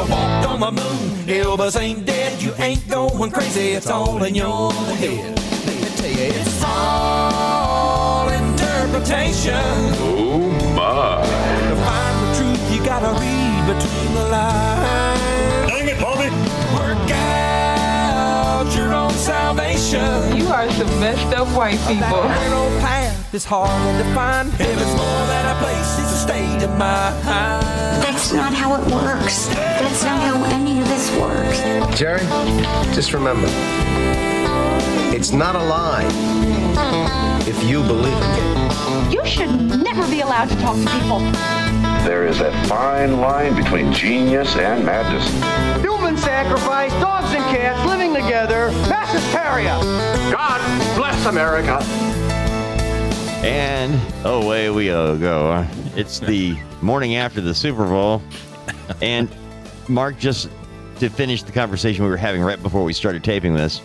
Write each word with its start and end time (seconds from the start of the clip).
I 0.00 0.02
walked 0.08 0.46
on 0.48 0.60
the 0.60 0.72
moon. 0.72 1.26
Elvis 1.26 1.78
ain't 1.78 2.06
dead, 2.06 2.40
you 2.42 2.54
ain't 2.58 2.88
going 2.88 3.30
crazy. 3.30 3.72
It's 3.72 3.90
all 3.90 4.22
in 4.24 4.34
your 4.34 4.72
head. 4.72 5.36
Let 5.66 5.76
me 5.76 5.88
tell 5.96 6.10
you, 6.10 6.40
it's 6.40 6.64
all 6.64 8.26
interpretation. 8.30 9.52
Oh 10.00 10.38
my. 10.74 11.20
To 11.68 11.76
find 11.84 12.16
the 12.24 12.28
truth, 12.38 12.72
you 12.72 12.82
gotta 12.82 13.12
read 13.20 13.74
between 13.74 14.14
the 14.14 14.24
lines. 14.30 15.70
Dang 15.70 15.88
it, 15.88 16.00
Bobby! 16.00 16.30
Work 16.80 17.10
out 17.10 18.74
your 18.74 18.94
own 18.94 19.12
salvation. 19.12 20.34
You 20.34 20.46
are 20.46 20.70
some 20.70 20.98
messed 20.98 21.34
up 21.34 21.46
white 21.48 21.78
people. 21.86 22.24
Narrow 23.32 23.44
path 23.44 23.44
hard 23.44 24.04
to 24.04 24.14
find. 24.14 24.50
Heaven's 24.54 24.94
more 24.96 25.26
than 25.30 25.46
a 25.46 25.58
place, 25.60 25.98
it's 26.00 26.12
a 26.12 26.16
state 26.16 26.62
of 26.64 26.70
mind. 26.70 27.14
That's 28.02 28.32
not 28.32 28.52
how 28.52 28.74
it 28.74 28.92
works. 28.92 29.46
That's 29.46 30.02
not 30.02 30.20
how 30.20 30.42
any 30.52 30.80
of 30.80 30.88
this 30.88 31.16
works. 31.16 31.60
Jerry, 31.96 32.22
just 32.92 33.12
remember, 33.12 33.46
it's 35.14 35.30
not 35.30 35.54
a 35.54 35.62
lie 35.62 36.08
if 37.46 37.62
you 37.62 37.84
believe 37.84 38.18
it. 38.18 39.12
You 39.12 39.24
should 39.24 39.80
never 39.80 40.08
be 40.08 40.22
allowed 40.22 40.48
to 40.48 40.56
talk 40.56 40.74
to 40.74 40.90
people. 40.98 41.20
There 42.02 42.26
is 42.26 42.40
a 42.40 42.50
fine 42.66 43.20
line 43.20 43.54
between 43.54 43.92
genius 43.92 44.56
and 44.56 44.84
madness. 44.84 45.30
Human 45.82 46.16
sacrifice, 46.16 46.90
dogs 46.94 47.32
and 47.32 47.44
cats 47.54 47.86
living 47.86 48.12
together, 48.12 48.72
mass 48.88 49.12
hysteria. 49.12 49.78
God 50.32 50.60
bless 50.96 51.26
America. 51.26 51.78
And 53.42 53.98
away 54.26 54.68
we 54.68 54.88
go. 54.88 55.66
It's 55.96 56.20
the 56.20 56.56
morning 56.82 57.16
after 57.16 57.40
the 57.40 57.54
Super 57.54 57.86
Bowl. 57.86 58.22
And 59.02 59.28
Mark, 59.88 60.18
just 60.18 60.50
to 60.98 61.08
finish 61.08 61.42
the 61.42 61.52
conversation 61.52 62.04
we 62.04 62.10
were 62.10 62.16
having 62.16 62.42
right 62.42 62.60
before 62.60 62.82
we 62.84 62.92
started 62.92 63.22
taping 63.24 63.54
this, 63.54 63.80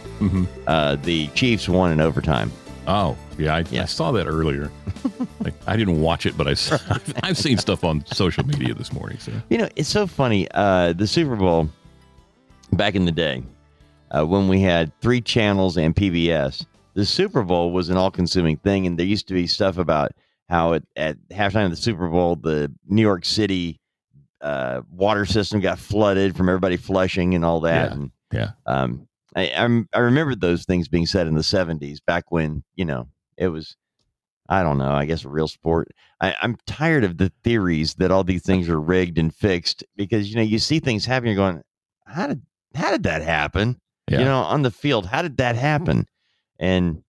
uh, 0.67 0.95
the 0.97 1.27
Chiefs 1.27 1.69
won 1.69 1.91
in 1.91 2.01
overtime. 2.01 2.51
Oh, 2.87 3.15
yeah, 3.37 3.55
I, 3.55 3.59
Yeah. 3.69 3.83
I 3.83 3.85
saw 3.85 4.11
that 4.13 4.25
earlier. 4.27 4.71
like, 5.41 5.53
I 5.67 5.77
didn't 5.77 6.01
watch 6.01 6.25
it, 6.25 6.35
but 6.37 6.47
I, 6.47 6.55
I've 7.23 7.37
seen 7.37 7.57
stuff 7.57 7.83
on 7.83 8.03
social 8.07 8.45
media 8.45 8.73
this 8.73 8.91
morning. 8.91 9.19
So 9.19 9.31
You 9.49 9.59
know, 9.59 9.69
it's 9.75 9.89
so 9.89 10.07
funny. 10.07 10.47
Uh, 10.53 10.93
the 10.93 11.07
Super 11.07 11.35
Bowl 11.35 11.69
back 12.73 12.95
in 12.95 13.05
the 13.05 13.11
day, 13.11 13.43
uh, 14.11 14.25
when 14.25 14.47
we 14.47 14.59
had 14.61 14.91
three 15.01 15.21
channels 15.21 15.77
and 15.77 15.95
PBS, 15.95 16.65
the 16.95 17.05
Super 17.05 17.43
Bowl 17.43 17.71
was 17.71 17.89
an 17.89 17.97
all-consuming 17.97 18.57
thing, 18.57 18.87
and 18.87 18.97
there 18.97 19.05
used 19.05 19.27
to 19.27 19.33
be 19.33 19.47
stuff 19.47 19.77
about 19.77 20.13
how 20.49 20.73
it, 20.73 20.83
at 20.95 21.17
halftime 21.29 21.65
of 21.65 21.71
the 21.71 21.77
Super 21.77 22.07
Bowl, 22.07 22.35
the 22.37 22.71
New 22.87 23.01
York 23.01 23.25
City 23.25 23.79
uh, 24.41 24.81
water 24.89 25.25
system 25.25 25.59
got 25.59 25.77
flooded 25.77 26.35
from 26.35 26.47
everybody 26.47 26.77
flushing 26.77 27.35
and 27.35 27.43
all 27.43 27.59
that. 27.61 27.89
Yeah. 27.89 27.93
And 27.93 28.11
yeah, 28.31 28.51
um, 28.65 29.07
I, 29.35 29.51
I'm, 29.55 29.89
I 29.93 29.99
remember 29.99 30.35
those 30.35 30.65
things 30.65 30.87
being 30.87 31.05
said 31.05 31.27
in 31.27 31.35
the 31.35 31.41
70s, 31.41 31.99
back 32.05 32.31
when 32.31 32.63
you 32.75 32.85
know 32.85 33.09
it 33.37 33.49
was. 33.49 33.75
I 34.47 34.61
don't 34.61 34.77
know. 34.77 34.91
I 34.91 35.05
guess 35.05 35.25
a 35.25 35.29
real 35.29 35.47
sport. 35.47 35.87
I, 36.21 36.35
I'm 36.39 36.55
tired 36.67 37.03
of 37.03 37.17
the 37.17 37.31
theories 37.43 37.95
that 37.95 38.11
all 38.11 38.23
these 38.23 38.43
things 38.43 38.69
are 38.69 38.79
rigged 38.79 39.17
and 39.17 39.33
fixed 39.33 39.83
because 39.95 40.29
you 40.29 40.35
know 40.35 40.43
you 40.43 40.59
see 40.59 40.79
things 40.79 41.03
happen. 41.03 41.27
You're 41.27 41.35
going, 41.35 41.63
how 42.05 42.27
did 42.27 42.43
how 42.75 42.91
did 42.91 43.03
that 43.03 43.23
happen? 43.23 43.79
yeah. 44.07 44.19
You 44.19 44.25
know, 44.25 44.41
on 44.41 44.61
the 44.61 44.69
field, 44.69 45.07
how 45.07 45.23
did 45.23 45.37
that 45.37 45.55
happen? 45.55 46.05
And 46.59 47.03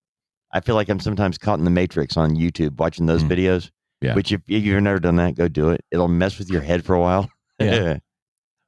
I 0.52 0.60
feel 0.60 0.74
like 0.74 0.88
I'm 0.88 1.00
sometimes 1.00 1.38
caught 1.38 1.58
in 1.58 1.64
the 1.64 1.70
matrix 1.70 2.16
on 2.16 2.36
YouTube 2.36 2.78
watching 2.78 3.06
those 3.06 3.22
Mm. 3.24 3.30
videos. 3.30 3.70
Yeah. 4.00 4.14
Which 4.14 4.30
if, 4.32 4.42
if 4.48 4.62
you've 4.64 4.82
never 4.82 4.98
done 5.00 5.16
that, 5.16 5.34
go 5.36 5.48
do 5.48 5.70
it. 5.70 5.80
It'll 5.90 6.08
mess 6.08 6.38
with 6.38 6.50
your 6.50 6.60
head 6.60 6.84
for 6.84 6.94
a 6.94 7.00
while. 7.00 7.30
Yeah. 7.58 7.98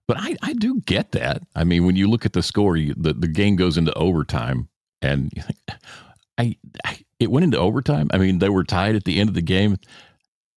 But 0.08 0.16
I, 0.18 0.36
I 0.40 0.54
do 0.54 0.80
get 0.86 1.12
that. 1.12 1.42
I 1.54 1.64
mean, 1.64 1.84
when 1.84 1.94
you 1.94 2.08
look 2.08 2.24
at 2.24 2.32
the 2.32 2.42
score, 2.42 2.78
you, 2.78 2.94
the, 2.96 3.12
the 3.12 3.28
game 3.28 3.56
goes 3.56 3.76
into 3.76 3.92
overtime, 3.92 4.70
and 5.02 5.30
you 5.36 5.42
think, 5.46 5.58
I, 6.38 6.56
I 6.82 6.98
it 7.20 7.30
went 7.30 7.44
into 7.44 7.58
overtime. 7.58 8.08
I 8.10 8.16
mean, 8.16 8.38
they 8.38 8.48
were 8.48 8.64
tied 8.64 8.96
at 8.96 9.04
the 9.04 9.20
end 9.20 9.28
of 9.28 9.34
the 9.34 9.42
game. 9.42 9.76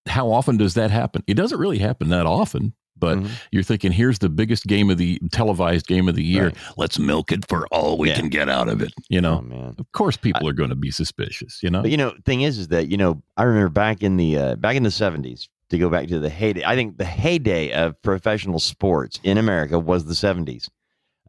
How 0.08 0.32
often 0.32 0.56
does 0.56 0.76
that 0.76 0.90
happen? 0.90 1.26
It 1.28 1.34
doesn't 1.34 1.60
really 1.60 1.80
happen 1.80 2.08
that 2.10 2.26
often. 2.26 2.74
But 3.02 3.18
Mhm. 3.18 3.30
you're 3.52 3.64
thinking, 3.64 3.92
here's 3.92 4.20
the 4.20 4.30
biggest 4.30 4.66
game 4.68 4.90
of 4.90 4.98
the 4.98 5.20
televised 5.34 5.88
game 5.88 6.08
of 6.08 6.16
the 6.16 6.24
year. 6.24 6.46
Right. 6.46 6.58
Let's 6.78 6.98
milk 6.98 7.34
it 7.34 7.46
for 7.50 7.68
all 7.68 7.98
we 7.98 8.08
Yeah. 8.08 8.16
can 8.16 8.30
get 8.30 8.48
out 8.48 8.70
of 8.70 8.82
it. 8.82 8.94
You 9.10 9.20
know, 9.20 9.44
Oh 9.52 9.74
of 9.78 9.92
course, 9.92 10.16
people 10.16 10.48
are 10.48 10.54
going 10.54 10.70
to 10.70 10.76
be 10.76 10.92
suspicious. 10.92 11.60
You 11.62 11.70
know, 11.72 11.82
But 11.82 11.92
you 11.92 11.98
know, 11.98 12.14
thing 12.24 12.42
is, 12.44 12.58
is 12.58 12.70
that 12.70 12.88
you 12.88 12.96
know, 12.96 13.22
I 13.36 13.44
remember 13.44 13.68
back 13.70 14.02
in 14.02 14.16
the 14.16 14.38
uh, 14.38 14.56
back 14.56 14.78
in 14.78 14.84
the 14.84 14.92
seventies. 14.92 15.50
To 15.72 15.78
go 15.78 15.90
back 15.90 16.10
to 16.10 16.20
the 16.20 16.30
heyday, 16.30 16.64
I 16.66 16.76
think 16.76 16.98
the 16.98 17.06
heyday 17.06 17.72
of 17.72 18.00
professional 18.02 18.60
sports 18.60 19.22
in 19.24 19.38
America 19.38 19.80
was 19.80 20.04
the 20.04 20.16
seventies, 20.16 20.70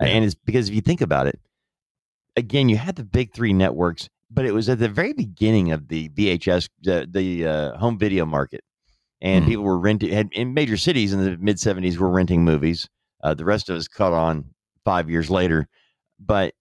Yeah. 0.00 0.09
and 0.09 0.25
it's 0.25 0.34
because 0.34 0.69
if 0.69 0.75
you 0.75 0.81
think 0.81 1.00
about 1.00 1.28
it, 1.28 1.39
again, 2.37 2.69
you 2.69 2.77
had 2.77 2.97
the 2.97 3.04
big 3.04 3.33
three 3.33 3.53
networks, 3.53 4.09
but 4.31 4.44
it 4.44 4.53
was 4.53 4.69
at 4.69 4.81
the 4.81 4.89
very 4.89 5.12
beginning 5.12 5.71
of 5.71 5.87
the 5.87 6.09
VHS, 6.09 6.69
the, 6.83 7.06
the 7.09 7.47
uh, 7.47 7.77
home 7.78 7.97
video 7.99 8.25
market, 8.27 8.62
and 9.22 9.44
Mhm. 9.44 9.49
people 9.49 9.65
were 9.65 9.78
renting. 9.78 10.12
Had 10.12 10.28
in 10.33 10.53
major 10.53 10.77
cities 10.77 11.12
in 11.15 11.25
the 11.25 11.38
mid 11.38 11.59
seventies 11.59 11.99
were 11.99 12.10
renting 12.10 12.44
movies. 12.44 12.88
Uh, 13.22 13.33
the 13.33 13.44
rest 13.47 13.71
of 13.71 13.77
us 13.77 13.88
caught 13.88 14.12
on 14.12 14.44
five 14.84 15.09
years 15.09 15.31
later, 15.31 15.69
but 16.19 16.53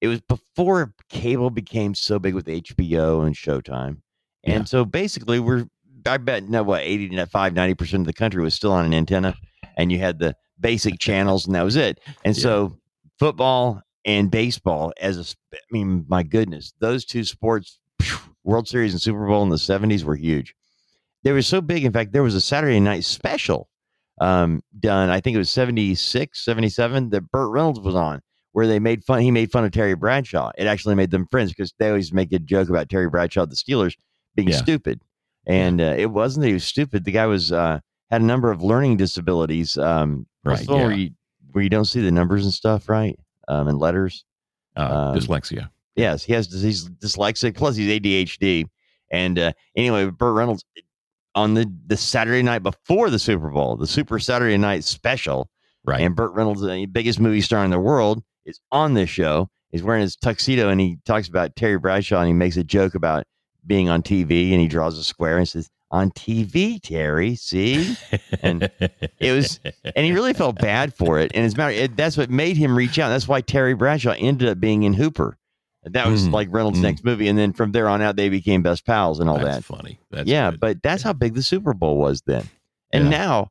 it 0.00 0.08
was 0.08 0.20
before 0.22 0.92
cable 1.08 1.50
became 1.50 1.94
so 1.94 2.18
big 2.18 2.34
with 2.34 2.46
HBO 2.48 3.22
and 3.22 3.34
Showtime. 3.34 3.98
And 4.44 4.60
Yeah. 4.62 4.64
so 4.64 4.84
basically 4.84 5.40
we're 5.40 5.66
I 6.06 6.16
bet 6.16 6.48
no 6.48 6.62
what 6.62 6.82
80 6.82 7.10
to 7.10 7.26
5 7.26 7.52
90% 7.52 8.00
of 8.00 8.06
the 8.06 8.12
country 8.14 8.42
was 8.42 8.54
still 8.54 8.72
on 8.72 8.86
an 8.86 8.94
antenna 8.94 9.34
and 9.76 9.92
you 9.92 9.98
had 9.98 10.18
the 10.18 10.34
basic 10.58 10.98
channels 10.98 11.44
and 11.46 11.54
that 11.54 11.62
was 11.62 11.76
it. 11.76 12.00
And 12.24 12.34
Yeah. 12.36 12.42
so 12.42 12.78
football 13.18 13.82
and 14.06 14.30
baseball 14.30 14.92
as 15.00 15.18
a 15.18 15.54
I 15.54 15.58
mean 15.70 16.06
my 16.08 16.22
goodness, 16.22 16.72
those 16.80 17.04
two 17.04 17.22
sports 17.24 17.78
World 18.44 18.66
Series 18.66 18.92
and 18.94 19.00
Super 19.02 19.26
Bowl 19.26 19.42
in 19.42 19.50
the 19.50 19.58
70s 19.58 20.02
were 20.04 20.16
huge. 20.16 20.54
They 21.22 21.32
were 21.32 21.42
so 21.42 21.60
big 21.60 21.84
in 21.84 21.92
fact 21.92 22.12
there 22.12 22.22
was 22.22 22.34
a 22.34 22.40
Saturday 22.40 22.80
night 22.80 23.04
special 23.04 23.68
um 24.20 24.62
done 24.78 25.08
I 25.10 25.20
think 25.20 25.34
it 25.34 25.38
was 25.38 25.50
76 25.50 26.44
77 26.44 27.10
that 27.10 27.30
Burt 27.30 27.50
Reynolds 27.50 27.80
was 27.80 27.94
on 27.94 28.20
where 28.52 28.66
they 28.66 28.78
made 28.80 29.04
fun. 29.04 29.20
He 29.20 29.30
made 29.30 29.52
fun 29.52 29.64
of 29.64 29.70
Terry 29.70 29.94
Bradshaw. 29.94 30.50
It 30.58 30.66
actually 30.66 30.96
made 30.96 31.10
them 31.12 31.26
friends 31.30 31.50
because 31.52 31.72
they 31.78 31.88
always 31.88 32.12
make 32.12 32.32
a 32.32 32.38
joke 32.40 32.68
about 32.68 32.88
Terry 32.88 33.08
Bradshaw, 33.08 33.46
the 33.46 33.54
Steelers, 33.54 33.94
being 34.34 34.48
Yeah. 34.48 34.56
stupid, 34.56 35.00
and 35.46 35.80
uh, 35.80 35.94
it 35.96 36.06
wasn't 36.10 36.42
that 36.42 36.48
he 36.48 36.54
was 36.54 36.64
stupid. 36.64 37.04
The 37.04 37.12
guy 37.12 37.26
was 37.26 37.52
uh, 37.52 37.78
had 38.10 38.20
a 38.22 38.24
number 38.24 38.50
of 38.50 38.60
learning 38.62 38.96
disabilities. 38.96 39.78
Um, 39.78 40.26
Right, 40.42 40.66
one 40.68 40.80
Where 40.80 40.90
you, 40.92 41.10
where 41.52 41.62
you 41.62 41.70
don't 41.70 41.84
see 41.84 42.00
the 42.00 42.10
numbers 42.10 42.44
and 42.44 42.52
stuff, 42.52 42.88
right? 42.88 43.16
Um, 43.46 43.68
and 43.68 43.78
letters. 43.78 44.24
uh, 44.76 44.80
um, 45.12 45.16
dyslexia. 45.18 45.70
Yes, 45.94 46.24
he 46.24 46.32
has 46.32 46.50
he's 46.50 46.88
dyslexic. 46.88 47.54
Plus, 47.54 47.76
he's 47.76 48.00
ADHD. 48.00 48.64
And 49.12 49.38
uh, 49.38 49.52
anyway, 49.76 50.06
Burt 50.10 50.34
Reynolds 50.34 50.64
on 51.34 51.54
the 51.54 51.70
the 51.86 51.96
Saturday 51.96 52.42
night 52.42 52.62
before 52.62 53.10
the 53.10 53.18
Super 53.18 53.50
Bowl, 53.50 53.76
the 53.76 53.86
Super 53.86 54.18
Saturday 54.18 54.56
Night 54.58 54.84
Special, 54.84 55.48
Right. 55.84 56.00
and 56.02 56.14
Burt 56.14 56.32
Reynolds, 56.34 56.60
the 56.62 56.86
biggest 56.86 57.20
movie 57.20 57.40
star 57.40 57.64
in 57.64 57.70
the 57.70 57.80
world, 57.80 58.22
is 58.44 58.60
on 58.72 58.94
this 58.94 59.08
show. 59.10 59.48
He's 59.70 59.82
wearing 59.82 60.02
his 60.02 60.16
tuxedo 60.16 60.68
and 60.68 60.80
he 60.80 60.98
talks 61.04 61.28
about 61.28 61.54
Terry 61.56 61.78
Bradshaw 61.78 62.18
and 62.20 62.26
he 62.28 62.32
makes 62.34 62.56
a 62.56 62.64
joke 62.64 62.94
about 62.94 63.24
being 63.66 63.88
on 63.88 64.02
TV 64.02 64.50
and 64.52 64.60
he 64.60 64.66
draws 64.68 64.98
a 64.98 65.04
square 65.04 65.38
and 65.38 65.48
says, 65.48 65.68
"On 65.92 66.10
TV, 66.10 66.80
Terry, 66.82 67.36
see?" 67.36 67.96
and 68.42 68.70
it 69.20 69.32
was- 69.32 69.60
And 69.94 70.04
he 70.04 70.12
really 70.12 70.32
felt 70.32 70.56
bad 70.58 70.94
for 70.94 71.18
it. 71.18 71.30
And 71.34 71.44
as 71.46 71.54
a 71.54 71.56
matter, 71.56 71.72
it, 71.74 71.96
that's 71.96 72.16
what 72.16 72.30
made 72.30 72.56
him 72.56 72.76
reach 72.76 72.98
out. 72.98 73.08
That's 73.10 73.28
why 73.28 73.40
Terry 73.40 73.74
Bradshaw 73.74 74.14
ended 74.18 74.48
up 74.48 74.58
being 74.60 74.82
in 74.82 74.94
Hooper. 74.94 75.36
That 75.84 76.08
was 76.08 76.28
Mm, 76.28 76.32
like 76.32 76.48
Reynolds' 76.50 76.78
mm. 76.78 76.82
next 76.82 77.04
movie, 77.04 77.28
and 77.28 77.38
then 77.38 77.52
from 77.54 77.72
there 77.72 77.88
on 77.88 78.02
out, 78.02 78.16
they 78.16 78.28
became 78.28 78.62
best 78.62 78.84
pals 78.84 79.18
and 79.18 79.30
all 79.30 79.38
That's 79.38 79.58
that. 79.58 79.64
funny. 79.64 79.98
That's 80.10 80.28
yeah, 80.28 80.50
good. 80.50 80.60
but 80.60 80.82
that's 80.82 81.02
how 81.02 81.12
big 81.14 81.34
the 81.34 81.42
Super 81.42 81.72
Bowl 81.72 81.96
was 81.96 82.20
then. 82.26 82.48
And 82.92 83.04
Yeah. 83.04 83.10
now, 83.10 83.48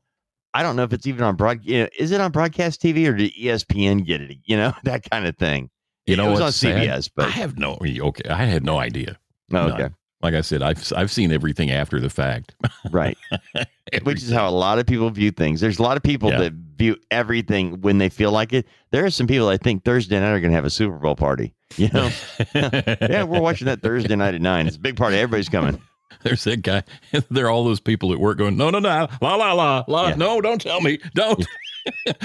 I 0.54 0.62
don't 0.62 0.76
know 0.76 0.84
if 0.84 0.92
it's 0.92 1.06
even 1.06 1.24
on 1.24 1.34
broad. 1.36 1.60
You 1.64 1.82
know, 1.84 1.88
is 1.98 2.12
it 2.12 2.20
on 2.20 2.30
broadcast 2.30 2.80
TV 2.82 3.08
or 3.08 3.14
did 3.14 3.32
ESPN 3.34 4.04
get 4.06 4.20
it? 4.20 4.38
You 4.44 4.56
know, 4.56 4.72
that 4.84 5.08
kind 5.10 5.26
of 5.26 5.36
thing. 5.36 5.70
you 6.06 6.16
know 6.16 6.28
it 6.28 6.30
was 6.32 6.40
on 6.40 6.52
sad? 6.52 6.76
CBS, 6.88 7.10
but 7.14 7.26
I 7.26 7.30
have 7.30 7.58
no 7.58 7.78
okay. 7.82 8.28
I 8.28 8.44
had 8.44 8.64
no 8.64 8.78
idea. 8.78 9.18
oh, 9.52 9.66
none. 9.68 9.72
okay, 9.72 9.94
Like 10.22 10.34
I 10.34 10.40
said, 10.42 10.62
I've 10.62 10.92
I've 10.96 11.10
seen 11.10 11.32
everything 11.32 11.70
after 11.72 11.98
the 12.00 12.10
fact. 12.10 12.54
right. 12.92 13.18
Which 14.04 14.22
is 14.22 14.30
how 14.30 14.48
a 14.48 14.50
lot 14.50 14.78
of 14.78 14.86
people 14.86 15.10
view 15.10 15.32
things. 15.32 15.60
There's 15.60 15.78
a 15.80 15.82
lot 15.82 15.96
of 15.96 16.02
people 16.04 16.30
Yeah. 16.30 16.38
that 16.38 16.52
view 16.80 16.96
everything 17.10 17.80
when 17.82 17.98
they 17.98 18.08
feel 18.08 18.32
like 18.32 18.52
it. 18.52 18.66
There 18.90 19.04
are 19.04 19.10
some 19.10 19.26
people 19.28 19.48
I 19.48 19.56
think 19.58 19.84
Thursday 19.84 20.18
night 20.18 20.30
are 20.30 20.40
going 20.40 20.50
to 20.50 20.56
have 20.56 20.64
a 20.64 20.70
Super 20.70 20.96
Bowl 20.96 21.14
party. 21.14 21.54
You 21.76 21.88
know, 21.90 22.10
yeah, 22.54 23.22
we're 23.22 23.40
watching 23.40 23.66
that 23.66 23.82
Thursday 23.82 24.16
night 24.16 24.34
at 24.34 24.40
nine. 24.40 24.66
It's 24.66 24.76
a 24.76 24.80
big 24.80 24.96
party. 24.96 25.16
Everybody's 25.16 25.48
coming. 25.48 25.80
There's 26.24 26.42
that 26.44 26.62
guy. 26.62 26.82
There 27.30 27.46
are 27.46 27.50
all 27.50 27.62
those 27.64 27.78
people 27.80 28.12
at 28.12 28.18
work 28.18 28.38
going, 28.38 28.56
no, 28.56 28.70
no, 28.70 28.78
no, 28.80 29.08
la, 29.22 29.34
la, 29.36 29.52
la, 29.52 29.84
la. 29.86 30.08
Yeah. 30.08 30.14
No, 30.16 30.40
don't 30.40 30.60
tell 30.60 30.80
me. 30.80 30.98
Don't. 31.14 31.46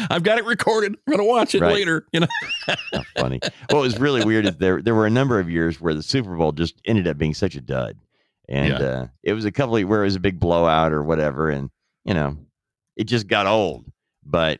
I've 0.09 0.23
got 0.23 0.37
it 0.39 0.45
recorded. 0.45 0.93
I'm 1.07 1.11
going 1.13 1.19
to 1.25 1.29
watch 1.31 1.53
it 1.55 1.61
Right. 1.61 1.73
later. 1.75 2.05
You 2.11 2.21
know, 2.21 2.27
How 2.93 3.03
funny. 3.17 3.39
What 3.69 3.81
was 3.81 3.99
really 3.99 4.25
weird 4.25 4.45
is 4.47 4.55
there 4.57 4.81
there 4.81 4.95
were 4.95 5.05
a 5.05 5.09
number 5.11 5.39
of 5.39 5.49
years 5.49 5.79
where 5.79 5.93
the 5.93 6.03
Super 6.03 6.35
Bowl 6.35 6.51
just 6.51 6.75
ended 6.85 7.07
up 7.07 7.17
being 7.17 7.33
such 7.33 7.55
a 7.55 7.61
dud, 7.61 7.97
and 8.49 8.69
Yeah. 8.69 8.79
uh, 8.85 9.07
it 9.23 9.33
was 9.33 9.45
a 9.45 9.51
couple 9.51 9.77
of 9.77 9.87
where 9.87 10.01
it 10.01 10.05
was 10.05 10.15
a 10.15 10.19
big 10.19 10.39
blowout 10.39 10.91
or 10.91 11.03
whatever, 11.03 11.49
and 11.49 11.69
you 12.03 12.13
know, 12.13 12.37
it 12.97 13.05
just 13.05 13.27
got 13.27 13.45
old. 13.47 13.85
But 14.25 14.59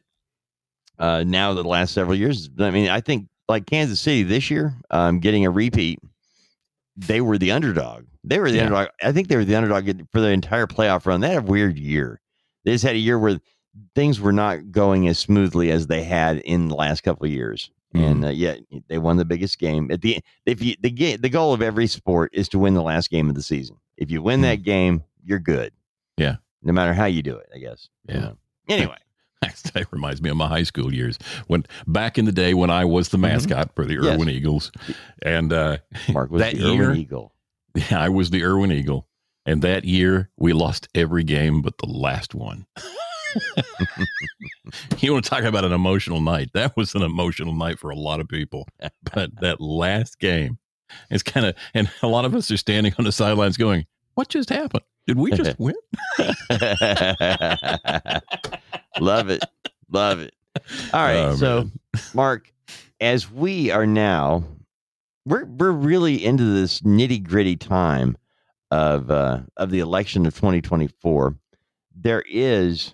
Uh, 0.97 1.25
now 1.27 1.53
the 1.53 1.61
last 1.63 1.93
several 1.93 2.15
years, 2.15 2.49
I 2.57 2.71
mean, 2.71 2.87
I 2.87 3.01
think 3.01 3.27
like 3.49 3.65
Kansas 3.65 3.99
City 3.99 4.23
this 4.23 4.49
year, 4.49 4.75
um, 4.91 5.19
getting 5.19 5.45
a 5.45 5.51
repeat, 5.51 5.99
they 6.95 7.19
were 7.19 7.37
the 7.37 7.51
underdog. 7.51 8.05
They 8.23 8.39
were 8.39 8.49
the 8.49 8.57
Yeah. 8.57 8.63
underdog. 8.67 8.87
I 9.03 9.11
think 9.11 9.27
they 9.27 9.35
were 9.35 9.43
the 9.43 9.55
underdog 9.55 9.89
for 10.11 10.21
the 10.21 10.29
entire 10.29 10.67
playoff 10.67 11.05
run. 11.05 11.19
They 11.19 11.27
had 11.33 11.39
a 11.39 11.41
weird 11.41 11.77
year. 11.77 12.21
They 12.63 12.71
just 12.71 12.85
had 12.85 12.95
a 12.95 12.99
year 12.99 13.19
where 13.19 13.39
things 13.93 14.21
were 14.21 14.31
not 14.31 14.71
going 14.71 15.05
as 15.09 15.19
smoothly 15.19 15.69
as 15.69 15.87
they 15.87 16.03
had 16.05 16.37
in 16.37 16.69
the 16.69 16.75
last 16.75 17.01
couple 17.01 17.25
of 17.25 17.31
years. 17.33 17.69
And 17.93 18.23
uh, 18.23 18.29
yet 18.29 18.59
they 18.87 18.97
won 18.97 19.17
the 19.17 19.25
biggest 19.25 19.59
game 19.59 19.91
at 19.91 20.01
the 20.01 20.19
if 20.45 20.61
you 20.61 20.75
the 20.81 20.89
game 20.91 21.19
the 21.21 21.29
goal 21.29 21.53
of 21.53 21.61
every 21.61 21.87
sport 21.87 22.29
is 22.33 22.47
to 22.49 22.59
win 22.59 22.73
the 22.73 22.81
last 22.81 23.09
game 23.09 23.27
of 23.29 23.35
the 23.35 23.41
season. 23.43 23.75
If 23.97 24.11
you 24.11 24.21
win 24.21 24.39
that 24.41 24.63
game, 24.63 25.03
you're 25.23 25.39
good. 25.39 25.73
Yeah. 26.17 26.37
no 26.63 26.71
matter 26.73 26.93
how 26.93 27.05
you 27.05 27.21
do 27.21 27.35
it, 27.35 27.47
I 27.53 27.57
guess. 27.59 27.89
You 28.07 28.13
Yeah. 28.15 28.19
know. 28.21 28.37
Anyway, 28.69 28.97
That 29.73 29.91
reminds 29.91 30.21
me 30.21 30.29
of 30.29 30.37
my 30.37 30.47
high 30.47 30.63
school 30.63 30.93
years 30.93 31.17
when 31.47 31.65
back 31.87 32.17
in 32.17 32.25
the 32.25 32.31
day 32.31 32.53
when 32.53 32.69
I 32.69 32.85
was 32.85 33.09
the 33.09 33.17
mascot 33.17 33.75
for 33.75 33.85
the 33.85 33.95
Mm-hmm. 33.95 34.03
Yes. 34.05 34.15
Irwin 34.15 34.29
Eagles, 34.29 34.71
and 35.21 35.51
uh, 35.53 35.77
Mark 36.09 36.31
was 36.31 36.41
that 36.41 36.55
the 36.55 36.63
Irwin 36.63 36.77
year, 36.79 36.93
Eagle. 36.93 37.33
Yeah, 37.75 37.99
I 37.99 38.09
was 38.09 38.29
the 38.29 38.43
Irwin 38.43 38.71
Eagle. 38.71 39.07
And 39.45 39.61
that 39.61 39.83
year, 39.85 40.29
we 40.37 40.53
lost 40.53 40.87
every 40.95 41.23
game 41.23 41.61
but 41.61 41.77
the 41.77 41.87
last 41.87 42.33
one. 42.33 42.65
you 44.99 45.13
want 45.13 45.23
to 45.25 45.29
talk 45.29 45.43
about 45.43 45.65
an 45.65 45.73
emotional 45.73 46.21
night? 46.21 46.49
That 46.53 46.75
was 46.75 46.95
an 46.95 47.01
emotional 47.01 47.53
night 47.53 47.77
for 47.79 47.89
a 47.89 47.95
lot 47.95 48.19
of 48.19 48.27
people. 48.27 48.67
But 49.13 49.39
that 49.41 49.61
last 49.61 50.19
game, 50.19 50.57
it's 51.09 51.23
kind 51.23 51.45
of, 51.45 51.55
and 51.73 51.89
a 52.01 52.07
lot 52.07 52.25
of 52.25 52.33
us 52.33 52.49
are 52.49 52.57
standing 52.57 52.93
on 52.97 53.05
the 53.05 53.11
sidelines 53.11 53.57
going, 53.57 53.85
What 54.15 54.29
just 54.29 54.49
happened? 54.49 54.83
Did 55.07 55.17
we 55.17 55.31
just 55.31 55.59
win? 55.59 55.75
Love 58.99 59.29
it. 59.29 59.43
Love 59.91 60.19
it. 60.19 60.33
All 60.93 61.01
right. 61.01 61.17
Oh, 61.17 61.35
so. 61.35 61.69
Mark, 62.13 62.51
as 62.99 63.29
we 63.31 63.71
are 63.71 63.85
now, 63.85 64.43
we're 65.25 65.45
we're 65.45 65.71
really 65.71 66.23
into 66.23 66.43
this 66.43 66.81
nitty 66.81 67.23
gritty 67.23 67.55
time 67.55 68.17
of 68.71 69.11
uh, 69.11 69.41
of 69.57 69.69
the 69.69 69.79
election 69.79 70.25
of 70.25 70.33
2024. 70.35 71.35
There 71.95 72.23
is 72.27 72.93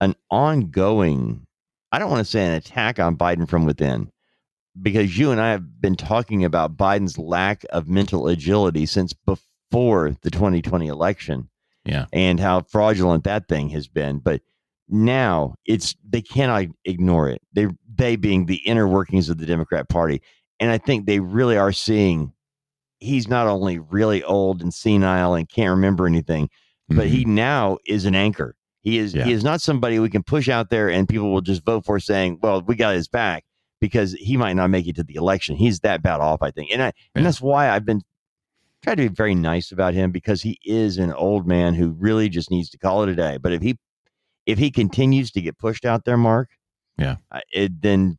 an 0.00 0.14
ongoing, 0.30 1.46
I 1.92 1.98
don't 1.98 2.10
want 2.10 2.20
to 2.24 2.30
say 2.30 2.44
an 2.46 2.52
attack 2.52 2.98
on 2.98 3.16
Biden 3.16 3.48
from 3.48 3.66
within, 3.66 4.10
because 4.80 5.18
you 5.18 5.30
and 5.32 5.40
I 5.40 5.50
have 5.50 5.80
been 5.80 5.96
talking 5.96 6.44
about 6.44 6.76
Biden's 6.76 7.18
lack 7.18 7.64
of 7.70 7.88
mental 7.88 8.28
agility 8.28 8.86
since 8.86 9.12
before 9.12 9.47
the 9.70 10.30
2020 10.30 10.86
election 10.88 11.48
Yeah. 11.84 12.06
and 12.12 12.40
how 12.40 12.62
fraudulent 12.62 13.24
that 13.24 13.48
thing 13.48 13.68
has 13.70 13.88
been. 13.88 14.18
But 14.18 14.42
now 14.88 15.54
it's 15.66 15.94
they 16.08 16.22
cannot 16.22 16.66
ignore 16.84 17.28
it. 17.28 17.42
They 17.52 17.68
they 17.94 18.16
being 18.16 18.46
the 18.46 18.56
inner 18.66 18.86
workings 18.88 19.28
of 19.28 19.38
the 19.38 19.46
Democrat 19.46 19.88
Party, 19.88 20.22
and 20.60 20.70
I 20.70 20.78
think 20.78 21.06
they 21.06 21.20
really 21.20 21.56
are 21.56 21.72
seeing 21.72 22.32
he's 23.00 23.28
not 23.28 23.46
only 23.46 23.78
really 23.78 24.24
old 24.24 24.60
and 24.62 24.72
senile 24.74 25.34
and 25.34 25.48
can't 25.48 25.70
remember 25.70 26.06
anything, 26.06 26.48
but 26.88 27.06
he 27.06 27.22
mm-hmm. 27.22 27.34
now 27.34 27.78
is 27.86 28.04
an 28.06 28.14
anchor. 28.14 28.56
He 28.80 28.98
is 28.98 29.14
Yeah. 29.14 29.24
he 29.24 29.32
is 29.32 29.44
not 29.44 29.60
somebody 29.60 29.98
we 29.98 30.08
can 30.10 30.22
push 30.22 30.48
out 30.48 30.70
there 30.70 30.88
and 30.88 31.08
people 31.08 31.30
will 31.32 31.42
just 31.42 31.64
vote 31.64 31.84
for, 31.84 32.00
saying, 32.00 32.38
"Well, 32.42 32.62
we 32.62 32.74
got 32.74 32.94
his 32.94 33.08
back," 33.08 33.44
because 33.80 34.12
he 34.14 34.36
might 34.38 34.54
not 34.54 34.70
make 34.70 34.86
it 34.88 34.96
to 34.96 35.04
the 35.04 35.16
election. 35.16 35.56
He's 35.56 35.80
that 35.80 36.02
bad 36.02 36.20
off, 36.20 36.40
I 36.42 36.50
think, 36.50 36.70
and 36.72 36.82
I 36.82 36.86
Yeah. 36.86 36.92
and 37.16 37.26
that's 37.26 37.40
why 37.42 37.68
I've 37.70 37.84
been 37.84 38.00
trying 38.82 38.96
to 38.96 39.08
be 39.08 39.14
very 39.14 39.34
nice 39.34 39.72
about 39.72 39.94
him 39.94 40.10
because 40.12 40.42
he 40.42 40.58
is 40.64 40.98
an 40.98 41.12
old 41.12 41.46
man 41.46 41.74
who 41.74 41.90
really 41.98 42.28
just 42.28 42.50
needs 42.50 42.70
to 42.70 42.78
call 42.78 43.02
it 43.02 43.08
a 43.08 43.14
day. 43.14 43.36
But 43.38 43.52
if 43.52 43.62
he 43.62 43.76
if 44.46 44.58
he 44.58 44.70
continues 44.70 45.30
to 45.32 45.42
get 45.42 45.58
pushed 45.58 45.84
out 45.84 46.04
there, 46.06 46.16
Mark, 46.16 46.48
Yeah. 46.98 47.16
uh, 47.30 47.40
it, 47.52 47.82
then 47.82 48.16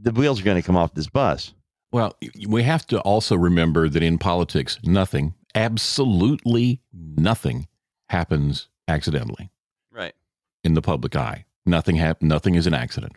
the 0.00 0.12
wheels 0.12 0.40
are 0.40 0.44
going 0.44 0.60
to 0.60 0.64
come 0.66 0.76
off 0.76 0.94
this 0.94 1.08
bus. 1.08 1.52
Well, 1.90 2.14
we 2.46 2.62
have 2.62 2.86
to 2.88 3.00
also 3.00 3.34
remember 3.34 3.88
that 3.88 4.02
in 4.02 4.18
politics, 4.18 4.78
nothing, 4.84 5.34
absolutely 5.54 6.80
nothing 6.92 7.66
happens 8.08 8.68
accidentally 8.86 9.50
Right. 9.90 10.14
in 10.62 10.74
the 10.74 10.82
public 10.82 11.16
eye. 11.16 11.44
Nothing 11.66 11.96
hap- 11.96 12.22
nothing 12.22 12.54
is 12.54 12.66
an 12.66 12.74
accident. 12.74 13.14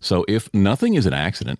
So 0.00 0.24
if 0.28 0.52
nothing 0.54 0.94
is 0.94 1.06
an 1.06 1.12
accident, 1.12 1.58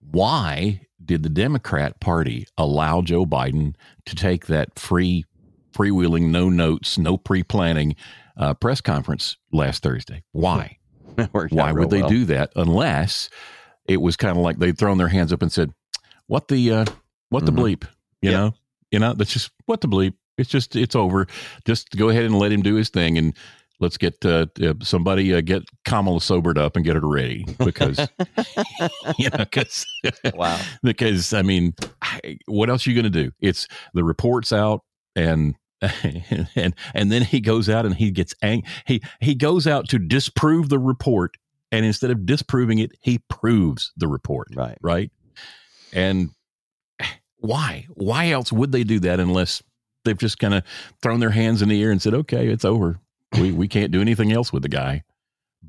why 0.00 0.86
did 1.04 1.22
the 1.22 1.28
Democrat 1.28 1.98
Party 2.00 2.46
allow 2.58 3.02
Joe 3.02 3.24
Biden 3.26 3.74
to 4.06 4.14
take 4.14 4.46
that 4.46 4.78
free 4.78 5.24
freewheeling, 5.74 6.30
no 6.30 6.48
notes, 6.48 6.98
no 6.98 7.16
pre-planning 7.16 7.94
uh, 8.36 8.54
press 8.54 8.80
conference 8.80 9.36
last 9.52 9.82
Thursday? 9.82 10.22
Why? 10.32 10.78
Why 11.50 11.72
would 11.72 11.90
they 11.90 12.00
well. 12.00 12.08
do 12.08 12.24
that 12.26 12.52
unless 12.56 13.28
it 13.86 14.00
was 14.00 14.16
kind 14.16 14.36
of 14.36 14.42
like 14.42 14.58
they'd 14.58 14.78
thrown 14.78 14.98
their 14.98 15.08
hands 15.08 15.32
up 15.32 15.42
and 15.42 15.50
said, 15.52 15.72
"What 16.26 16.48
the 16.48 16.72
uh, 16.72 16.84
what 17.30 17.44
the 17.46 17.52
Mhm. 17.52 17.58
bleep?" 17.58 17.82
You 18.22 18.30
Yep. 18.30 18.38
know, 18.38 18.54
you 18.90 18.98
know, 18.98 19.14
that's 19.14 19.32
just 19.32 19.50
what 19.66 19.80
the 19.80 19.88
bleep. 19.88 20.14
It's 20.38 20.48
just 20.50 20.76
it's 20.76 20.96
over. 20.96 21.26
Just 21.66 21.90
go 21.96 22.08
ahead 22.08 22.24
and 22.24 22.38
let 22.38 22.52
him 22.52 22.62
do 22.62 22.74
his 22.76 22.88
thing, 22.88 23.18
and 23.18 23.34
let's 23.80 23.96
get 23.96 24.24
uh, 24.24 24.46
uh, 24.62 24.74
somebody 24.82 25.34
uh, 25.34 25.40
get 25.40 25.62
Kamala 25.84 26.20
sobered 26.20 26.58
up 26.58 26.76
and 26.76 26.84
get 26.84 26.94
her 26.96 27.00
ready 27.06 27.44
because 27.58 27.98
you 29.18 29.28
know 29.30 29.38
because 29.38 29.86
Wow. 30.34 30.60
because 30.82 31.32
I 31.32 31.42
mean, 31.42 31.74
I- 32.02 32.38
what 32.46 32.70
else 32.70 32.86
are 32.86 32.90
you 32.90 32.96
going 33.00 33.12
to 33.12 33.24
do? 33.24 33.32
It's 33.40 33.66
the 33.94 34.04
reports 34.04 34.52
out 34.52 34.82
and. 35.16 35.54
and 36.54 36.74
and 36.92 37.10
then 37.10 37.22
he 37.22 37.40
goes 37.40 37.70
out 37.70 37.86
and 37.86 37.94
he 37.94 38.10
gets 38.10 38.34
ang- 38.42 38.64
he 38.86 39.00
he 39.22 39.34
goes 39.34 39.66
out 39.66 39.88
to 39.88 39.98
disprove 39.98 40.68
the 40.68 40.78
report 40.78 41.38
and 41.72 41.86
instead 41.86 42.10
of 42.10 42.26
disproving 42.26 42.78
it 42.78 42.92
he 43.00 43.18
proves 43.30 43.90
the 43.96 44.06
report 44.06 44.48
Right. 44.54 44.76
right 44.82 45.10
and 45.94 46.28
why 47.38 47.86
why 47.94 48.28
else 48.28 48.52
would 48.52 48.72
they 48.72 48.84
do 48.84 49.00
that 49.00 49.20
unless 49.20 49.62
they've 50.04 50.18
just 50.18 50.38
kind 50.38 50.52
of 50.52 50.64
thrown 51.00 51.20
their 51.20 51.30
hands 51.30 51.62
in 51.62 51.70
the 51.70 51.82
air 51.82 51.90
and 51.90 52.02
said 52.02 52.12
okay 52.12 52.48
it's 52.48 52.66
over 52.66 53.00
we 53.38 53.52
we 53.52 53.68
can't 53.68 53.92
do 53.92 54.00
anything 54.00 54.32
else 54.32 54.52
with 54.52 54.62
the 54.62 54.68
guy 54.68 55.02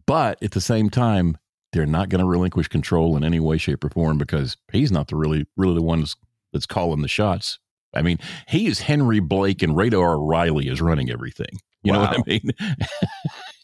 but 0.05 0.41
at 0.41 0.51
the 0.51 0.61
same 0.61 0.89
time 0.89 1.37
they're 1.73 1.85
not 1.85 2.09
going 2.09 2.19
to 2.21 2.25
relinquish 2.27 2.67
control 2.67 3.15
in 3.15 3.23
any 3.23 3.39
way 3.39 3.57
shape 3.57 3.83
or 3.83 3.89
form 3.89 4.17
because 4.17 4.57
he's 4.71 4.91
not 4.91 5.07
the 5.07 5.15
really 5.15 5.45
really 5.57 5.75
the 5.75 5.81
one 5.81 5.99
that's, 5.99 6.15
that's 6.53 6.65
calling 6.65 7.01
the 7.01 7.07
shots 7.07 7.59
i 7.93 8.01
mean 8.01 8.17
he 8.47 8.67
is 8.67 8.79
henry 8.79 9.19
blake 9.19 9.61
and 9.61 9.75
radar 9.77 10.15
o'reilly 10.15 10.67
is 10.67 10.81
running 10.81 11.11
everything 11.11 11.59
you 11.83 11.91
know 11.91 11.99
what 11.99 12.09
i 12.13 12.17
Wow. 12.17 12.23
mean 12.27 12.49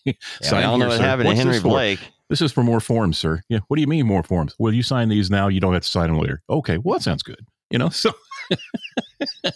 Yeah, 0.05 0.13
Sign 0.41 0.59
I 0.59 0.61
don't 0.67 0.79
know 0.79 0.85
here, 0.85 0.97
what 0.99 1.01
happened 1.01 1.27
to 1.29 1.35
Henry 1.35 1.59
for? 1.59 1.67
Blake. 1.67 1.99
This 2.29 2.41
is 2.41 2.53
for 2.53 2.63
more 2.63 2.79
forms, 2.79 3.17
sir. 3.17 3.41
Yeah. 3.49 3.59
What 3.67 3.75
do 3.75 3.81
you 3.81 3.87
mean 3.87 4.07
more 4.07 4.23
forms? 4.23 4.55
Well, 4.57 4.71
you 4.73 4.81
sign 4.81 5.09
these 5.09 5.29
now. 5.29 5.49
You 5.49 5.59
don't 5.59 5.73
have 5.73 5.83
to 5.83 5.89
sign 5.89 6.07
them 6.07 6.17
later. 6.17 6.41
Okay. 6.49 6.77
Well, 6.77 6.97
that 6.97 7.03
sounds 7.03 7.23
good. 7.23 7.45
You 7.71 7.77
know, 7.77 7.89
so 7.89 8.13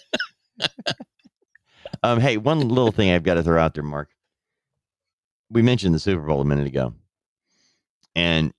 Um, 2.02 2.20
hey, 2.20 2.36
one 2.36 2.68
little 2.68 2.90
thing 2.92 3.10
I've 3.12 3.22
got 3.22 3.34
to 3.34 3.42
throw 3.42 3.60
out 3.62 3.74
there, 3.74 3.84
Mark. 3.84 4.10
We 5.52 5.62
mentioned 5.62 5.94
the 5.94 5.98
Super 5.98 6.22
Bowl 6.22 6.40
a 6.40 6.44
minute 6.44 6.66
ago, 6.66 6.94
and 8.14 8.52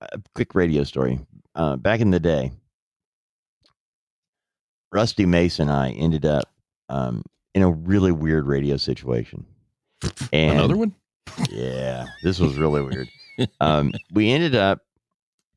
a 0.00 0.20
quick 0.34 0.54
radio 0.54 0.84
story. 0.84 1.20
Uh, 1.54 1.76
back 1.76 2.00
in 2.00 2.10
the 2.10 2.20
day, 2.20 2.52
Rusty 4.92 5.26
Mason 5.26 5.68
and 5.68 5.76
I 5.76 5.90
ended 5.90 6.26
up 6.26 6.48
um, 6.88 7.22
in 7.54 7.62
a 7.62 7.70
really 7.70 8.12
weird 8.12 8.46
radio 8.46 8.76
situation. 8.76 9.44
And 10.32 10.58
another 10.58 10.76
one. 10.76 10.94
yeah, 11.50 12.06
this 12.22 12.38
was 12.38 12.56
really 12.56 12.82
weird. 12.82 13.08
Um, 13.58 13.92
we 14.12 14.30
ended 14.30 14.54
up 14.54 14.80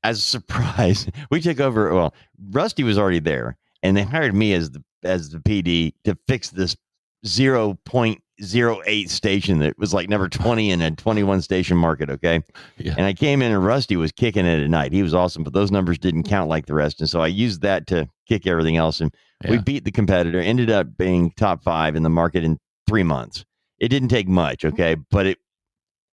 as 0.06 0.20
a 0.20 0.22
surprise. 0.22 1.06
We 1.30 1.42
took 1.42 1.60
over. 1.60 1.94
Well, 1.94 2.14
Rusty 2.52 2.82
was 2.82 2.98
already 2.98 3.20
there, 3.20 3.58
and 3.82 3.98
they 3.98 4.04
hired 4.04 4.34
me 4.34 4.54
as 4.54 4.72
the 4.72 4.82
as 5.04 5.32
the 5.32 5.40
PD 5.40 5.94
to 6.06 6.18
fix 6.26 6.50
this 6.50 6.78
zero 7.26 7.78
point 7.86 8.22
zero 8.42 8.82
eight 8.86 9.10
station 9.10 9.60
that 9.60 9.78
was 9.78 9.94
like 9.94 10.10
number 10.10 10.28
twenty 10.28 10.72
in 10.72 10.82
a 10.82 10.92
twenty 10.92 11.24
one 11.24 11.42
station 11.42 11.78
market. 11.78 12.10
Okay, 12.10 12.42
Yeah. 12.78 12.96
and 12.98 13.06
I 13.06 13.14
came 13.14 13.42
in 13.42 13.52
and 13.52 13.66
Rusty 13.66 13.96
was 13.96 14.12
kicking 14.12 14.46
it 14.46 14.64
at 14.64 14.70
night. 14.70 14.92
He 14.92 15.04
was 15.04 15.14
awesome, 15.14 15.44
but 15.44 15.54
those 15.54 15.72
numbers 15.72 15.98
didn't 15.98 16.24
count 16.24 16.50
like 16.50 16.66
the 16.66 16.74
rest, 16.74 17.00
and 17.00 17.10
so 17.10 17.22
I 17.22 17.28
used 17.28 17.62
that 17.62 17.88
to 17.88 18.08
kick 18.28 18.48
everything 18.48 18.78
else. 18.78 19.02
And 19.02 19.14
we 19.48 19.58
beat 19.58 19.84
the 19.84 19.92
competitor. 19.92 20.40
Ended 20.40 20.70
up 20.70 20.98
being 20.98 21.32
top 21.32 21.64
five 21.64 21.96
in 21.96 22.04
the 22.04 22.10
market 22.10 22.44
in 22.44 22.58
three 22.88 23.04
months. 23.04 23.46
It 23.80 23.90
didn't 23.90 24.10
take 24.10 24.28
much, 24.28 24.64
okay, 24.66 24.96
mm-hmm. 24.96 25.04
but 25.12 25.26
it. 25.28 25.38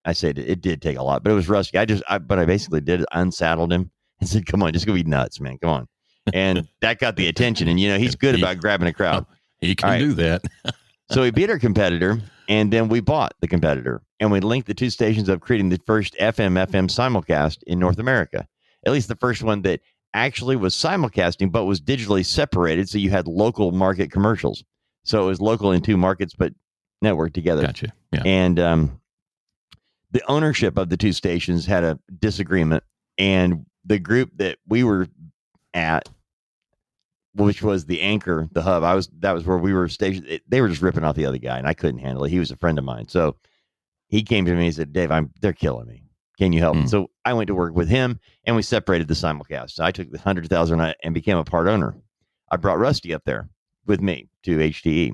I 0.03 0.13
said 0.13 0.39
it, 0.39 0.49
it 0.49 0.61
did 0.61 0.81
take 0.81 0.97
a 0.97 1.03
lot, 1.03 1.23
but 1.23 1.31
it 1.31 1.35
was 1.35 1.47
Rusty. 1.47 1.77
I 1.77 1.85
just, 1.85 2.01
I, 2.09 2.17
but 2.17 2.39
I 2.39 2.45
basically 2.45 2.81
did 2.81 3.05
unsaddled 3.11 3.71
him 3.71 3.91
and 4.19 4.27
said, 4.27 4.45
"Come 4.47 4.63
on, 4.63 4.73
just 4.73 4.87
go 4.87 4.93
be 4.93 5.03
nuts, 5.03 5.39
man. 5.39 5.57
Come 5.59 5.69
on." 5.69 5.87
And 6.33 6.67
that 6.81 6.99
got 6.99 7.15
the 7.15 7.27
attention. 7.27 7.67
And 7.67 7.79
you 7.79 7.87
know 7.87 7.97
he's 7.97 8.15
good 8.15 8.35
about 8.35 8.59
grabbing 8.59 8.87
a 8.87 8.93
crowd. 8.93 9.25
He 9.63 9.75
can 9.75 9.89
right. 9.89 9.99
do 9.99 10.13
that. 10.15 10.41
So 11.11 11.21
we 11.21 11.31
beat 11.31 11.49
our 11.49 11.59
competitor, 11.59 12.21
and 12.47 12.71
then 12.71 12.87
we 12.87 13.01
bought 13.01 13.33
the 13.41 13.47
competitor, 13.47 14.01
and 14.19 14.31
we 14.31 14.39
linked 14.39 14.67
the 14.67 14.73
two 14.73 14.89
stations 14.89 15.29
up, 15.29 15.41
creating 15.41 15.69
the 15.69 15.79
first 15.85 16.15
FM 16.19 16.53
FM 16.67 16.87
simulcast 16.87 17.63
in 17.63 17.79
North 17.79 17.99
America. 17.99 18.47
At 18.85 18.93
least 18.93 19.09
the 19.09 19.17
first 19.17 19.43
one 19.43 19.61
that 19.63 19.81
actually 20.13 20.55
was 20.55 20.73
simulcasting, 20.73 21.51
but 21.51 21.65
was 21.65 21.81
digitally 21.81 22.25
separated, 22.25 22.87
so 22.87 22.97
you 22.97 23.09
had 23.09 23.27
local 23.27 23.71
market 23.71 24.11
commercials. 24.11 24.63
So 25.03 25.23
it 25.23 25.27
was 25.27 25.41
local 25.41 25.71
in 25.71 25.81
two 25.81 25.97
markets, 25.97 26.33
but 26.33 26.53
networked 27.03 27.33
together. 27.33 27.63
Gotcha. 27.63 27.91
Yeah. 28.13 28.23
And 28.25 28.59
um, 28.59 29.01
the 30.11 30.23
ownership 30.29 30.77
of 30.77 30.89
the 30.89 30.97
two 30.97 31.11
stations 31.11 31.65
had 31.65 31.83
a 31.83 31.99
disagreement, 32.19 32.83
and 33.17 33.65
the 33.83 33.99
group 33.99 34.31
that 34.37 34.59
we 34.67 34.83
were 34.83 35.07
at, 35.73 36.07
which 37.35 37.61
was 37.63 37.85
the 37.85 38.01
anchor, 38.01 38.47
the 38.51 38.61
hub, 38.61 38.83
I 38.83 38.93
was 38.95 39.09
that 39.19 39.31
was 39.33 39.45
where 39.45 39.57
we 39.57 39.73
were 39.73 39.87
stationed. 39.87 40.27
it- 40.27 40.43
they 40.47 40.61
were 40.61 40.69
just 40.69 40.81
ripping 40.81 41.03
off 41.03 41.15
the 41.15 41.25
other 41.25 41.37
guy, 41.37 41.57
and 41.57 41.67
I 41.67 41.73
couldn't 41.73 41.99
handle 42.01 42.23
it. 42.25 42.29
He 42.29 42.39
was 42.39 42.51
a 42.51 42.57
friend 42.57 42.77
of 42.77 42.85
mine, 42.85 43.07
so 43.07 43.35
he 44.07 44.23
came 44.23 44.45
to 44.45 44.53
me 44.55 44.65
and 44.65 44.75
said, 44.75 44.91
"Dave, 44.93 45.11
I'm 45.11 45.31
they're 45.41 45.53
killing 45.53 45.87
me. 45.87 46.03
Can 46.37 46.51
you 46.53 46.59
help?" 46.59 46.75
me?" 46.75 46.81
Hmm. 46.83 46.87
So 46.87 47.09
I 47.25 47.33
went 47.33 47.47
to 47.47 47.55
work 47.55 47.73
with 47.75 47.87
him, 47.89 48.19
and 48.45 48.55
we 48.55 48.61
separated 48.61 49.07
the 49.07 49.13
simulcast. 49.13 49.71
So 49.71 49.83
I 49.83 49.91
took 49.91 50.11
the 50.11 50.19
hundred 50.19 50.49
thousand 50.49 50.81
and 51.03 51.13
became 51.13 51.37
a 51.37 51.43
part 51.43 51.67
owner. 51.67 51.95
I 52.51 52.57
brought 52.57 52.79
Rusty 52.79 53.13
up 53.13 53.23
there 53.25 53.49
with 53.85 54.01
me 54.01 54.27
to 54.43 54.57
HTE. 54.57 55.13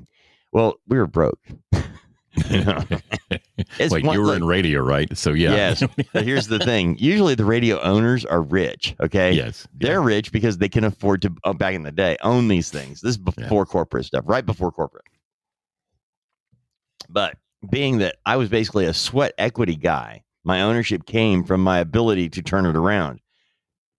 Well, 0.52 0.74
we 0.88 0.98
were 0.98 1.06
broke. 1.06 1.38
Wait, 3.80 4.04
one- 4.04 4.14
you 4.14 4.20
were 4.20 4.26
look, 4.26 4.36
in 4.36 4.44
radio, 4.44 4.80
right? 4.80 5.16
So 5.16 5.32
yeah. 5.32 5.54
Yes. 5.54 5.82
But 6.12 6.24
here's 6.24 6.46
the 6.46 6.58
thing. 6.58 6.96
Usually 6.98 7.34
the 7.34 7.44
radio 7.44 7.80
owners 7.80 8.24
are 8.24 8.42
rich. 8.42 8.94
Okay. 9.00 9.32
yes. 9.32 9.66
They're 9.74 10.00
rich 10.00 10.32
because 10.32 10.58
they 10.58 10.68
can 10.68 10.84
afford 10.84 11.22
to, 11.22 11.34
uh, 11.44 11.52
back 11.52 11.74
in 11.74 11.82
the 11.82 11.92
day, 11.92 12.16
own 12.22 12.48
these 12.48 12.70
things. 12.70 13.00
This 13.00 13.10
is 13.10 13.18
before 13.18 13.66
corporate 13.66 14.04
stuff, 14.04 14.24
right 14.26 14.44
before 14.44 14.70
corporate. 14.72 15.04
But 17.08 17.36
being 17.70 17.98
that 17.98 18.16
I 18.26 18.36
was 18.36 18.48
basically 18.48 18.86
a 18.86 18.94
sweat 18.94 19.32
equity 19.38 19.76
guy, 19.76 20.22
my 20.44 20.62
ownership 20.62 21.06
came 21.06 21.44
from 21.44 21.62
my 21.62 21.78
ability 21.78 22.28
to 22.30 22.42
turn 22.42 22.66
it 22.66 22.76
around. 22.76 23.20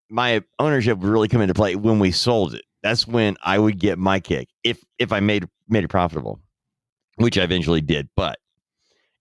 My 0.09 0.41
ownership 0.57 0.97
would 0.99 1.09
really 1.09 1.27
come 1.27 1.41
into 1.41 1.53
play 1.53 1.75
when 1.75 1.99
we 1.99 2.11
sold 2.11 2.55
it. 2.55 2.63
That's 2.81 3.07
when 3.07 3.35
I 3.43 3.59
would 3.59 3.77
get 3.77 3.99
my 3.99 4.19
kick 4.19 4.49
if 4.63 4.83
if 4.97 5.11
I 5.11 5.19
made 5.19 5.47
made 5.67 5.83
it 5.83 5.89
profitable, 5.89 6.39
which 7.19 7.37
I 7.37 7.43
eventually 7.43 7.81
did. 7.81 8.09
But 8.15 8.39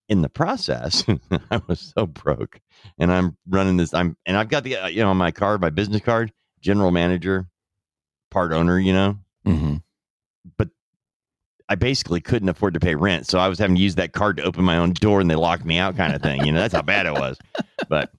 in 0.09 0.23
the 0.23 0.29
process, 0.29 1.05
I 1.51 1.61
was 1.67 1.93
so 1.97 2.07
broke, 2.07 2.61
and 2.99 3.13
I'm 3.13 3.37
running 3.49 3.77
this. 3.77 3.95
I'm 3.95 4.17
and 4.27 4.37
I've 4.37 4.49
got 4.49 4.65
the 4.65 4.77
uh, 4.77 4.87
you 4.89 5.03
know 5.03 5.11
on 5.11 5.17
my 5.17 5.31
card, 5.31 5.61
my 5.61 5.71
business 5.71 6.01
card, 6.01 6.33
general 6.61 6.91
manager, 6.91 7.49
part 8.31 8.53
owner. 8.53 8.79
You 8.79 8.93
know, 8.93 9.19
hmm 9.45 9.77
but 10.57 10.69
I 11.69 11.75
basically 11.75 12.21
couldn't 12.21 12.49
afford 12.49 12.75
to 12.75 12.81
pay 12.81 12.95
rent, 12.95 13.27
so 13.27 13.39
I 13.39 13.49
was 13.49 13.59
having 13.59 13.77
to 13.77 13.83
use 13.83 13.97
that 13.97 14.13
card 14.13 14.39
to 14.39 14.43
open 14.45 14.65
my 14.65 14.79
own 14.79 14.93
door, 14.95 15.21
and 15.21 15.31
they 15.31 15.35
locked 15.35 15.65
me 15.65 15.79
out, 15.79 15.97
kind 15.97 16.15
of 16.15 16.23
thing. 16.23 16.45
You 16.45 16.53
know, 16.53 16.61
that's 16.61 16.75
how 16.75 16.83
bad 16.83 17.07
it 17.07 17.13
was. 17.13 17.39
But 17.89 18.11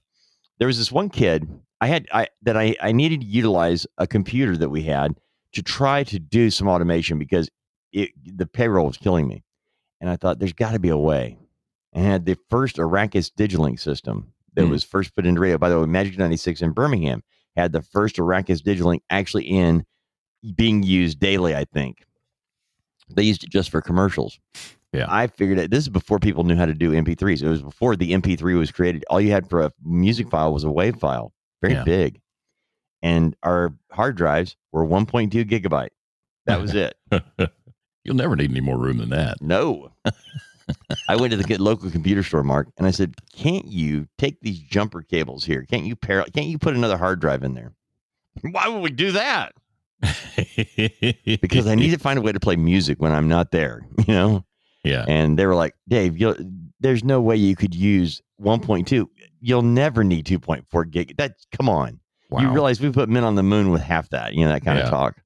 there 0.58 0.66
was 0.68 0.78
this 0.78 0.92
one 0.92 1.08
kid 1.08 1.48
I 1.80 1.86
had 1.86 2.06
I 2.12 2.28
that 2.42 2.56
I 2.56 2.76
I 2.80 2.92
needed 2.92 3.22
to 3.22 3.26
utilize 3.26 3.86
a 3.98 4.06
computer 4.06 4.56
that 4.56 4.68
we 4.68 4.82
had 4.82 5.16
to 5.52 5.62
try 5.62 6.04
to 6.04 6.18
do 6.18 6.50
some 6.50 6.68
automation 6.68 7.18
because 7.18 7.48
it 7.92 8.10
the 8.24 8.46
payroll 8.46 8.86
was 8.86 8.96
killing 8.96 9.26
me, 9.26 9.42
and 10.00 10.08
I 10.10 10.16
thought 10.16 10.38
there's 10.38 10.52
got 10.52 10.72
to 10.72 10.78
be 10.78 10.88
a 10.88 10.96
way. 10.96 11.38
And 11.92 12.06
I 12.06 12.10
had 12.10 12.24
the 12.26 12.36
first 12.48 12.76
Arrakis 12.76 13.30
Digilink 13.32 13.80
system 13.80 14.32
that 14.54 14.64
Hmm. 14.64 14.70
was 14.70 14.84
first 14.84 15.14
put 15.14 15.26
into 15.26 15.40
radio. 15.40 15.58
By 15.58 15.68
the 15.68 15.78
way, 15.80 15.86
Magic 15.86 16.18
96 16.18 16.62
in 16.62 16.70
Birmingham 16.72 17.22
had 17.56 17.72
the 17.72 17.82
first 17.82 18.16
Arrakis 18.16 18.62
Digilink 18.62 19.00
actually 19.10 19.44
in 19.44 19.84
being 20.56 20.82
used 20.82 21.18
daily, 21.20 21.54
I 21.54 21.64
think. 21.64 22.04
They 23.14 23.24
used 23.24 23.42
it 23.44 23.50
just 23.50 23.70
for 23.70 23.80
commercials. 23.80 24.38
Yeah. 24.92 25.06
I 25.08 25.26
figured 25.26 25.58
it. 25.58 25.70
This 25.70 25.84
is 25.84 25.88
before 25.88 26.18
people 26.18 26.44
knew 26.44 26.56
how 26.56 26.66
to 26.66 26.74
do 26.74 26.92
MP3s. 26.92 27.42
It 27.42 27.48
was 27.48 27.62
before 27.62 27.94
the 27.96 28.12
MP3 28.12 28.56
was 28.58 28.70
created. 28.72 29.04
All 29.10 29.20
you 29.20 29.30
had 29.30 29.48
for 29.48 29.62
a 29.62 29.72
music 29.84 30.30
file 30.30 30.52
was 30.52 30.64
a 30.64 30.68
WAV 30.68 30.98
file, 30.98 31.32
very 31.60 31.74
Yeah. 31.74 31.84
big. 31.84 32.20
And 33.02 33.36
our 33.42 33.74
hard 33.92 34.16
drives 34.16 34.56
were 34.72 34.84
1.2 34.84 35.44
gigabyte. 35.44 35.90
That 36.46 36.60
was 36.60 36.74
it. 36.74 36.94
You'll 38.04 38.16
never 38.16 38.34
need 38.36 38.50
any 38.50 38.60
more 38.60 38.78
room 38.78 38.98
than 38.98 39.10
that. 39.10 39.40
No. 39.42 39.92
I 41.08 41.16
went 41.16 41.32
to 41.32 41.36
the 41.36 41.58
local 41.58 41.90
computer 41.90 42.22
store, 42.22 42.42
Mark, 42.44 42.68
and 42.78 42.86
I 42.86 42.92
said, 42.92 43.14
"Can't 43.34 43.66
you 43.66 44.06
take 44.18 44.40
these 44.40 44.58
jumper 44.60 45.02
cables 45.02 45.44
here? 45.44 45.64
Can't 45.68 45.84
you 45.84 45.96
pair? 45.96 46.22
Can't 46.34 46.46
you 46.46 46.58
put 46.58 46.74
another 46.76 46.96
hard 46.96 47.20
drive 47.20 47.42
in 47.42 47.54
there? 47.54 47.72
Why 48.42 48.68
would 48.68 48.80
we 48.80 48.90
do 48.90 49.12
that? 49.12 49.52
Because 51.40 51.66
I 51.66 51.74
need 51.74 51.90
to 51.90 51.98
find 51.98 52.18
a 52.18 52.22
way 52.22 52.32
to 52.32 52.40
play 52.40 52.56
music 52.56 53.00
when 53.00 53.12
I'm 53.12 53.28
not 53.28 53.50
there, 53.50 53.82
you 54.06 54.14
know." 54.14 54.44
Yeah. 54.84 55.04
And 55.08 55.38
they 55.38 55.44
were 55.46 55.54
like, 55.56 55.74
"Dave, 55.88 56.16
you 56.18 56.34
there's 56.80 57.04
no 57.04 57.20
way 57.20 57.36
you 57.36 57.54
could 57.56 57.74
use 57.74 58.22
1.2. 58.40 59.06
You'll 59.40 59.62
never 59.62 60.02
need 60.04 60.24
2.4 60.26 60.90
gig. 60.90 61.16
That 61.18 61.34
come 61.52 61.68
on. 61.68 62.00
Wow. 62.30 62.40
You 62.42 62.50
realize 62.50 62.80
we 62.80 62.90
put 62.90 63.08
men 63.08 63.24
on 63.24 63.34
the 63.34 63.42
moon 63.42 63.70
with 63.70 63.82
half 63.82 64.08
that, 64.10 64.34
you 64.34 64.44
know, 64.46 64.52
that 64.52 64.64
kind 64.64 64.78
Yeah. 64.78 64.84
of 64.84 64.90
talk." 64.90 65.16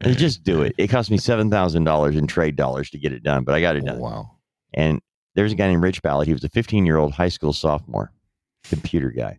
And 0.00 0.16
just 0.16 0.44
do 0.44 0.62
it. 0.62 0.74
It 0.78 0.88
cost 0.88 1.10
me 1.10 1.18
seven 1.18 1.50
thousand 1.50 1.84
dollars 1.84 2.16
in 2.16 2.26
trade 2.26 2.54
dollars 2.56 2.90
to 2.90 2.98
get 2.98 3.12
it 3.12 3.22
done, 3.22 3.44
but 3.44 3.54
I 3.54 3.60
got 3.60 3.76
it 3.76 3.82
Oh, 3.84 3.86
done. 3.86 3.98
wow. 3.98 4.30
And 4.74 5.00
there's 5.34 5.52
a 5.52 5.56
guy 5.56 5.66
named 5.68 5.82
Rich 5.82 6.02
Balot. 6.02 6.26
He 6.26 6.32
was 6.32 6.44
a 6.44 6.48
15 6.48 6.86
year 6.86 6.96
old 6.98 7.12
high 7.12 7.28
school 7.28 7.52
sophomore, 7.52 8.12
computer 8.64 9.10
guy. 9.10 9.38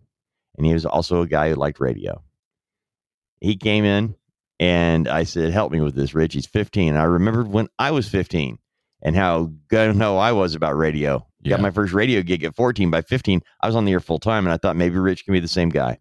And 0.58 0.66
he 0.66 0.74
was 0.74 0.86
also 0.86 1.22
a 1.22 1.28
guy 1.28 1.50
who 1.50 1.56
liked 1.56 1.80
radio. 1.80 2.22
He 3.39 3.56
came 3.56 3.86
in 3.86 4.16
and 4.60 5.08
I 5.08 5.24
said, 5.24 5.51
Help 5.54 5.72
me 5.72 5.80
with 5.80 5.96
this, 5.96 6.13
Rich. 6.13 6.34
He's 6.34 6.46
15. 6.46 6.96
I 6.96 7.04
remembered 7.04 7.48
when 7.48 7.68
I 7.78 7.92
was 7.92 8.08
15 8.10 8.58
and 9.01 9.16
how 9.16 9.51
gun 9.70 9.98
ho 10.00 10.18
I 10.18 10.32
was 10.34 10.56
about 10.56 10.75
radio. 10.78 11.25
Yeah. 11.42 11.51
Got 11.51 11.62
my 11.62 11.72
first 11.72 11.94
radio 11.94 12.22
gig 12.22 12.44
at 12.44 12.56
14. 12.56 12.92
By 12.92 13.01
15, 13.01 13.42
I 13.62 13.68
was 13.68 13.75
on 13.78 13.86
the 13.86 13.94
air 13.94 14.01
full 14.01 14.20
time. 14.20 14.46
And 14.46 14.54
I 14.54 14.58
thought 14.58 14.75
maybe 14.75 14.98
Rich 14.98 15.24
can 15.24 15.32
be 15.34 15.39
the 15.39 15.48
same 15.48 15.70
guy. 15.70 16.00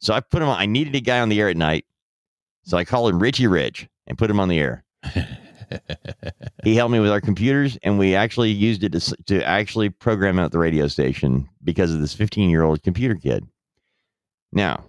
So 0.00 0.14
I 0.14 0.20
put 0.20 0.40
him 0.40 0.48
on. 0.48 0.58
I 0.58 0.64
needed 0.66 0.94
a 0.94 1.00
guy 1.00 1.20
on 1.20 1.28
the 1.28 1.38
air 1.40 1.48
at 1.50 1.56
night. 1.58 1.84
So 2.66 2.76
I 2.76 2.84
called 2.84 3.10
him 3.10 3.20
Richie 3.20 3.46
Rich 3.46 3.88
and 4.06 4.18
put 4.18 4.30
him 4.30 4.40
on 4.40 4.48
the 4.48 4.58
air. 4.58 4.84
He 6.64 6.74
helped 6.74 6.92
me 6.92 7.00
with 7.00 7.10
our 7.10 7.20
computers 7.20 7.78
and 7.82 7.98
we 7.98 8.14
actually 8.14 8.50
used 8.50 8.82
it 8.84 8.92
to, 8.92 9.16
to 9.26 9.44
actually 9.44 9.90
program 9.90 10.38
out 10.38 10.52
the 10.52 10.58
radio 10.58 10.86
station 10.86 11.48
because 11.62 11.92
of 11.92 12.00
this 12.00 12.14
15 12.14 12.50
year 12.50 12.62
old 12.62 12.82
computer 12.82 13.14
kid. 13.14 13.46
Now 14.52 14.84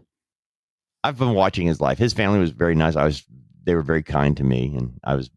i've 1.03 1.17
been 1.17 1.33
watching 1.33 1.67
his 1.67 1.81
life. 1.81 1.97
His 1.97 2.13
family 2.13 2.39
was 2.39 2.51
very 2.51 2.75
nice. 2.75 2.95
I 2.95 3.05
was 3.05 3.23
they 3.63 3.75
were 3.75 3.81
very 3.81 4.03
kind 4.03 4.37
to 4.37 4.43
me 4.43 4.75
and 4.75 4.99
i 5.03 5.15
was 5.15 5.29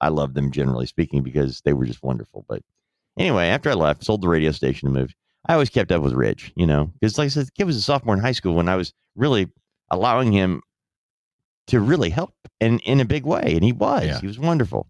i 0.00 0.08
loved 0.08 0.34
them 0.34 0.50
generally 0.50 0.86
speaking 0.86 1.22
because 1.22 1.60
they 1.64 1.72
were 1.72 1.86
just 1.86 2.02
wonderful. 2.02 2.44
But 2.48 2.62
anyway 3.18 3.46
after 3.48 3.70
i 3.70 3.74
left 3.74 4.04
sold 4.04 4.22
the 4.22 4.28
radio 4.28 4.50
station 4.50 4.88
and 4.88 4.96
moved 4.96 5.14
i 5.46 5.52
always 5.52 5.70
kept 5.70 5.92
up 5.92 6.02
with 6.02 6.12
rich 6.12 6.52
you 6.56 6.66
know 6.66 6.90
because 6.94 7.16
like 7.16 7.26
i 7.26 7.28
said 7.28 7.46
the 7.46 7.52
kid 7.52 7.64
was 7.64 7.76
a 7.76 7.82
sophomore 7.82 8.14
in 8.14 8.20
high 8.20 8.32
school 8.32 8.54
when 8.54 8.68
i 8.68 8.74
was 8.74 8.92
really 9.14 9.48
allowing 9.90 10.32
him 10.32 10.60
to 11.68 11.80
really 11.80 12.10
help 12.10 12.34
and 12.60 12.80
in 12.82 13.00
a 13.00 13.04
big 13.04 13.24
way 13.24 13.52
and 13.54 13.64
he 13.64 13.72
was 13.72 14.04
Yeah. 14.04 14.20
he 14.20 14.26
was 14.26 14.38
wonderful 14.38 14.86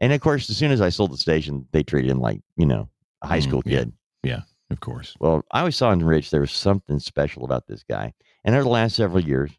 and 0.00 0.12
of 0.12 0.20
course, 0.20 0.50
as 0.50 0.56
soon 0.56 0.72
as 0.72 0.80
I 0.80 0.88
sold 0.88 1.12
the 1.12 1.16
station, 1.16 1.66
they 1.70 1.84
treated 1.84 2.10
him 2.10 2.20
like, 2.20 2.40
you 2.56 2.66
know, 2.66 2.88
a 3.22 3.28
high 3.28 3.38
Mm, 3.38 3.42
school 3.44 3.62
yeah. 3.64 3.78
kid. 3.78 3.92
Yeah, 4.24 4.40
of 4.70 4.80
course. 4.80 5.14
Well, 5.20 5.44
I 5.52 5.60
always 5.60 5.76
saw 5.76 5.92
in 5.92 6.04
Rich 6.04 6.30
there 6.30 6.40
was 6.40 6.50
something 6.50 6.98
special 6.98 7.44
about 7.44 7.68
this 7.68 7.84
guy. 7.88 8.12
And 8.44 8.56
over 8.56 8.64
the 8.64 8.70
last 8.70 8.96
several 8.96 9.22
years, 9.22 9.52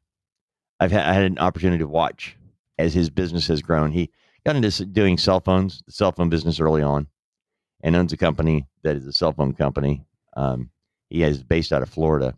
I've 0.82 0.92
had, 0.92 1.06
I 1.06 1.14
had 1.14 1.24
an 1.24 1.40
opportunity 1.40 1.80
to 1.80 1.88
watch 1.88 2.36
as 2.78 2.94
his 2.94 3.10
business 3.10 3.48
has 3.48 3.62
grown. 3.62 3.92
He 3.94 4.12
got 4.46 4.58
into 4.58 4.86
doing 4.86 5.18
cell 5.18 5.40
phones, 5.40 5.82
the 5.86 5.94
cell 5.94 6.12
phone 6.12 6.30
business 6.30 6.60
early 6.60 6.84
on, 6.84 7.08
and 7.82 7.96
owns 7.96 8.12
a 8.12 8.18
company 8.18 8.68
that 8.84 8.98
is 8.98 9.08
a 9.08 9.14
cell 9.14 9.32
phone 9.32 9.54
company. 9.54 10.04
Um, 10.36 10.70
he 11.10 11.24
is 11.24 11.44
based 11.44 11.72
out 11.72 11.82
of 11.82 11.90
Florida. 11.90 12.36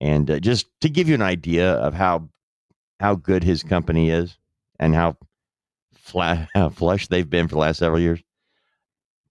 And 0.00 0.30
uh, 0.30 0.40
just 0.40 0.68
to 0.80 0.88
give 0.88 1.06
you 1.06 1.14
an 1.14 1.22
idea 1.22 1.74
of 1.74 1.92
how 1.92 2.30
how 3.00 3.14
good 3.14 3.44
his 3.44 3.62
company 3.62 4.10
is 4.10 4.38
and 4.78 4.94
how 4.94 5.16
flat, 5.94 6.48
how 6.54 6.68
flush 6.68 7.08
they've 7.08 7.28
been 7.28 7.48
for 7.48 7.54
the 7.54 7.60
last 7.60 7.78
several 7.78 8.00
years. 8.00 8.20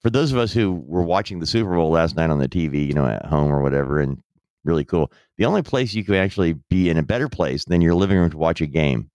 For 0.02 0.10
those 0.10 0.32
of 0.32 0.38
us 0.38 0.54
who 0.54 0.72
were 0.72 1.04
watching 1.04 1.40
the 1.40 1.48
Super 1.48 1.74
Bowl 1.74 1.90
last 1.90 2.16
night 2.16 2.30
on 2.30 2.40
the 2.40 2.48
TV, 2.48 2.88
you 2.88 2.94
know, 2.94 3.08
at 3.08 3.26
home 3.26 3.52
or 3.52 3.64
whatever, 3.64 4.00
and 4.00 4.22
really 4.64 4.86
cool, 4.86 5.12
the 5.38 5.46
only 5.46 5.64
place 5.64 5.94
you 5.96 6.04
could 6.04 6.18
actually 6.18 6.54
be 6.70 6.90
in 6.90 6.98
a 6.98 7.04
better 7.04 7.28
place 7.28 7.66
than 7.66 7.82
your 7.82 7.96
living 7.96 8.18
room 8.18 8.30
to 8.30 8.38
watch 8.38 8.62
a 8.62 8.68
game 8.68 9.10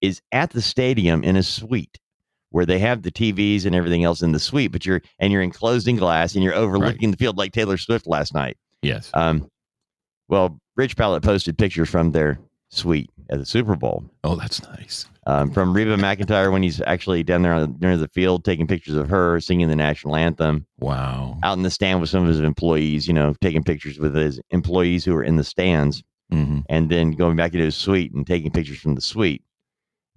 is 0.00 0.20
at 0.30 0.50
the 0.50 0.62
stadium 0.62 1.24
in 1.24 1.36
a 1.36 1.42
suite 1.42 1.98
where 2.50 2.66
they 2.66 2.78
have 2.78 3.02
the 3.02 3.10
TVs 3.10 3.66
and 3.66 3.74
everything 3.74 4.04
else 4.04 4.22
in 4.22 4.32
the 4.32 4.38
suite, 4.38 4.70
but 4.70 4.86
you're 4.86 5.02
and 5.18 5.32
you're 5.32 5.42
enclosed 5.42 5.88
in 5.88 5.96
glass 5.96 6.34
and 6.34 6.44
you're 6.44 6.54
overlooking 6.54 7.10
the 7.10 7.16
field 7.16 7.36
like 7.36 7.52
Taylor 7.52 7.76
Swift 7.76 8.06
last 8.06 8.32
night. 8.32 8.56
Yes. 8.82 9.10
Um, 9.14 9.50
well, 10.28 10.60
Rich 10.76 10.96
Balot 10.96 11.22
posted 11.22 11.58
pictures 11.58 11.88
from 11.88 12.12
their 12.12 12.38
suite 12.68 13.10
at 13.30 13.38
the 13.38 13.46
Super 13.46 13.76
Bowl 13.76 14.04
Oh, 14.24 14.34
that's 14.36 14.62
nice. 14.62 15.06
um, 15.26 15.50
from 15.50 15.72
Reba 15.72 15.96
McEntire 15.96 16.50
when 16.52 16.62
he's 16.62 16.80
actually 16.82 17.22
down 17.22 17.42
there 17.42 17.52
on, 17.54 17.76
near 17.80 17.96
the 17.96 18.08
field 18.08 18.44
taking 18.44 18.66
pictures 18.66 18.94
of 18.94 19.08
her 19.08 19.40
singing 19.40 19.68
the 19.68 19.76
national 19.76 20.16
anthem. 20.16 20.66
Wow. 20.80 21.38
Out 21.42 21.56
in 21.56 21.62
the 21.62 21.70
stand 21.70 22.00
with 22.00 22.10
some 22.10 22.22
of 22.22 22.28
his 22.28 22.40
employees, 22.40 23.06
you 23.06 23.14
know, 23.14 23.34
taking 23.40 23.62
pictures 23.62 23.98
with 23.98 24.14
his 24.14 24.40
employees 24.50 25.04
who 25.04 25.14
are 25.14 25.24
in 25.24 25.36
the 25.36 25.44
stands, 25.44 26.02
hmm 26.30 26.60
and 26.68 26.90
then 26.90 27.12
going 27.12 27.36
back 27.36 27.52
into 27.54 27.64
his 27.64 27.76
suite 27.76 28.12
and 28.12 28.26
taking 28.26 28.50
pictures 28.50 28.78
from 28.80 28.94
the 28.96 29.00
suite. 29.00 29.44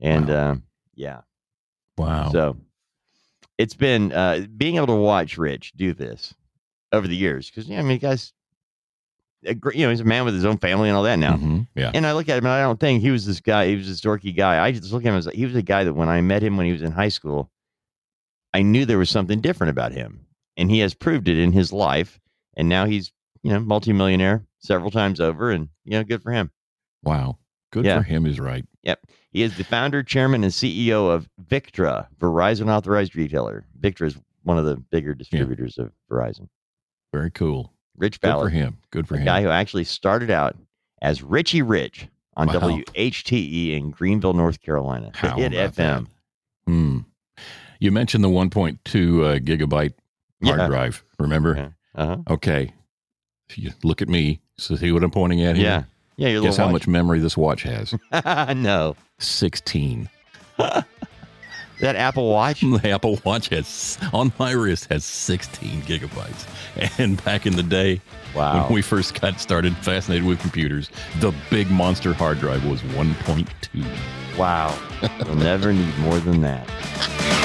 And 0.01 0.29
Wow. 0.29 0.51
uh, 0.51 0.55
yeah, 0.95 1.21
Wow. 1.97 2.31
so 2.31 2.57
it's 3.59 3.75
been 3.75 4.11
uh, 4.11 4.45
being 4.57 4.77
able 4.77 4.87
to 4.87 4.95
watch 4.95 5.37
Rich 5.37 5.73
do 5.75 5.93
this 5.93 6.33
over 6.91 7.07
the 7.07 7.15
years 7.15 7.49
because 7.51 7.67
yeah, 7.69 7.79
I 7.79 7.83
mean, 7.83 7.99
guy's 7.99 8.33
a 9.45 9.53
great, 9.53 9.75
you 9.77 9.85
know, 9.85 9.89
he's 9.89 9.99
a 10.01 10.05
man 10.05 10.25
with 10.25 10.33
his 10.33 10.45
own 10.45 10.57
family 10.57 10.89
and 10.89 10.97
all 10.97 11.03
that 11.03 11.17
now. 11.17 11.35
Mhm. 11.37 11.67
Yeah. 11.75 11.91
And 11.93 12.05
I 12.05 12.13
look 12.13 12.27
at 12.29 12.37
him 12.37 12.45
and 12.45 12.53
I 12.53 12.61
don't 12.61 12.79
think 12.79 13.01
he 13.01 13.11
was 13.11 13.25
this 13.25 13.39
guy. 13.39 13.67
He 13.67 13.75
was 13.75 13.87
this 13.87 14.01
dorky 14.01 14.35
guy. 14.35 14.63
I 14.63 14.71
just 14.71 14.91
look 14.91 15.03
at 15.05 15.09
him 15.09 15.15
as 15.15 15.27
he 15.33 15.45
was 15.45 15.55
a 15.55 15.61
guy 15.61 15.83
that 15.85 15.93
when 15.93 16.09
I 16.09 16.19
met 16.21 16.43
him 16.43 16.57
when 16.57 16.65
he 16.65 16.71
was 16.73 16.81
in 16.81 16.91
high 16.91 17.09
school, 17.09 17.51
I 18.53 18.61
knew 18.61 18.85
there 18.85 18.97
was 18.97 19.09
something 19.09 19.41
different 19.41 19.69
about 19.71 19.91
him. 19.93 20.25
And 20.57 20.69
he 20.69 20.79
has 20.79 20.93
proved 20.93 21.27
it 21.29 21.37
in 21.37 21.51
his 21.53 21.71
life 21.71 22.19
and 22.57 22.67
now 22.67 22.85
he's 22.85 23.11
you 23.43 23.51
know 23.51 23.59
multimillionaire 23.61 24.45
several 24.59 24.91
times 24.91 25.21
over, 25.21 25.49
and 25.51 25.69
you 25.85 25.91
know 25.91 26.03
good 26.03 26.21
for 26.21 26.31
him. 26.33 26.51
Wow. 27.03 27.37
Good 27.71 27.85
Yeah. 27.85 27.97
for 27.99 28.03
him 28.03 28.25
is 28.25 28.37
right. 28.39 28.65
Yep. 28.83 28.99
He 29.31 29.43
is 29.43 29.55
the 29.55 29.63
founder, 29.63 30.03
chairman, 30.03 30.43
and 30.43 30.51
CEO 30.51 31.07
of 31.09 31.29
Victra, 31.41 32.07
Verizon 32.19 32.67
authorized 32.67 33.15
retailer. 33.15 33.65
Victra 33.79 34.07
is 34.07 34.17
one 34.43 34.57
of 34.57 34.65
the 34.65 34.75
bigger 34.75 35.13
distributors 35.13 35.77
of 35.77 35.93
Verizon. 36.11 36.49
Very 37.13 37.31
cool. 37.31 37.71
Rich 37.99 38.21
Good 38.21 38.33
for 38.33 38.49
him. 38.49 38.77
Good 38.91 39.07
for 39.07 39.17
him. 39.17 39.25
guy 39.25 39.41
who 39.43 39.49
actually 39.49 39.83
started 39.83 40.31
out 40.31 40.55
as 41.01 41.21
Richie 41.21 41.61
Rich 41.61 42.07
on 42.35 42.47
Wow. 42.47 42.53
WHTE 42.53 43.33
E 43.33 43.75
in 43.75 43.91
Greenville, 43.91 44.33
North 44.33 44.61
Carolina. 44.61 45.11
How 45.13 45.35
hit 45.37 45.51
FM. 45.51 46.07
Hmm. 46.65 46.99
You 47.79 47.91
mentioned 47.91 48.23
the 48.23 48.29
1.2 48.29 48.75
uh, 48.75 49.39
gigabyte 49.39 49.93
hard 50.43 50.59
Yeah. 50.59 50.67
drive. 50.67 51.03
Remember? 51.19 51.55
Yeah. 51.55 52.01
Uh-huh. 52.01 52.17
Okay. 52.29 52.73
If 53.49 53.57
you 53.57 53.71
look 53.83 54.01
at 54.01 54.07
me, 54.09 54.39
so 54.57 54.75
see 54.75 54.91
what 54.91 55.03
I'm 55.03 55.11
pointing 55.11 55.41
at 55.43 55.55
here? 55.55 55.65
Yeah. 55.65 55.83
Yeah, 56.31 56.41
Guess 56.41 56.57
how 56.57 56.67
much 56.69 56.85
memory 56.87 57.19
this 57.19 57.37
watch 57.37 57.63
has? 57.63 57.93
no. 58.55 58.95
16. 59.19 60.09
That 61.79 61.95
Apple 61.95 62.29
Watch? 62.29 62.61
The 62.81 62.89
Apple 62.91 63.19
Watch 63.25 63.49
has 63.49 63.97
on 64.13 64.31
my 64.37 64.51
wrist 64.51 64.87
has 64.89 65.03
16 65.05 65.81
gigabytes. 65.83 66.45
And 66.99 67.23
back 67.23 67.45
in 67.45 67.55
the 67.55 67.63
day, 67.63 68.01
Wow. 68.35 68.65
when 68.65 68.73
we 68.73 68.81
first 68.81 69.19
got 69.19 69.39
started 69.39 69.75
fascinated 69.77 70.25
with 70.27 70.39
computers, 70.39 70.89
the 71.19 71.33
big 71.49 71.69
monster 71.71 72.13
hard 72.13 72.39
drive 72.39 72.65
was 72.65 72.81
1.2. 72.81 74.37
Wow. 74.37 74.77
You'll 75.25 75.35
never 75.35 75.73
need 75.73 75.97
more 75.99 76.19
than 76.19 76.41
that. 76.41 76.67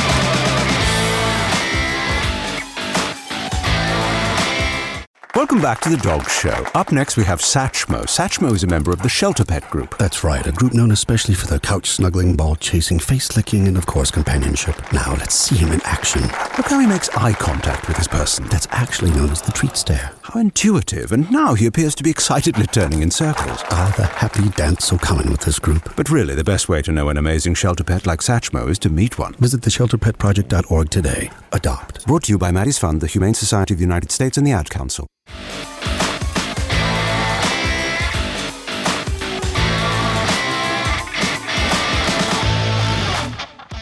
Welcome 5.54 5.70
back 5.70 5.80
to 5.82 5.88
the 5.88 5.98
Dog 5.98 6.28
Show. 6.28 6.66
Up 6.74 6.90
next, 6.90 7.16
we 7.16 7.22
have 7.22 7.38
Satchmo. 7.38 8.06
Satchmo 8.06 8.52
is 8.52 8.64
a 8.64 8.66
member 8.66 8.90
of 8.90 9.00
the 9.02 9.08
Shelter 9.08 9.44
Pet 9.44 9.70
Group. 9.70 9.96
That's 9.98 10.24
right, 10.24 10.44
a 10.44 10.50
group 10.50 10.74
known 10.74 10.90
especially 10.90 11.34
for 11.34 11.46
their 11.46 11.60
couch 11.60 11.90
snuggling, 11.90 12.34
ball 12.34 12.56
chasing, 12.56 12.98
face 12.98 13.36
licking, 13.36 13.68
and 13.68 13.76
of 13.76 13.86
course 13.86 14.10
companionship. 14.10 14.74
Now 14.92 15.12
let's 15.12 15.36
see 15.36 15.54
him 15.54 15.70
in 15.70 15.80
action. 15.84 16.22
Look 16.22 16.66
how 16.66 16.80
he 16.80 16.88
makes 16.88 17.08
eye 17.10 17.34
contact 17.34 17.86
with 17.86 17.96
his 17.98 18.08
person. 18.08 18.48
That's 18.48 18.66
actually 18.72 19.12
known 19.12 19.30
as 19.30 19.42
the 19.42 19.52
treat 19.52 19.76
stare. 19.76 20.10
How 20.24 20.40
intuitive, 20.40 21.12
and 21.12 21.30
now 21.30 21.52
he 21.52 21.66
appears 21.66 21.94
to 21.96 22.02
be 22.02 22.08
excitedly 22.08 22.64
turning 22.66 23.02
in 23.02 23.10
circles. 23.10 23.62
Ah, 23.70 23.92
the 23.94 24.06
happy 24.06 24.48
dance 24.56 24.86
so 24.86 24.96
common 24.96 25.30
with 25.30 25.42
this 25.42 25.58
group. 25.58 25.94
But 25.96 26.08
really, 26.08 26.34
the 26.34 26.42
best 26.42 26.66
way 26.66 26.80
to 26.80 26.92
know 26.92 27.10
an 27.10 27.18
amazing 27.18 27.52
shelter 27.52 27.84
pet 27.84 28.06
like 28.06 28.20
Satchmo 28.20 28.70
is 28.70 28.78
to 28.80 28.88
meet 28.88 29.18
one. 29.18 29.34
Visit 29.34 29.60
theshelterpetproject.org 29.60 30.88
today. 30.88 31.30
Adopt. 31.52 32.06
Brought 32.06 32.22
to 32.24 32.32
you 32.32 32.38
by 32.38 32.52
Maddie's 32.52 32.78
Fund, 32.78 33.02
the 33.02 33.06
Humane 33.06 33.34
Society 33.34 33.74
of 33.74 33.78
the 33.78 33.84
United 33.84 34.10
States, 34.10 34.38
and 34.38 34.46
the 34.46 34.52
Ad 34.52 34.70
Council. 34.70 35.06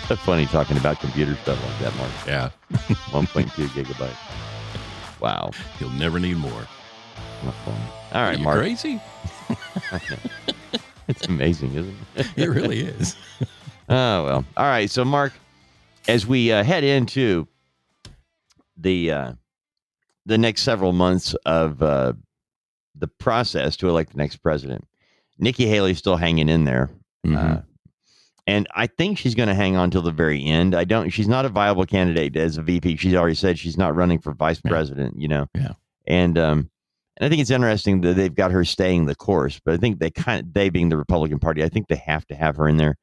So 0.09 0.17
funny 0.17 0.47
talking 0.47 0.77
about 0.77 0.99
computer 0.99 1.37
stuff 1.37 1.65
like 1.65 1.79
that, 1.79 1.97
Mark. 1.97 2.11
Yeah. 2.27 2.51
1.2 3.13 3.69
gigabyte. 3.69 4.52
Wow. 5.23 5.50
You'll 5.81 5.91
never 5.91 6.19
need 6.19 6.37
more. 6.37 6.67
All 8.12 8.23
right, 8.23 8.38
Mark. 8.41 8.59
crazy? 8.59 9.00
It's 11.09 11.26
amazing, 11.26 11.75
isn't 11.75 11.97
it? 12.14 12.26
It 12.37 12.47
really 12.49 12.81
is. 12.81 13.17
Oh 13.88 14.25
well. 14.25 14.45
All 14.57 14.64
right. 14.67 14.88
So, 14.88 15.05
Mark, 15.05 15.33
as 16.09 16.25
we 16.26 16.52
uh, 16.52 16.62
head 16.62 16.85
into 16.85 17.47
the 18.76 19.11
uh, 19.11 19.33
the 20.25 20.38
next 20.38 20.62
several 20.62 20.93
months 20.93 21.35
of 21.45 21.83
uh, 21.83 22.12
the 22.95 23.09
process 23.09 23.76
to 23.79 23.88
elect 23.88 24.12
the 24.12 24.19
next 24.19 24.37
president, 24.37 24.87
Nikki 25.38 25.66
Haley's 25.66 25.99
still 25.99 26.16
hanging 26.16 26.49
in 26.49 26.64
there, 26.64 26.88
Mhm. 27.27 27.64
And 28.46 28.66
I 28.74 28.87
think 28.87 29.18
she's 29.18 29.35
going 29.35 29.48
to 29.48 29.55
hang 29.55 29.76
on 29.76 29.90
till 29.90 30.02
the 30.02 30.11
very 30.11 30.44
end. 30.44 30.74
I 30.74 30.85
don't. 30.85 31.11
She's 31.11 31.28
not 31.28 31.44
a 31.44 31.48
viable 31.48 31.87
candidate 31.87 32.37
as 32.37 32.57
a 32.59 32.62
VP. 32.62 32.96
She's 32.96 33.14
already 33.14 33.35
said 33.37 33.59
she's 33.59 33.78
not 33.78 33.94
running 33.94 34.18
for 34.18 34.33
vice 34.35 34.61
Yeah. 34.64 34.70
president. 34.70 35.20
You 35.20 35.28
know. 35.28 35.46
Yeah. 35.55 35.72
And 36.07 36.37
um, 36.38 36.70
and 37.16 37.26
I 37.26 37.28
think 37.28 37.40
it's 37.40 37.50
interesting 37.50 38.00
that 38.00 38.14
they've 38.14 38.35
got 38.35 38.50
her 38.50 38.64
staying 38.64 39.07
the 39.07 39.14
course, 39.14 39.61
but 39.64 39.74
I 39.74 39.76
think 39.76 40.00
they 40.00 40.11
kind 40.11 40.40
of 40.40 40.52
they 40.52 40.70
being 40.70 40.88
the 40.88 40.96
Republican 40.96 41.38
Party, 41.38 41.62
I 41.62 41.68
think 41.68 41.88
they 41.88 41.96
have 41.96 42.26
to 42.26 42.35
have 42.35 42.57
her 42.57 42.68
in 42.68 42.78
there, 42.78 42.96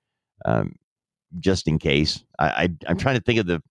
um, 0.45 0.75
just 1.39 1.67
in 1.67 1.79
case. 1.79 2.23
I, 2.37 2.47
I 2.47 2.69
I'm 2.87 2.97
trying 2.97 3.15
to 3.17 3.21
think 3.21 3.39
of 3.39 3.47
the. 3.47 3.61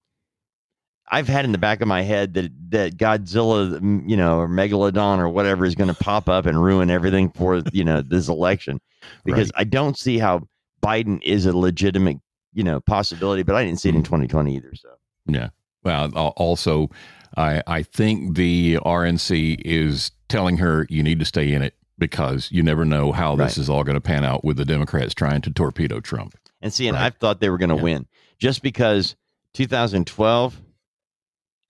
I've 1.10 1.28
had 1.28 1.46
in 1.46 1.52
the 1.52 1.58
back 1.58 1.80
of 1.80 1.88
my 1.88 2.02
head 2.02 2.34
that 2.34 2.50
that 2.70 2.96
Godzilla, 2.96 3.80
you 4.08 4.16
know, 4.16 4.38
or 4.38 4.48
Megalodon 4.48 5.18
or 5.18 5.28
whatever 5.28 5.64
is 5.64 5.74
going 5.74 5.88
to 5.88 5.94
pop 5.96 6.28
up 6.28 6.44
and 6.46 6.62
ruin 6.62 6.90
everything 6.90 7.30
for 7.30 7.62
you 7.72 7.84
know 7.84 8.02
this 8.02 8.28
election, 8.28 8.80
because 9.24 9.50
I 9.54 9.64
don't 9.64 9.98
see 9.98 10.18
how 10.18 10.46
Biden 10.82 11.20
is 11.22 11.46
a 11.46 11.56
legitimate 11.56 12.18
you 12.52 12.64
know 12.64 12.80
possibility, 12.80 13.42
but 13.42 13.54
I 13.54 13.64
didn't 13.64 13.80
see 13.80 13.88
it 13.88 13.94
in 13.94 14.02
2020 14.02 14.56
either. 14.56 14.74
So 14.74 14.88
Yeah. 15.26 15.48
Well, 15.84 16.10
also, 16.36 16.90
I 17.36 17.62
I 17.66 17.82
think 17.82 18.36
the 18.36 18.78
RNC 18.84 19.62
is 19.64 20.10
telling 20.28 20.56
her 20.58 20.86
you 20.90 21.02
need 21.02 21.18
to 21.20 21.24
stay 21.24 21.52
in 21.52 21.62
it 21.62 21.74
because 21.98 22.50
you 22.52 22.62
never 22.62 22.84
know 22.84 23.12
how 23.12 23.34
this 23.36 23.58
is 23.58 23.68
all 23.68 23.82
going 23.84 23.94
to 23.94 24.00
pan 24.00 24.24
out 24.24 24.44
with 24.44 24.56
the 24.56 24.64
Democrats 24.64 25.14
trying 25.14 25.40
to 25.42 25.50
torpedo 25.50 26.00
Trump. 26.00 26.34
And 26.60 26.72
see, 26.72 26.86
and 26.88 26.96
Right. 26.96 27.06
I 27.06 27.10
thought 27.10 27.40
they 27.40 27.50
were 27.50 27.58
going 27.58 27.70
to 27.70 27.76
Yeah. 27.76 27.82
win 27.82 28.06
just 28.38 28.62
because 28.62 29.16
2012 29.54 30.60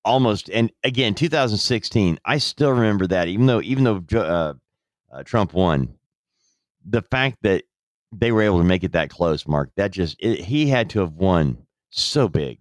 almost, 0.05 0.49
and 0.51 0.71
again 0.85 1.14
2016. 1.14 2.18
I 2.25 2.38
still 2.38 2.71
remember 2.73 3.07
that, 3.09 3.29
even 3.29 3.47
though 3.47 3.61
even 3.62 3.85
though 3.85 4.03
uh, 4.18 4.55
uh, 5.12 5.23
Trump 5.25 5.53
won, 5.55 5.94
the 6.85 7.03
fact 7.03 7.38
that 7.42 7.64
they 8.12 8.33
were 8.33 8.42
able 8.42 8.59
to 8.59 8.64
make 8.64 8.85
it 8.85 8.92
that 8.92 9.11
close, 9.11 9.47
Mark, 9.47 9.71
that 9.77 9.90
just 9.90 10.16
it, 10.18 10.40
he 10.40 10.66
had 10.66 10.90
to 10.90 11.01
have 11.01 11.12
won 11.12 11.59
so 11.90 12.29
big. 12.29 12.59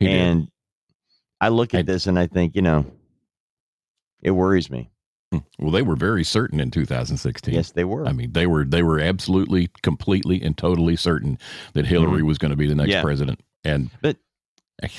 He 0.00 0.06
did. 0.06 0.16
and 0.16 0.48
I 1.40 1.48
look 1.48 1.74
at 1.74 1.80
I- 1.80 1.82
this 1.82 2.06
and 2.06 2.16
I 2.18 2.28
think, 2.28 2.54
you 2.54 2.62
know, 2.62 2.86
it 4.22 4.30
worries 4.30 4.70
me. 4.70 4.90
Hmm. 5.32 5.38
Well, 5.58 5.72
they 5.72 5.82
were 5.82 5.96
very 5.96 6.22
certain 6.22 6.60
in 6.60 6.70
2016. 6.70 7.52
Yes, 7.52 7.72
they 7.72 7.82
were. 7.82 8.06
I 8.06 8.12
mean, 8.12 8.30
they 8.32 8.46
were 8.46 8.64
they 8.64 8.84
were 8.84 9.00
absolutely, 9.00 9.68
completely, 9.82 10.40
and 10.40 10.56
totally 10.56 10.94
certain 10.94 11.36
that 11.74 11.84
Hillary 11.84 12.22
was 12.22 12.38
going 12.38 12.50
to 12.52 12.56
be 12.56 12.68
the 12.68 12.76
next 12.76 12.90
Mm-hmm. 12.90 12.96
Yeah. 12.96 13.02
president. 13.02 13.40
And 13.64 13.90
But 14.00 14.18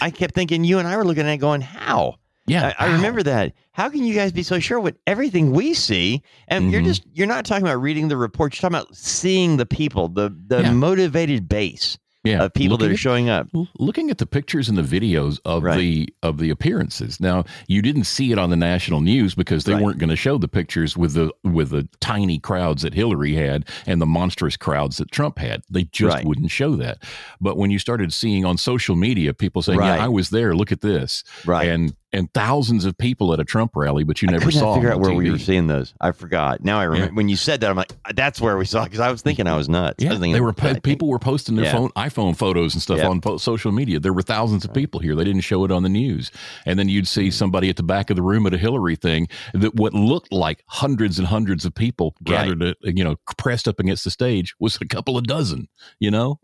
I 0.01 0.09
kept 0.11 0.35
thinking, 0.35 0.65
you 0.65 0.79
and 0.79 0.87
I 0.87 0.97
were 0.97 1.05
looking 1.05 1.25
at 1.25 1.31
it 1.31 1.37
going, 1.37 1.61
how? 1.61 2.15
Yeah, 2.49 2.73
I, 2.79 2.87
I 2.87 2.91
remember 2.93 3.23
that. 3.23 3.53
How 3.71 3.89
can 3.89 4.03
you 4.03 4.13
guys 4.13 4.31
be 4.31 4.43
so 4.43 4.59
sure 4.59 4.79
with 4.79 4.97
everything 5.07 5.51
we 5.51 5.73
see? 5.73 6.21
And 6.47 6.71
you're 6.71 6.81
Mhm. 6.81 6.85
just 6.85 7.03
you're 7.13 7.27
not 7.27 7.45
talking 7.45 7.65
about 7.65 7.81
reading 7.81 8.07
the 8.09 8.17
report. 8.17 8.53
You're 8.61 8.69
talking 8.69 8.83
about 8.85 8.95
seeing 8.95 9.57
the 9.57 9.65
people, 9.65 10.09
the 10.09 10.35
the 10.47 10.61
Yeah. 10.63 10.71
motivated 10.71 11.47
base 11.47 11.97
yeah, 12.25 12.43
of 12.43 12.53
people 12.53 12.77
that 12.77 12.89
are 12.89 12.93
at- 12.93 12.99
showing 12.99 13.29
up. 13.29 13.47
Looking 13.77 14.09
at 14.09 14.17
the 14.17 14.25
pictures 14.25 14.67
and 14.67 14.77
the 14.77 14.81
videos 14.83 15.39
of 15.45 15.63
Right. 15.63 15.77
the 15.77 16.09
of 16.21 16.37
the 16.37 16.49
appearances 16.49 17.17
now 17.21 17.45
you 17.69 17.81
didn't 17.81 18.03
see 18.03 18.33
it 18.33 18.37
on 18.37 18.49
the 18.49 18.57
national 18.57 18.99
news 18.99 19.33
because 19.35 19.63
they 19.63 19.73
Right. 19.73 19.81
weren't 19.81 19.99
going 19.99 20.09
to 20.09 20.17
show 20.17 20.37
the 20.37 20.49
pictures 20.49 20.97
with 20.97 21.13
the 21.13 21.31
with 21.45 21.69
the 21.69 21.87
tiny 22.01 22.37
crowds 22.37 22.81
that 22.81 22.93
hillary 22.93 23.35
had 23.35 23.63
and 23.87 24.01
the 24.01 24.05
monstrous 24.05 24.57
crowds 24.57 24.97
that 24.97 25.11
trump 25.13 25.39
had 25.39 25.61
they 25.69 25.85
just 25.85 26.13
Right. 26.17 26.25
wouldn't 26.25 26.51
show 26.51 26.75
that 26.75 27.01
but 27.39 27.55
when 27.57 27.71
you 27.71 27.79
started 27.79 28.11
seeing 28.11 28.43
on 28.43 28.57
social 28.57 28.97
media 28.97 29.33
people 29.33 29.61
saying 29.61 29.79
yeah 29.79 30.03
i 30.03 30.09
was 30.09 30.29
there 30.29 30.53
look 30.53 30.73
at 30.73 30.81
this 30.81 31.23
Right. 31.45 31.69
and 31.69 31.93
and 32.11 32.33
thousands 32.33 32.85
of 32.85 32.97
people 32.97 33.33
at 33.33 33.39
a 33.39 33.45
trump 33.45 33.75
rally 33.75 34.03
but 34.03 34.21
you 34.21 34.27
never 34.27 34.45
not 34.45 34.53
saw 34.53 34.75
figure 34.75 34.91
out 34.91 34.99
where 34.99 35.13
we 35.13 35.29
were 35.29 35.37
seeing 35.37 35.67
those. 35.67 35.93
I 36.01 36.11
forgot. 36.11 36.63
Now 36.63 36.79
I 36.79 36.83
remember 36.83 37.11
Yeah. 37.11 37.15
when 37.15 37.29
you 37.29 37.35
said 37.35 37.61
that. 37.61 37.69
I'm 37.69 37.75
like, 37.75 37.91
that's 38.15 38.41
where 38.41 38.57
we 38.57 38.65
saw 38.65 38.83
because 38.83 38.99
I 38.99 39.11
was 39.11 39.21
thinking 39.21 39.47
I 39.47 39.55
was 39.55 39.69
nuts. 39.69 40.03
Yeah, 40.03 40.09
was 40.09 40.19
thinking, 40.19 40.33
they 40.33 40.41
were 40.41 40.55
I 40.57 40.73
po- 40.73 40.79
people 40.79 41.07
were 41.07 41.19
posting 41.19 41.55
their 41.55 41.65
Yeah. 41.65 41.73
phone 41.73 41.89
iPhone 41.91 42.35
photos 42.35 42.73
and 42.73 42.81
stuff 42.81 42.99
Yeah. 42.99 43.09
on 43.09 43.21
po- 43.21 43.37
social 43.37 43.71
media. 43.71 43.99
There 43.99 44.13
were 44.13 44.21
thousands 44.21 44.65
of 44.65 44.73
people 44.73 44.99
here. 44.99 45.15
They 45.15 45.23
didn't 45.23 45.41
show 45.41 45.63
it 45.65 45.71
on 45.71 45.83
the 45.83 45.89
news, 45.89 46.31
and 46.65 46.79
then 46.79 46.89
you'd 46.89 47.07
see 47.07 47.27
mm. 47.27 47.33
somebody 47.33 47.69
at 47.69 47.75
the 47.75 47.83
back 47.83 48.09
of 48.09 48.15
the 48.15 48.21
room 48.21 48.45
at 48.45 48.53
a 48.53 48.57
Hillary 48.57 48.95
thing 48.95 49.27
that 49.53 49.75
what 49.75 49.93
looked 49.93 50.31
like 50.31 50.63
hundreds 50.67 51.19
and 51.19 51.27
hundreds 51.27 51.65
of 51.65 51.75
people 51.75 52.15
gathered, 52.23 52.61
at, 52.63 52.77
you 52.83 53.03
know, 53.03 53.15
pressed 53.37 53.67
up 53.67 53.79
against 53.79 54.03
the 54.03 54.11
stage 54.11 54.55
was 54.59 54.77
a 54.81 54.85
couple 54.85 55.17
of 55.17 55.25
dozen. 55.25 55.67
You 55.99 56.11
know, 56.11 56.39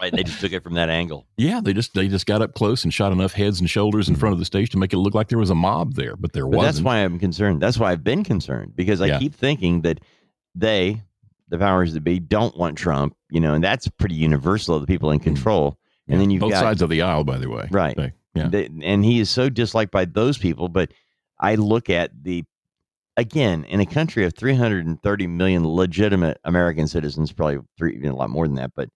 right. 0.00 0.12
They 0.12 0.24
just 0.24 0.40
took 0.40 0.52
it 0.52 0.62
from 0.62 0.74
that 0.74 0.88
angle. 0.88 1.26
yeah, 1.36 1.60
they 1.60 1.72
just 1.72 1.94
they 1.94 2.08
just 2.08 2.26
got 2.26 2.42
up 2.42 2.54
close 2.54 2.84
and 2.84 2.92
shot 2.92 3.12
enough 3.12 3.32
heads 3.32 3.60
and 3.60 3.68
shoulders 3.70 4.08
in 4.08 4.16
mm. 4.16 4.20
front 4.20 4.32
of 4.32 4.38
the 4.38 4.44
stage 4.44 4.70
to 4.70 4.78
make 4.78 4.92
it 4.92 4.98
look 5.04 5.14
like 5.14 5.28
there 5.28 5.38
was 5.38 5.50
a 5.50 5.54
mob 5.54 5.94
there, 5.94 6.16
but 6.16 6.32
there 6.32 6.46
wasn't. 6.46 6.64
that's 6.74 6.80
why 6.80 6.98
I'm 6.98 7.18
concerned. 7.18 7.60
That's 7.62 7.78
why 7.78 7.92
I've 7.92 8.02
been 8.04 8.24
concerned 8.24 8.74
because 8.74 9.00
I 9.00 9.06
Yeah. 9.06 9.18
keep 9.20 9.34
thinking 9.34 9.82
that 9.82 10.00
they, 10.54 11.02
the 11.48 11.58
powers 11.58 11.92
that 11.94 12.00
be, 12.02 12.18
don't 12.18 12.56
want 12.56 12.76
Trump. 12.76 13.16
You 13.30 13.40
know, 13.40 13.54
and 13.54 13.62
that's 13.62 13.86
pretty 13.88 14.14
universal 14.16 14.74
of 14.74 14.80
the 14.80 14.86
people 14.86 15.10
in 15.10 15.18
control. 15.20 15.72
Mm. 15.72 15.76
Yeah, 16.06 16.12
And 16.12 16.20
then 16.22 16.30
you've 16.30 16.40
both 16.40 16.50
got 16.52 16.60
sides 16.60 16.82
of 16.82 16.90
the 16.90 17.02
aisle, 17.02 17.24
by 17.24 17.38
the 17.38 17.48
way. 17.48 17.68
Right. 17.70 17.96
They- 17.96 18.12
yeah. 18.34 18.48
They- 18.48 18.68
and 18.82 19.04
he 19.04 19.20
is 19.20 19.30
so 19.30 19.48
disliked 19.48 19.92
by 19.92 20.04
those 20.06 20.38
people. 20.38 20.68
But 20.68 20.90
I 21.38 21.54
look 21.54 21.88
at 21.90 22.10
the 22.22 22.44
again 23.16 23.64
in 23.64 23.78
a 23.80 23.86
country 23.86 24.24
of 24.24 24.34
330 24.34 25.26
million 25.28 25.66
legitimate 25.66 26.38
American 26.44 26.88
citizens, 26.88 27.32
probably 27.32 27.58
three, 27.78 27.94
even 27.96 28.10
a 28.10 28.16
lot 28.16 28.30
more 28.30 28.46
than 28.46 28.56
that. 28.56 28.72
But 28.74 28.88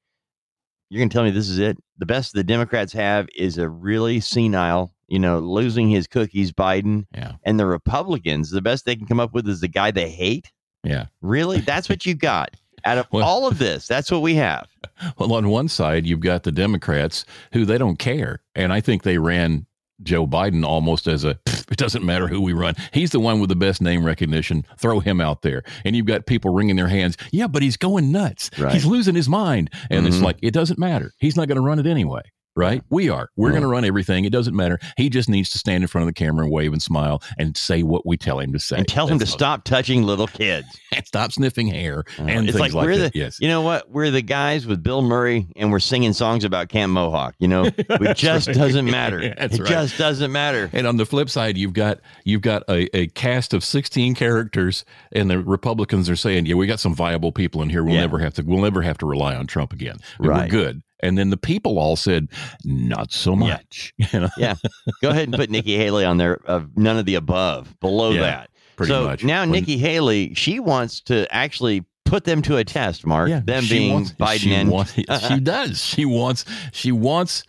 you're 0.90 0.98
going 1.00 1.08
to 1.08 1.12
tell 1.12 1.22
me 1.24 1.30
this 1.30 1.48
is 1.48 1.58
it? 1.58 1.76
The 1.98 2.06
best 2.06 2.32
the 2.32 2.42
Democrats 2.44 2.92
have 2.94 3.28
is 3.36 3.58
a 3.58 3.68
really 3.68 4.20
senile 4.20 4.92
you 5.08 5.18
know, 5.18 5.38
losing 5.38 5.88
his 5.90 6.06
cookies, 6.06 6.52
Biden, 6.52 7.06
Yeah. 7.14 7.32
and 7.44 7.58
the 7.58 7.66
Republicans, 7.66 8.50
the 8.50 8.60
best 8.62 8.84
they 8.84 8.96
can 8.96 9.06
come 9.06 9.20
up 9.20 9.32
with 9.34 9.48
is 9.48 9.60
the 9.60 9.68
guy 9.68 9.90
they 9.90 10.08
hate. 10.10 10.52
Yeah. 10.84 11.06
Really? 11.22 11.60
That's 11.60 11.88
what 11.88 12.06
you 12.06 12.14
got. 12.14 12.54
Out 12.84 12.98
of 12.98 13.06
Well- 13.12 13.24
all 13.24 13.46
of 13.48 13.58
this, 13.58 13.86
that's 13.88 14.10
what 14.10 14.22
we 14.22 14.34
have. 14.36 14.66
Well, 15.16 15.32
on 15.34 15.48
one 15.48 15.68
side, 15.68 16.06
you've 16.06 16.18
got 16.20 16.42
the 16.42 16.50
Democrats 16.50 17.24
who 17.52 17.64
they 17.64 17.78
don't 17.78 17.98
care. 18.00 18.40
And 18.56 18.72
I 18.72 18.80
think 18.80 19.04
they 19.04 19.16
ran 19.18 19.64
Joe 20.02 20.26
Biden 20.26 20.64
almost 20.64 21.06
as 21.06 21.22
a 21.22 21.38
it 21.70 21.76
doesn't 21.76 22.04
matter 22.04 22.26
who 22.26 22.40
we 22.40 22.52
run. 22.52 22.74
He's 22.92 23.10
the 23.10 23.20
one 23.20 23.38
with 23.38 23.48
the 23.48 23.54
best 23.56 23.80
name 23.80 24.04
recognition. 24.04 24.64
Throw 24.76 24.98
him 24.98 25.20
out 25.20 25.42
there. 25.42 25.62
And 25.84 25.94
you've 25.94 26.06
got 26.06 26.26
people 26.26 26.52
wringing 26.52 26.74
their 26.76 26.88
hands. 26.88 27.16
Yeah, 27.30 27.46
but 27.46 27.62
he's 27.62 27.76
going 27.76 28.10
nuts. 28.10 28.50
Right. 28.58 28.72
He's 28.72 28.86
losing 28.86 29.14
his 29.14 29.28
mind. 29.28 29.70
And 29.88 30.04
it's 30.06 30.16
Mhm. 30.16 30.22
like, 30.22 30.38
it 30.42 30.52
doesn't 30.52 30.78
matter. 30.80 31.12
He's 31.18 31.36
not 31.36 31.46
going 31.46 31.56
to 31.56 31.62
run 31.62 31.78
it 31.78 31.86
anyway. 31.86 32.22
Right? 32.58 32.82
We 32.90 33.08
are. 33.08 33.30
We're 33.36 33.50
going 33.50 33.62
to 33.62 33.68
mm. 33.68 33.72
run 33.72 33.84
everything. 33.84 34.24
It 34.24 34.32
doesn't 34.32 34.56
matter. 34.56 34.80
He 34.96 35.08
just 35.08 35.28
needs 35.28 35.48
to 35.50 35.58
stand 35.58 35.84
in 35.84 35.88
front 35.88 36.02
of 36.02 36.06
the 36.08 36.18
camera 36.18 36.44
and 36.44 36.52
wave 36.52 36.72
and 36.72 36.82
smile 36.82 37.22
and 37.38 37.56
say 37.56 37.84
what 37.84 38.04
we 38.04 38.16
tell 38.16 38.40
him 38.40 38.52
to 38.52 38.58
say. 38.58 38.78
And 38.78 38.88
tell 38.88 39.06
him 39.06 39.18
to 39.18 39.24
That's 39.24 39.32
all. 39.32 39.38
stop 39.38 39.64
touching 39.64 40.02
little 40.02 40.26
kids. 40.26 40.66
and 40.92 41.06
stop 41.06 41.32
sniffing 41.32 41.68
hair 41.68 42.00
uh-huh. 42.00 42.22
and 42.22 42.48
it's 42.48 42.58
things 42.58 42.60
like, 42.60 42.74
like, 42.74 42.84
we're 42.86 42.96
that. 42.96 43.12
the 43.12 43.18
yes. 43.18 43.38
you 43.40 43.48
know 43.48 43.62
what 43.62 43.90
we're 43.90 44.10
the 44.10 44.22
guys 44.22 44.66
with 44.66 44.82
Bill 44.82 45.02
Murray 45.02 45.46
and 45.56 45.70
we're 45.70 45.78
singing 45.78 46.12
songs 46.12 46.44
about 46.44 46.68
Camp 46.68 46.92
Mohawk. 46.92 47.34
You 47.38 47.48
know, 47.48 47.64
it 47.76 48.16
just 48.16 48.48
right. 48.48 48.56
doesn't 48.56 48.84
matter. 48.90 49.34
That's 49.36 49.56
it 49.56 49.62
right. 49.62 49.70
just 49.70 49.98
doesn't 49.98 50.32
matter. 50.32 50.68
And 50.72 50.86
on 50.86 50.96
the 50.96 51.06
flip 51.06 51.30
side, 51.30 51.56
you've 51.56 51.72
got 51.74 52.00
you've 52.24 52.42
got 52.42 52.62
a, 52.68 52.94
a 52.96 53.06
cast 53.08 53.54
of 53.54 53.62
sixteen 53.62 54.14
characters, 54.14 54.84
and 55.12 55.30
the 55.30 55.38
Republicans 55.38 56.10
are 56.10 56.16
saying, 56.16 56.46
"Yeah, 56.46 56.54
we 56.54 56.66
got 56.66 56.80
some 56.80 56.94
viable 56.94 57.32
people 57.32 57.62
in 57.62 57.68
here. 57.68 57.84
We'll 57.84 57.94
Yeah. 57.94 58.02
never 58.02 58.18
have 58.18 58.34
to. 58.34 58.42
We'll 58.42 58.62
never 58.62 58.82
have 58.82 58.98
to 58.98 59.06
rely 59.06 59.36
on 59.36 59.46
Trump 59.46 59.72
again. 59.72 59.98
Right. 60.18 60.42
We're 60.42 60.48
good." 60.48 60.82
And 61.00 61.16
then 61.16 61.30
the 61.30 61.36
people 61.36 61.78
all 61.78 61.96
said, 61.96 62.28
"Not 62.64 63.12
so 63.12 63.32
Yeah. 63.32 63.36
much." 63.36 63.94
You 64.12 64.20
know, 64.20 64.28
Yeah, 64.36 64.54
go 65.02 65.10
ahead 65.10 65.24
and 65.28 65.34
put 65.34 65.50
Nikki 65.50 65.76
Haley 65.76 66.04
on 66.04 66.16
there. 66.16 66.40
Of 66.46 66.76
none 66.76 66.96
of 66.98 67.06
the 67.06 67.14
above. 67.14 67.78
Below 67.80 68.10
Yeah, 68.12 68.20
that, 68.22 68.50
pretty 68.76 68.92
so 68.92 69.04
much. 69.04 69.22
now 69.24 69.40
When- 69.42 69.50
Nikki 69.52 69.78
Haley, 69.78 70.34
she 70.34 70.58
wants 70.60 71.00
to 71.02 71.32
actually 71.34 71.84
put 72.04 72.24
them 72.24 72.40
to 72.40 72.56
a 72.56 72.64
test. 72.64 73.04
Mark, 73.06 73.28
Yeah, 73.28 73.40
them 73.44 73.64
being 73.68 73.92
wants- 73.92 74.12
Biden 74.12 74.38
she 74.38 74.54
and 74.54 74.70
wants- 74.70 74.94
she 75.28 75.40
does. 75.40 75.84
She 75.84 76.04
wants. 76.06 76.44
She 76.72 76.90
wants. 76.90 77.44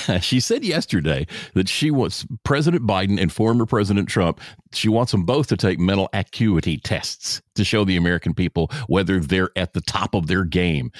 She 0.20 0.40
said 0.40 0.64
yesterday 0.64 1.26
that 1.54 1.68
she 1.68 1.90
wants 1.90 2.26
President 2.44 2.86
Biden 2.86 3.20
and 3.20 3.32
former 3.32 3.66
President 3.66 4.08
Trump. 4.08 4.40
She 4.72 4.88
wants 4.88 5.12
them 5.12 5.24
both 5.24 5.46
to 5.48 5.56
take 5.56 5.78
mental 5.78 6.08
acuity 6.12 6.78
tests 6.78 7.42
to 7.54 7.64
show 7.64 7.84
the 7.84 7.96
American 7.96 8.34
people 8.34 8.70
whether 8.86 9.20
they're 9.20 9.50
at 9.56 9.72
the 9.72 9.80
top 9.80 10.14
of 10.14 10.26
their 10.26 10.44
game. 10.44 10.92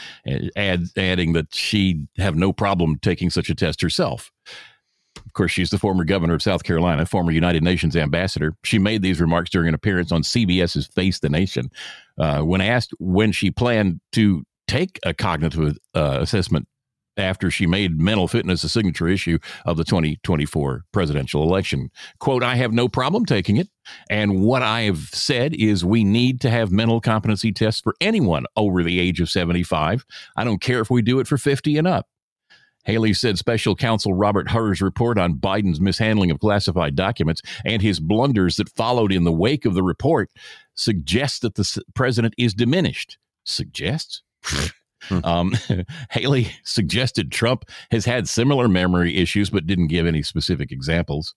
Add, 0.56 0.86
adding 0.96 1.32
that 1.34 1.54
she'd 1.54 2.06
have 2.18 2.36
no 2.36 2.52
problem 2.52 2.98
taking 3.00 3.30
such 3.30 3.50
a 3.50 3.54
test 3.54 3.80
herself. 3.80 4.30
Of 5.16 5.32
course, 5.34 5.52
she's 5.52 5.70
the 5.70 5.78
former 5.78 6.04
governor 6.04 6.34
of 6.34 6.42
South 6.42 6.64
Carolina, 6.64 7.06
former 7.06 7.32
United 7.32 7.62
Nations 7.62 7.96
ambassador. 7.96 8.54
She 8.64 8.78
made 8.78 9.02
these 9.02 9.20
remarks 9.20 9.50
during 9.50 9.68
an 9.68 9.74
appearance 9.74 10.10
on 10.10 10.22
CBS's 10.22 10.86
Face 10.86 11.20
the 11.20 11.28
Nation. 11.28 11.70
Uh, 12.18 12.40
when 12.40 12.60
asked 12.60 12.92
when 12.98 13.32
she 13.32 13.50
planned 13.50 14.00
to 14.12 14.44
take 14.68 14.98
a 15.04 15.12
cognitive 15.12 15.76
uh, 15.94 16.18
assessment 16.20 16.66
after 17.16 17.50
she 17.50 17.66
made 17.66 18.00
mental 18.00 18.28
fitness 18.28 18.64
a 18.64 18.68
signature 18.68 19.08
issue 19.08 19.38
of 19.64 19.76
the 19.76 19.84
2024 19.84 20.84
presidential 20.92 21.42
election. 21.42 21.90
Quote, 22.18 22.42
I 22.42 22.56
have 22.56 22.72
no 22.72 22.88
problem 22.88 23.24
taking 23.24 23.56
it. 23.56 23.68
And 24.08 24.42
what 24.42 24.62
I 24.62 24.82
have 24.82 25.10
said 25.12 25.54
is 25.54 25.84
we 25.84 26.04
need 26.04 26.40
to 26.42 26.50
have 26.50 26.70
mental 26.70 27.00
competency 27.00 27.52
tests 27.52 27.80
for 27.80 27.94
anyone 28.00 28.46
over 28.56 28.82
the 28.82 29.00
age 29.00 29.20
of 29.20 29.30
75. 29.30 30.04
I 30.36 30.44
don't 30.44 30.60
care 30.60 30.80
if 30.80 30.90
we 30.90 31.02
do 31.02 31.20
it 31.20 31.26
for 31.26 31.38
50 31.38 31.76
and 31.78 31.86
up. 31.86 32.06
Haley 32.84 33.14
said 33.14 33.38
special 33.38 33.76
counsel 33.76 34.12
Robert 34.12 34.50
Hur's 34.50 34.82
report 34.82 35.16
on 35.16 35.34
Biden's 35.34 35.80
mishandling 35.80 36.32
of 36.32 36.40
classified 36.40 36.96
documents 36.96 37.40
and 37.64 37.80
his 37.80 38.00
blunders 38.00 38.56
that 38.56 38.68
followed 38.70 39.12
in 39.12 39.22
the 39.22 39.32
wake 39.32 39.64
of 39.64 39.74
the 39.74 39.84
report 39.84 40.30
suggests 40.74 41.38
that 41.40 41.54
the 41.54 41.82
president 41.94 42.34
is 42.36 42.54
diminished. 42.54 43.18
Suggests? 43.44 44.22
um, 45.24 45.54
Haley 46.10 46.48
suggested 46.64 47.32
Trump 47.32 47.64
has 47.90 48.04
had 48.04 48.28
similar 48.28 48.68
memory 48.68 49.16
issues, 49.16 49.50
but 49.50 49.66
didn't 49.66 49.88
give 49.88 50.06
any 50.06 50.22
specific 50.22 50.72
examples. 50.72 51.34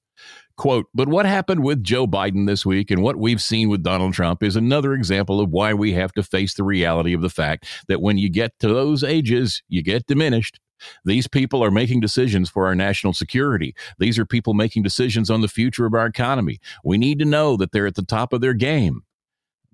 Quote, 0.57 0.87
but 0.93 1.09
what 1.09 1.25
happened 1.25 1.63
with 1.63 1.83
Joe 1.83 2.07
Biden 2.07 2.47
this 2.47 2.65
week 2.65 2.89
and 2.89 3.03
what 3.03 3.17
we've 3.17 3.41
seen 3.41 3.67
with 3.67 3.83
Donald 3.83 4.13
Trump 4.13 4.41
is 4.41 4.55
another 4.55 4.93
example 4.93 5.41
of 5.41 5.49
why 5.49 5.73
we 5.73 5.91
have 5.93 6.13
to 6.13 6.23
face 6.23 6.53
the 6.53 6.63
reality 6.63 7.13
of 7.13 7.21
the 7.21 7.29
fact 7.29 7.67
that 7.89 8.01
when 8.01 8.17
you 8.17 8.29
get 8.29 8.57
to 8.59 8.69
those 8.69 9.03
ages, 9.03 9.61
you 9.67 9.83
get 9.83 10.07
diminished. 10.07 10.59
These 11.03 11.27
people 11.27 11.63
are 11.63 11.71
making 11.71 11.99
decisions 11.99 12.49
for 12.49 12.67
our 12.67 12.75
national 12.75 13.13
security. 13.13 13.75
These 13.99 14.17
are 14.19 14.25
people 14.25 14.53
making 14.53 14.83
decisions 14.83 15.29
on 15.29 15.41
the 15.41 15.47
future 15.47 15.85
of 15.85 15.93
our 15.93 16.05
economy. 16.05 16.59
We 16.83 16.97
need 16.97 17.19
to 17.19 17.25
know 17.25 17.57
that 17.57 17.71
they're 17.71 17.87
at 17.87 17.95
the 17.95 18.03
top 18.03 18.33
of 18.33 18.41
their 18.41 18.53
game. 18.53 19.03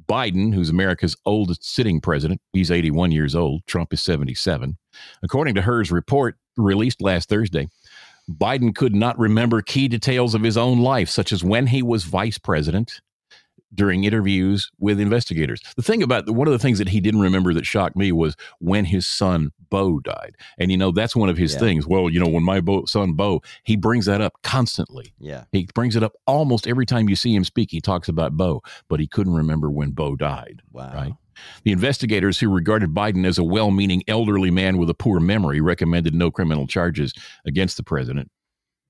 Biden, 0.08 0.54
who's 0.54 0.70
America's 0.70 1.16
oldest 1.26 1.64
sitting 1.64 2.02
president, 2.02 2.42
he's 2.54 2.72
81 2.72 3.12
years 3.12 3.36
old. 3.36 3.66
Trump 3.68 3.94
is 3.94 4.02
77. 4.02 4.78
According 5.24 5.56
to 5.56 5.62
Hur's 5.62 5.92
report 5.92 6.38
released 6.58 7.02
last 7.02 7.30
Thursday, 7.30 7.68
Biden 8.30 8.76
could 8.76 8.96
not 8.96 9.18
remember 9.18 9.62
key 9.62 9.88
details 9.88 10.36
of 10.36 10.44
his 10.44 10.58
own 10.58 10.80
life, 10.80 11.10
such 11.10 11.32
as 11.32 11.44
when 11.44 11.68
he 11.68 11.82
was 11.82 12.04
vice 12.04 12.38
president 12.38 13.02
during 13.74 14.04
interviews 14.04 14.70
with 14.80 15.00
investigators. 15.00 15.62
The 15.76 15.82
thing 15.82 16.04
about 16.04 16.30
one 16.30 16.48
of 16.48 16.52
the 16.52 16.60
things 16.60 16.78
that 16.80 16.90
he 16.90 17.00
didn't 17.00 17.22
remember 17.22 17.54
that 17.54 17.66
shocked 17.66 17.96
me 17.96 18.12
was 18.12 18.36
when 18.60 18.86
his 18.86 19.08
son 19.08 19.52
Bo 19.70 20.00
died. 20.00 20.36
And 20.58 20.72
you 20.72 20.78
know, 20.78 20.92
that's 20.92 21.16
one 21.16 21.30
of 21.30 21.38
his 21.38 21.54
Yeah. 21.54 21.60
things. 21.60 21.88
Well, 21.88 22.10
you 22.10 22.20
know, 22.20 22.28
when 22.28 22.44
my 22.44 22.60
Bo, 22.60 22.86
son 22.86 23.14
Bo, 23.14 23.42
he 23.64 23.76
brings 23.78 24.06
that 24.08 24.20
up 24.22 24.34
constantly. 24.44 25.14
yeah, 25.20 25.46
He 25.52 25.68
brings 25.74 25.96
it 25.96 26.04
up 26.04 26.14
almost 26.28 26.68
every 26.68 26.86
time 26.86 27.08
you 27.08 27.16
see 27.16 27.34
him 27.34 27.44
speak. 27.46 27.72
He 27.72 27.80
talks 27.82 28.10
about 28.10 28.36
Bo, 28.36 28.62
but 28.90 29.00
he 29.00 29.08
couldn't 29.08 29.34
remember 29.34 29.70
when 29.72 29.92
Bo 29.92 30.16
died. 30.16 30.62
wow, 30.72 30.92
Right. 30.94 31.14
The 31.64 31.72
investigators 31.72 32.40
who 32.40 32.50
regarded 32.50 32.90
Biden 32.94 33.26
as 33.26 33.38
a 33.40 33.44
well 33.44 33.72
meaning 33.72 34.04
elderly 34.08 34.52
man 34.52 34.78
with 34.78 34.90
a 34.90 34.94
poor 34.94 35.20
memory 35.20 35.62
recommended 35.62 36.14
no 36.14 36.30
criminal 36.30 36.68
charges 36.68 37.14
against 37.46 37.78
the 37.78 37.84
president. 37.84 38.30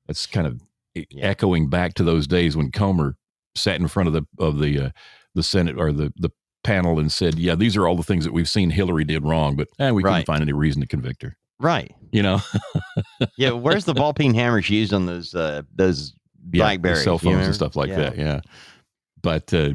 That's 0.07 0.25
kind 0.25 0.47
of 0.47 0.59
Yeah. 0.95 1.03
echoing 1.27 1.69
back 1.69 1.93
to 1.93 2.03
those 2.03 2.27
days 2.27 2.57
when 2.57 2.71
Comey 2.71 3.13
sat 3.55 3.79
in 3.79 3.87
front 3.87 4.07
of 4.07 4.13
the 4.13 4.25
of 4.39 4.59
the 4.59 4.79
uh, 4.79 4.89
the 5.35 5.43
Senate 5.43 5.77
or 5.79 5.91
the 5.91 6.13
the 6.17 6.29
panel 6.63 6.99
and 6.99 7.11
said, 7.11 7.39
"Yeah, 7.39 7.55
these 7.55 7.75
are 7.77 7.87
all 7.87 7.95
the 7.95 8.03
things 8.03 8.23
that 8.25 8.33
we've 8.33 8.49
seen 8.49 8.69
Hillary 8.69 9.03
did 9.03 9.23
wrong, 9.25 9.55
but 9.55 9.67
eh, 9.79 9.91
we 9.91 10.03
Right. 10.03 10.11
couldn't 10.13 10.25
find 10.27 10.41
any 10.41 10.53
reason 10.53 10.81
to 10.81 10.87
convict 10.87 11.23
her." 11.23 11.35
right. 11.59 11.93
You 12.11 12.23
know, 12.23 12.39
Yeah, 13.37 13.51
where's 13.51 13.85
the 13.85 13.93
ball 13.93 14.13
peen 14.13 14.33
hammer 14.33 14.61
she 14.61 14.75
used 14.77 14.93
on 14.93 15.05
those 15.05 15.33
uh, 15.33 15.61
those 15.73 16.13
yeah, 16.51 16.63
Blackberries, 16.65 17.03
cell 17.03 17.17
phones 17.17 17.45
and 17.45 17.55
stuff 17.55 17.75
like 17.75 17.89
Yeah. 17.89 17.95
that. 17.97 18.17
Yeah, 18.17 18.41
but 19.21 19.53
uh, 19.53 19.73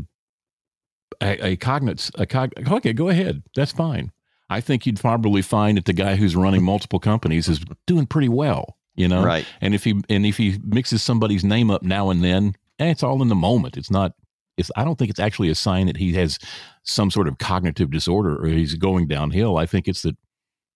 a, 1.23 1.47
a 1.53 1.57
cognate, 1.57 2.11
a 2.17 2.27
cog. 2.27 2.53
Okay, 2.71 2.93
go 2.93 3.09
ahead. 3.09 3.43
That's 3.55 3.73
fine. 3.73 4.12
I 4.51 4.61
think 4.61 4.87
you'd 4.87 5.01
probably 5.01 5.43
find 5.43 5.77
that 5.77 5.87
the 5.87 5.93
guy 5.93 6.17
who's 6.17 6.37
running 6.37 6.62
multiple 6.62 7.01
companies 7.01 7.49
is 7.49 7.61
doing 7.87 8.07
pretty 8.07 8.29
well. 8.29 8.77
You 8.95 9.09
know, 9.09 9.25
Right. 9.25 9.47
And 9.61 9.75
if 9.75 9.85
he 9.85 10.01
and 10.09 10.25
if 10.27 10.37
he 10.37 10.59
mixes 10.65 11.03
somebody's 11.03 11.45
name 11.45 11.71
up 11.71 11.83
now 11.83 12.11
and 12.11 12.23
then, 12.23 12.55
eh, 12.79 12.91
it's 12.91 13.03
all 13.03 13.23
in 13.23 13.29
the 13.29 13.35
moment. 13.35 13.77
It's 13.77 13.91
not. 13.91 14.12
It's. 14.57 14.71
I 14.77 14.85
don't 14.85 14.99
think 14.99 15.11
it's 15.11 15.21
actually 15.21 15.51
a 15.51 15.55
sign 15.55 15.87
that 15.87 15.97
he 15.97 16.12
has 16.15 16.39
some 16.83 17.11
sort 17.11 17.29
of 17.29 17.39
cognitive 17.39 17.91
disorder 17.91 18.37
or 18.43 18.47
he's 18.47 18.75
going 18.75 19.07
downhill. 19.09 19.57
I 19.59 19.67
think 19.67 19.87
it's 19.89 20.03
that 20.03 20.17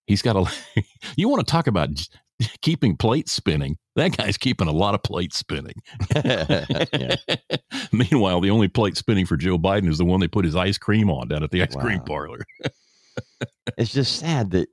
he's 0.06 0.22
got 0.22 0.36
a. 0.36 0.82
you 1.16 1.28
want 1.28 1.46
to 1.46 1.50
talk 1.50 1.66
about 1.66 1.88
keeping 2.62 2.96
plates 2.96 3.32
spinning? 3.32 3.76
That 3.96 4.16
guy's 4.16 4.36
keeping 4.38 4.68
a 4.68 4.72
lot 4.72 4.94
of 4.94 5.02
plates 5.02 5.36
spinning. 5.38 5.74
Meanwhile, 7.92 8.40
the 8.40 8.50
only 8.50 8.68
plate 8.68 8.96
spinning 8.96 9.26
for 9.26 9.36
Joe 9.36 9.58
Biden 9.58 9.88
is 9.88 9.98
the 9.98 10.04
one 10.04 10.20
they 10.20 10.28
put 10.28 10.44
his 10.44 10.56
ice 10.56 10.78
cream 10.78 11.10
on 11.10 11.28
down 11.28 11.42
at 11.42 11.50
the 11.50 11.62
ice 11.62 11.74
cream 11.74 11.98
Wow. 11.98 12.04
parlor. 12.06 12.38
it's 13.76 13.92
just 13.92 14.16
sad 14.18 14.50
that 14.52 14.68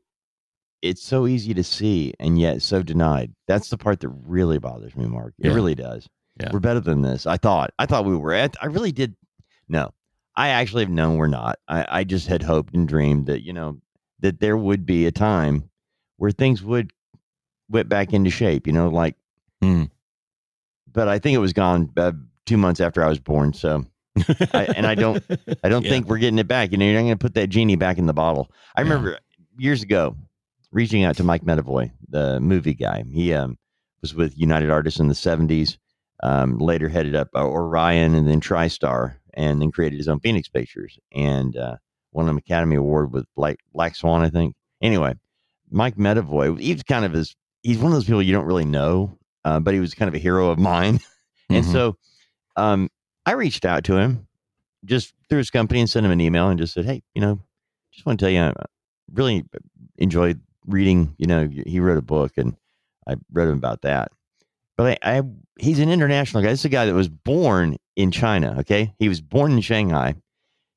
it's 0.82 1.02
so 1.04 1.26
easy 1.28 1.54
to 1.56 1.64
see 1.64 2.14
and 2.20 2.40
yet 2.40 2.62
so 2.62 2.84
denied. 2.84 3.34
That's 3.48 3.70
the 3.70 3.78
part 3.78 4.00
that 4.02 4.10
really 4.10 4.60
bothers 4.60 4.96
me, 4.96 5.06
Mark. 5.08 5.34
It 5.40 5.48
Yeah. 5.48 5.54
really 5.54 5.76
does. 5.76 6.08
Yeah. 6.40 6.50
We're 6.54 6.60
better 6.60 6.80
than 6.80 7.02
this. 7.02 7.26
I 7.26 7.38
thought. 7.38 7.72
I 7.80 7.86
thought 7.86 8.06
we 8.06 8.16
were. 8.16 8.34
I, 8.36 8.50
I 8.62 8.68
really 8.68 8.92
did. 8.92 9.16
No, 9.68 9.94
I 10.36 10.50
actually 10.50 10.84
have 10.84 10.92
known 10.92 11.18
we're 11.18 11.28
not. 11.28 11.60
I, 11.68 11.86
I 11.90 12.04
just 12.04 12.28
had 12.28 12.44
hoped 12.44 12.74
and 12.76 12.88
dreamed 12.88 13.26
that 13.28 13.44
you 13.44 13.54
know 13.54 13.80
that 14.20 14.40
there 14.40 14.58
would 14.58 14.86
be 14.86 15.06
a 15.06 15.12
time 15.12 15.70
where 16.18 16.32
things 16.32 16.62
would 16.64 16.92
whip 17.70 17.90
back 17.90 18.14
into 18.14 18.30
shape. 18.30 18.68
You 18.68 18.74
know, 18.74 18.90
like. 18.90 19.16
Hmm. 19.62 19.86
But 20.92 21.08
I 21.08 21.20
think 21.20 21.36
it 21.36 21.40
was 21.40 21.54
gone 21.54 21.92
uh, 21.98 22.12
two 22.46 22.58
months 22.58 22.80
after 22.80 23.04
I 23.04 23.08
was 23.10 23.20
born. 23.20 23.54
So 23.54 23.86
I, 24.54 24.66
and 24.76 24.86
I 24.88 24.96
don't, 24.96 25.24
I 25.64 25.70
don't 25.70 25.84
Yeah. 25.84 25.90
think 25.92 26.08
we're 26.08 26.18
getting 26.18 26.40
it 26.40 26.48
back. 26.48 26.72
You 26.72 26.78
know, 26.78 26.86
you're 26.86 26.96
not 26.96 27.02
going 27.02 27.12
to 27.12 27.18
put 27.18 27.34
that 27.36 27.48
genie 27.48 27.76
back 27.76 27.98
in 27.98 28.06
the 28.08 28.14
bottle. 28.14 28.50
I 28.76 28.82
Yeah. 28.82 28.90
remember 28.90 29.20
years 29.58 29.84
ago 29.84 30.16
reaching 30.72 31.04
out 31.04 31.16
to 31.18 31.24
Mike 31.24 31.44
Medavoy, 31.44 31.92
the 32.10 32.40
movie 32.40 32.74
guy. 32.74 33.04
He 33.12 33.34
um, 33.34 33.58
was 34.02 34.16
with 34.16 34.38
United 34.38 34.70
Artists 34.72 35.00
in 35.00 35.08
the 35.08 35.14
'70s. 35.14 35.78
Um, 36.24 36.58
later 36.58 36.90
headed 36.90 37.16
up 37.16 37.30
uh, 37.36 37.46
Orion 37.46 38.16
and 38.16 38.28
then 38.28 38.42
TriStar, 38.42 39.16
and 39.36 39.62
then 39.62 39.72
created 39.72 39.98
his 39.98 40.08
own 40.08 40.20
Phoenix 40.20 40.48
Pictures 40.50 40.98
and 41.14 41.56
uh, 41.56 41.78
won 42.12 42.28
an 42.28 42.38
Academy 42.38 42.76
Award 42.76 43.12
with 43.14 43.26
Black 43.36 43.60
Black 43.74 43.96
Swan, 43.96 44.24
I 44.24 44.30
think. 44.30 44.56
Anyway, 44.82 45.14
Mike 45.70 45.96
Medavoy, 45.96 46.60
he's 46.60 46.82
kind 46.84 47.06
of 47.06 47.14
his. 47.14 47.36
He's 47.62 47.78
one 47.78 47.92
of 47.92 47.94
those 47.94 48.06
people 48.06 48.22
you 48.24 48.34
don't 48.34 48.46
really 48.46 48.66
know. 48.66 49.18
uh, 49.46 49.60
but 49.60 49.74
he 49.74 49.80
was 49.80 49.94
kind 49.94 50.10
of 50.10 50.16
a 50.16 50.20
hero 50.20 50.50
of 50.50 50.58
mine. 50.60 51.00
and 51.50 51.64
Mhm. 51.66 51.72
so 51.72 51.98
um, 52.58 52.90
I 53.26 53.32
reached 53.34 53.64
out 53.66 53.84
to 53.86 53.96
him 53.98 54.28
just 54.86 55.14
through 55.30 55.38
his 55.38 55.50
company 55.52 55.80
and 55.80 55.90
sent 55.90 56.06
him 56.06 56.12
an 56.12 56.20
email 56.22 56.50
and 56.50 56.60
just 56.60 56.74
said, 56.74 56.86
hey, 56.86 57.02
you 57.16 57.22
know, 57.22 57.40
just 57.94 58.06
want 58.06 58.20
to 58.20 58.26
tell 58.26 58.32
you, 58.32 58.42
I 58.42 58.54
really 59.14 59.46
enjoyed 59.98 60.42
reading. 60.66 61.14
You 61.18 61.28
know, 61.28 61.48
he 61.66 61.80
wrote 61.80 61.98
a 61.98 62.02
book 62.02 62.34
and 62.38 62.56
I 63.08 63.16
read 63.32 63.48
him 63.48 63.58
about 63.58 63.84
that. 63.84 64.12
But 64.78 65.00
I, 65.04 65.18
I 65.18 65.22
he's 65.60 65.80
an 65.80 65.90
international 65.90 66.44
guy. 66.44 66.50
This 66.50 66.60
is 66.60 66.66
a 66.66 66.70
guy 66.70 66.86
that 66.86 66.94
was 66.94 67.10
born 67.10 67.78
in 67.96 68.12
China. 68.12 68.58
Okay, 68.60 68.94
he 69.00 69.10
was 69.10 69.22
born 69.22 69.52
in 69.52 69.62
Shanghai. 69.62 70.16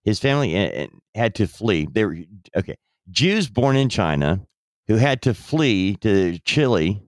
His 0.04 0.18
family 0.18 0.56
uh, 0.56 0.84
uh, 0.84 0.86
had 1.14 1.34
to 1.36 1.46
flee. 1.46 1.86
They 1.90 2.04
were 2.04 2.16
okay. 2.56 2.76
Jews 3.10 3.48
born 3.48 3.76
in 3.76 3.88
China 3.88 4.40
who 4.88 4.96
had 4.96 5.22
to 5.22 5.34
flee 5.34 5.96
to 5.96 6.38
Chile, 6.40 7.02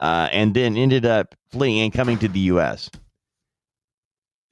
uh, 0.00 0.28
and 0.32 0.54
then 0.54 0.76
ended 0.76 1.04
up 1.04 1.34
fleeing 1.50 1.80
and 1.80 1.92
coming 1.92 2.18
to 2.18 2.28
the 2.28 2.40
U.S. 2.40 2.90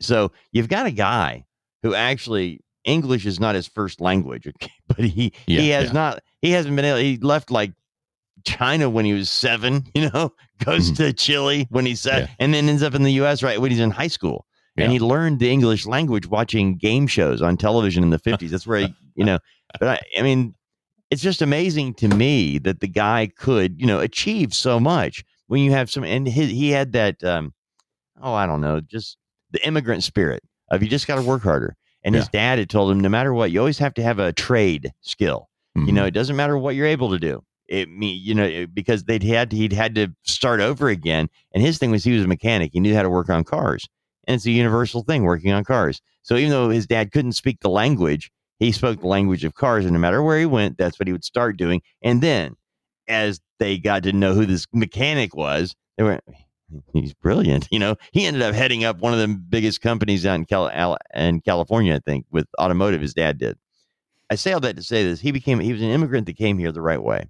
So 0.01 0.33
you've 0.53 0.69
got 0.69 0.87
a 0.87 0.91
guy 0.91 1.47
who 1.83 1.95
actually 1.95 2.61
English 2.85 3.27
is 3.27 3.39
not 3.41 3.55
his 3.55 3.67
first 3.67 4.01
language, 4.01 4.47
okay? 4.49 4.73
but 4.89 5.05
he 5.05 5.33
Yeah, 5.47 5.61
he 5.61 5.69
has 5.71 5.87
yeah. 5.87 5.93
not 5.93 6.23
he 6.43 6.51
hasn't 6.51 6.75
been 6.75 6.85
able. 6.85 6.99
He 6.99 7.17
left 7.19 7.51
like 7.51 7.73
China 8.47 8.89
when 8.89 9.05
he 9.05 9.13
was 9.13 9.29
seven, 9.29 9.85
you 9.95 10.09
know, 10.11 10.33
goes 10.65 10.91
Mhm. 10.93 10.97
to 10.97 11.13
Chile 11.13 11.67
when 11.71 11.85
he's 11.85 12.01
seven, 12.01 12.23
Yeah. 12.29 12.35
and 12.39 12.55
then 12.55 12.69
ends 12.69 12.83
up 12.83 12.95
in 12.95 13.03
the 13.03 13.13
U.S. 13.15 13.43
right 13.43 13.61
when 13.61 13.71
he's 13.71 13.81
in 13.81 13.91
high 13.91 14.07
school. 14.09 14.47
And 14.79 14.93
he 14.93 14.99
learned 14.99 15.39
the 15.39 15.51
English 15.51 15.87
language 15.87 16.27
watching 16.27 16.77
game 16.77 17.07
shows 17.07 17.41
on 17.41 17.57
television 17.57 18.03
in 18.03 18.11
the 18.11 18.19
50s. 18.29 18.51
That's 18.51 18.67
where 18.67 18.81
he, 18.81 18.95
you 19.15 19.25
know, 19.25 19.39
but 19.81 19.89
I, 19.89 20.01
I 20.19 20.23
mean, 20.23 20.55
it's 21.11 21.23
just 21.23 21.41
amazing 21.41 21.95
to 21.95 22.09
me 22.09 22.59
that 22.59 22.81
the 22.81 22.89
guy 22.89 23.31
could, 23.39 23.81
you 23.81 23.87
know, 23.87 24.01
achieve 24.01 24.53
so 24.53 24.79
much 24.79 25.25
when 25.47 25.63
you 25.63 25.71
have 25.71 25.91
some, 25.91 26.05
and 26.05 26.29
his, 26.29 26.51
he 26.51 26.71
had 26.71 26.93
that, 26.93 27.25
um, 27.25 27.55
oh, 28.21 28.35
I 28.35 28.45
don't 28.45 28.61
know, 28.61 28.81
just 28.83 29.17
the 29.51 29.67
immigrant 29.67 30.03
spirit 30.03 30.43
of 30.71 30.83
you 30.83 30.91
just 30.91 31.07
got 31.07 31.17
to 31.17 31.23
work 31.23 31.43
harder. 31.43 31.75
And 32.03 32.15
his 32.15 32.29
dad 32.29 32.59
had 32.59 32.69
told 32.69 32.91
him, 32.93 33.01
no 33.01 33.09
matter 33.09 33.33
what, 33.33 33.51
you 33.51 33.59
always 33.61 33.79
have 33.79 33.95
to 33.95 34.03
have 34.03 34.19
a 34.19 34.33
trade 34.33 34.93
skill. 35.01 35.49
You 35.75 35.91
know, 35.93 36.05
Mhm. 36.05 36.09
it 36.09 36.11
doesn't 36.15 36.37
matter 36.37 36.57
what 36.59 36.75
you're 36.75 36.87
able 36.87 37.11
to 37.13 37.19
do. 37.19 37.43
It 37.69 37.89
me, 37.89 38.13
you 38.13 38.35
know, 38.35 38.45
eh, 38.45 38.67
because 38.67 39.05
they'd 39.05 39.23
had 39.23 39.53
he'd 39.53 39.73
had 39.73 39.95
to 39.97 40.09
start 40.23 40.61
over 40.61 40.89
again. 40.89 41.29
And 41.53 41.63
his 41.63 41.79
thing 41.79 41.91
was 41.91 42.05
he 42.05 42.15
was 42.15 42.25
a 42.25 42.29
mechanic. 42.29 42.71
He 42.73 42.81
knew 42.81 42.95
how 42.95 43.03
to 43.03 43.11
work 43.11 43.29
on 43.29 43.45
cars, 43.45 43.89
and 44.27 44.37
it's 44.37 44.47
a 44.47 44.51
universal 44.51 45.03
thing 45.03 45.25
working 45.25 45.53
on 45.53 45.65
cars. 45.65 46.01
So 46.23 46.37
even 46.37 46.51
though 46.51 46.71
his 46.71 46.87
dad 46.87 47.13
couldn't 47.13 47.33
speak 47.33 47.61
the 47.61 47.71
language, 47.71 48.31
he 48.59 48.73
spoke 48.73 49.01
the 49.01 49.09
language 49.09 49.45
of 49.45 49.55
cars, 49.55 49.85
and 49.85 49.95
no 49.95 50.01
matter 50.01 50.23
where 50.23 50.39
he 50.39 50.47
went, 50.47 50.79
that's 50.79 50.99
what 50.99 51.07
he 51.07 51.13
would 51.13 51.25
start 51.25 51.57
doing. 51.57 51.83
And 52.03 52.23
then, 52.23 52.57
as 53.09 53.41
they 53.59 53.79
got 53.79 54.03
to 54.05 54.13
know 54.13 54.35
who 54.35 54.47
this 54.47 54.67
mechanic 54.73 55.35
was, 55.35 55.75
they 55.97 56.05
were. 56.05 56.21
He's 56.93 57.15
brilliant, 57.15 57.69
you 57.71 57.79
know. 57.79 57.97
He 58.13 58.27
ended 58.27 58.43
up 58.43 58.55
heading 58.55 58.85
up 58.85 58.99
one 58.99 59.13
of 59.13 59.19
the 59.19 59.29
biggest 59.29 59.81
companies 59.81 60.27
out 60.27 60.35
in, 60.37 60.47
Cal- 60.47 60.71
Al- 60.71 60.99
in 61.15 61.41
California, 61.41 61.95
I 61.95 62.01
think, 62.01 62.27
with 62.31 62.47
automotive. 62.61 63.01
His 63.01 63.15
dad 63.15 63.39
did. 63.39 63.57
I 64.31 64.35
say 64.35 64.53
all 64.53 64.61
that 64.61 64.77
to 64.77 64.83
say 64.83 65.05
this. 65.05 65.21
He 65.21 65.31
became 65.31 65.61
he 65.61 65.73
was 65.73 65.83
an 65.83 65.91
immigrant 65.91 66.27
that 66.27 66.37
came 66.37 66.59
here 66.59 66.73
the 66.73 66.83
right 66.83 67.03
way, 67.03 67.29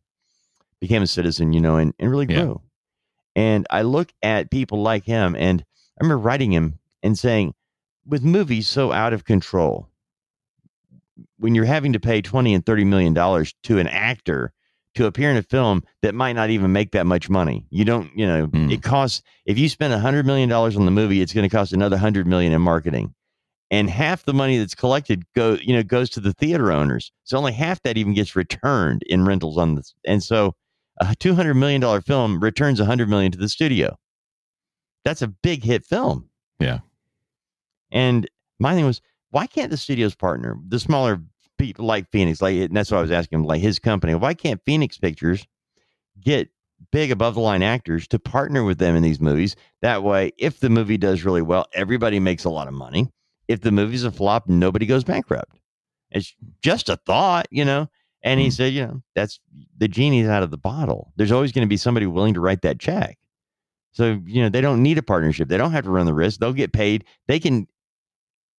became 0.81 1.03
a 1.03 1.07
citizen, 1.07 1.53
you 1.53 1.61
know, 1.61 1.77
and, 1.77 1.95
and 1.99 2.11
really 2.11 2.27
Yeah. 2.29 2.43
grew. 2.45 2.63
And 3.35 3.67
I 3.71 3.83
look 3.83 4.13
at 4.23 4.51
people 4.51 4.83
like 4.83 5.05
him, 5.05 5.37
and 5.37 5.63
I 5.63 6.05
remember 6.05 6.23
writing 6.23 6.53
him 6.53 6.79
and 7.03 7.19
saying, 7.19 7.55
with 8.07 8.23
movies 8.23 8.69
so 8.69 8.93
out 8.93 9.13
of 9.13 9.25
control, 9.25 9.89
when 11.39 11.55
you're 11.55 11.65
having 11.65 11.93
to 11.93 12.01
pay 12.01 12.21
20 12.21 12.55
and 12.55 12.65
30 12.65 12.85
million 12.85 13.15
dollars 13.15 13.55
to 13.65 13.79
an 13.79 13.89
actor 13.89 14.53
to 14.95 15.07
appear 15.07 15.31
in 15.31 15.37
a 15.37 15.43
film 15.43 15.83
that 16.01 16.15
might 16.15 16.33
not 16.33 16.49
even 16.49 16.73
make 16.73 16.93
that 16.93 17.07
much 17.07 17.29
money. 17.29 17.67
You 17.71 17.85
don't, 17.85 18.11
you 18.17 18.27
know, 18.27 18.47
Mm. 18.47 18.73
it 18.73 18.83
costs 18.83 19.23
if 19.45 19.59
you 19.59 19.69
spend 19.69 19.93
a 19.93 19.99
hundred 19.99 20.25
million 20.25 20.49
dollars 20.49 20.77
on 20.77 20.85
the 20.87 20.91
movie, 20.91 21.21
it's 21.21 21.35
going 21.35 21.49
to 21.49 21.55
cost 21.55 21.73
another 21.73 21.99
hundred 21.99 22.27
million 22.27 22.53
in 22.53 22.63
marketing. 22.63 23.15
And 23.71 23.91
half 23.91 24.25
the 24.25 24.33
money 24.33 24.59
that's 24.59 24.75
collected 24.75 25.25
go, 25.35 25.55
you 25.61 25.75
know, 25.75 25.83
goes 25.83 26.09
to 26.11 26.21
the 26.21 26.33
theater 26.33 26.71
owners. 26.73 27.13
So 27.25 27.37
only 27.37 27.53
half 27.53 27.83
that 27.83 27.99
even 27.99 28.15
gets 28.15 28.37
returned 28.37 29.03
in 29.03 29.25
rentals 29.27 29.59
on 29.59 29.75
this. 29.75 29.95
And 30.07 30.23
so 30.23 30.55
a 30.99 31.15
two 31.15 31.35
hundred 31.35 31.55
million 31.55 31.81
dollar 31.81 32.01
film 32.01 32.41
returns 32.41 32.81
a 32.81 32.85
hundred 32.85 33.09
million 33.09 33.33
to 33.33 33.39
the 33.39 33.49
studio. 33.49 33.97
That's 35.05 35.23
a 35.23 35.29
big 35.29 35.63
hit 35.63 35.85
film. 35.85 36.29
Yeah. 36.59 36.81
And 37.91 38.29
my 38.59 38.75
thing 38.75 38.87
was, 38.87 39.01
why 39.31 39.47
can't 39.47 39.71
the 39.71 39.77
studios 39.77 40.15
partner 40.15 40.57
the 40.69 40.81
smaller 40.81 41.23
people 41.59 41.85
like 41.85 42.11
Phoenix? 42.11 42.43
Like, 42.43 42.57
and 42.57 42.77
that's 42.77 42.91
what 42.91 42.99
I 42.99 43.03
was 43.03 43.11
asking 43.11 43.45
like 43.45 43.61
his 43.61 43.79
company. 43.79 44.15
Why 44.15 44.35
can't 44.35 44.61
Phoenix 44.65 44.99
Pictures 44.99 45.47
get 46.21 46.49
big 46.91 47.11
above 47.11 47.35
the 47.35 47.41
line 47.41 47.63
actors 47.63 48.09
to 48.09 48.19
partner 48.19 48.65
with 48.65 48.79
them 48.79 48.97
in 48.97 49.03
these 49.03 49.21
movies? 49.21 49.55
That 49.83 50.03
way, 50.03 50.33
if 50.39 50.61
the 50.61 50.71
movie 50.71 50.99
does 50.99 51.25
really 51.25 51.43
well, 51.43 51.67
everybody 51.73 52.19
makes 52.19 52.45
a 52.45 52.51
lot 52.51 52.69
of 52.69 52.75
money. 52.75 53.09
If 53.49 53.61
the 53.61 53.73
movie's 53.73 54.05
a 54.05 54.11
flop, 54.11 54.49
nobody 54.49 54.87
goes 54.87 55.05
bankrupt. 55.05 55.59
It's 56.11 56.35
just 56.63 56.89
a 56.89 56.97
thought, 56.97 57.47
you 57.51 57.65
know. 57.65 57.89
And 58.27 58.41
he 58.41 58.49
Mm. 58.49 58.53
said, 58.53 58.73
you 58.75 58.85
know, 58.87 59.03
that's 59.15 59.41
the 59.79 59.89
genie's 59.89 60.27
out 60.29 60.43
of 60.43 60.51
the 60.51 60.59
bottle. 60.59 61.13
There's 61.17 61.33
always 61.33 61.53
going 61.53 61.65
to 61.65 61.69
be 61.69 61.77
somebody 61.79 62.07
willing 62.07 62.35
to 62.35 62.41
write 62.41 62.61
that 62.63 62.79
check. 62.79 63.17
So, 63.93 64.21
you 64.27 64.43
know, 64.43 64.49
they 64.51 64.61
don't 64.61 64.83
need 64.83 64.99
a 64.99 65.03
partnership. 65.03 65.49
They 65.49 65.57
don't 65.57 65.71
have 65.73 65.85
to 65.85 65.91
run 65.91 66.05
the 66.07 66.13
risk. 66.13 66.41
They'll 66.41 66.53
get 66.53 66.73
paid. 66.73 67.05
They 67.29 67.39
can 67.39 67.67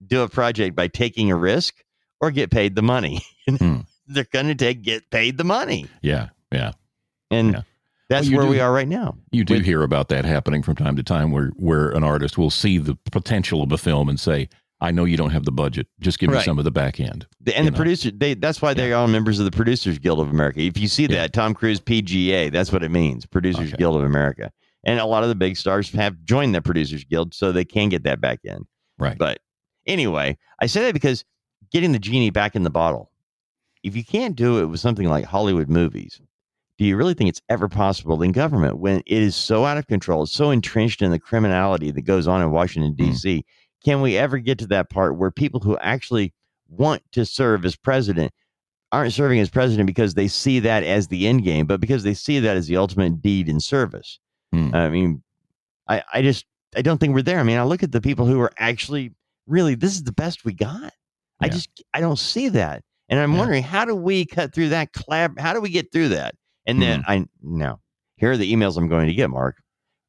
do 0.06 0.22
a 0.22 0.30
project 0.30 0.76
by 0.76 0.88
taking 0.88 1.30
a 1.32 1.36
risk 1.36 1.76
or 2.22 2.32
get 2.32 2.50
paid 2.50 2.76
the 2.76 2.82
money. 2.82 3.22
Hmm. 3.48 3.82
They're 4.08 4.26
going 4.32 4.48
to 4.48 4.56
take 4.56 4.82
get 4.82 5.10
paid 5.10 5.38
the 5.38 5.44
money. 5.44 5.86
Yeah. 6.02 6.30
Yeah. 6.52 6.72
And 7.32 7.54
Yeah. 7.54 7.62
that's 8.10 8.28
Well, 8.30 8.38
where 8.38 8.46
do- 8.46 8.52
we 8.52 8.60
are 8.62 8.72
right 8.74 8.88
now. 8.88 9.18
You 9.32 9.44
do 9.46 9.56
With- 9.56 9.66
hear 9.66 9.84
about 9.84 10.08
that 10.10 10.24
happening 10.26 10.64
from 10.64 10.76
time 10.76 10.96
to 10.98 11.04
time 11.04 11.32
where, 11.32 11.48
where 11.58 11.90
an 11.90 12.04
artist 12.06 12.38
will 12.38 12.50
see 12.50 12.78
the 12.78 12.96
potential 13.12 13.62
of 13.64 13.72
a 13.72 13.78
film 13.78 14.08
and 14.10 14.20
say, 14.20 14.48
I 14.80 14.92
know 14.92 15.06
you 15.06 15.18
don't 15.18 15.32
have 15.32 15.44
the 15.46 15.52
budget. 15.52 15.88
Just 16.00 16.20
give 16.20 16.30
me 16.30 16.40
some 16.42 16.60
of 16.60 16.64
the 16.66 16.72
back 16.72 17.00
end. 17.00 17.26
The, 17.42 17.58
and 17.58 17.66
the 17.66 17.72
know. 17.72 17.78
producer, 17.78 18.12
they 18.12 18.36
that's 18.36 18.62
why 18.62 18.74
they 18.76 18.92
are 18.94 18.96
all 18.98 19.08
members 19.08 19.40
of 19.40 19.46
the 19.46 19.52
Producers 19.52 19.98
Guild 19.98 20.20
of 20.20 20.30
America. 20.30 20.62
If 20.62 20.78
you 20.78 20.88
see 20.88 21.04
Yeah. 21.04 21.22
that 21.22 21.34
Tom 21.34 21.54
Cruise 21.56 21.80
PGA, 21.80 22.52
that's 22.52 22.72
what 22.72 22.84
it 22.84 22.92
means, 22.92 23.26
Producers 23.26 23.70
Okay. 23.70 23.78
Guild 23.78 23.96
of 23.98 24.04
America. 24.04 24.52
And 24.84 25.00
a 25.00 25.06
lot 25.06 25.24
of 25.24 25.30
the 25.30 25.36
big 25.36 25.58
stars 25.58 25.90
have 25.92 26.24
joined 26.24 26.54
the 26.54 26.62
Producers 26.62 27.04
Guild, 27.04 27.34
so 27.34 27.52
they 27.52 27.66
can 27.66 27.90
get 27.90 28.04
that 28.04 28.22
back 28.22 28.40
in. 28.44 28.68
Right. 29.00 29.18
But 29.18 29.40
anyway, 29.88 30.38
I 30.62 30.68
say 30.68 30.84
that 30.84 30.94
because 30.94 31.26
getting 31.72 31.92
the 31.92 32.00
genie 32.00 32.30
back 32.30 32.56
in 32.56 32.64
the 32.64 32.70
bottle. 32.70 33.12
If 33.84 33.96
you 33.96 34.04
can't 34.04 34.36
do 34.36 34.60
it 34.60 34.66
with 34.66 34.80
something 34.80 35.08
like 35.10 35.26
Hollywood 35.26 35.70
movies, 35.70 36.20
do 36.78 36.86
you 36.86 36.96
really 36.98 37.14
think 37.14 37.30
it's 37.30 37.42
ever 37.50 37.68
possible 37.68 38.22
in 38.22 38.32
government 38.32 38.78
when 38.80 38.98
it 39.06 39.22
is 39.24 39.36
so 39.36 39.66
out 39.66 39.78
of 39.78 39.88
control, 39.88 40.26
so 40.26 40.52
entrenched 40.52 41.02
in 41.02 41.12
the 41.12 41.20
criminality 41.20 41.92
that 41.92 42.02
goes 42.02 42.28
on 42.28 42.42
in 42.42 42.52
Washington. 42.52 42.92
Hmm. 42.92 43.12
D.C.? 43.12 43.46
Can 43.84 44.02
we 44.02 44.18
ever 44.18 44.38
get 44.40 44.58
to 44.60 44.68
that 44.68 44.90
part 44.90 45.18
where 45.18 45.32
people 45.32 45.60
who 45.60 45.78
actually 45.80 46.34
want 46.70 47.02
to 47.14 47.26
serve 47.26 47.64
as 47.66 47.76
president 47.76 48.32
aren't 48.92 49.14
serving 49.14 49.40
as 49.40 49.50
president 49.50 49.88
because 49.88 50.14
they 50.14 50.28
see 50.28 50.60
that 50.60 50.84
as 50.84 51.08
the 51.08 51.28
end 51.28 51.44
game, 51.44 51.66
but 51.66 51.80
because 51.80 52.04
they 52.04 52.14
see 52.14 52.40
that 52.40 52.58
as 52.58 52.68
the 52.68 52.78
ultimate 52.78 53.22
deed 53.22 53.48
in 53.50 53.60
service? 53.60 54.20
Hmm. 54.52 54.74
I 54.74 54.90
mean, 54.90 55.22
I, 55.88 56.04
I 56.14 56.22
just 56.22 56.46
I 56.76 56.82
don't 56.82 56.98
think 57.00 57.14
we're 57.14 57.22
there. 57.22 57.40
I 57.40 57.44
mean, 57.44 57.58
I 57.58 57.64
look 57.64 57.84
at 57.84 57.92
the 57.92 58.02
people 58.02 58.26
who 58.26 58.40
are 58.42 58.52
actually 58.58 59.14
really 59.46 59.76
this 59.76 59.94
is 59.94 60.04
the 60.04 60.12
best 60.12 60.44
we 60.46 60.54
got. 60.54 60.94
I 61.40 61.50
just 61.50 61.70
I 61.94 62.00
don't 62.00 62.18
see 62.20 62.50
that, 62.50 62.84
and 63.10 63.20
I'm 63.20 63.34
Yeah. 63.34 63.40
wondering 63.40 63.64
how 63.64 63.86
do 63.86 63.96
we 63.96 64.26
cut 64.26 64.54
through 64.54 64.70
that 64.70 64.92
collab? 64.94 65.40
How 65.40 65.54
do 65.54 65.62
we 65.62 65.70
get 65.70 65.92
through 65.92 66.10
that? 66.10 66.34
And 66.66 66.82
then 66.82 67.04
Hmm. 67.06 67.12
I 67.12 67.26
no, 67.44 67.80
here 68.18 68.32
are 68.32 68.38
the 68.38 68.52
emails 68.52 68.76
I'm 68.78 68.88
going 68.88 69.08
to 69.08 69.14
get, 69.14 69.30
Mark, 69.30 69.62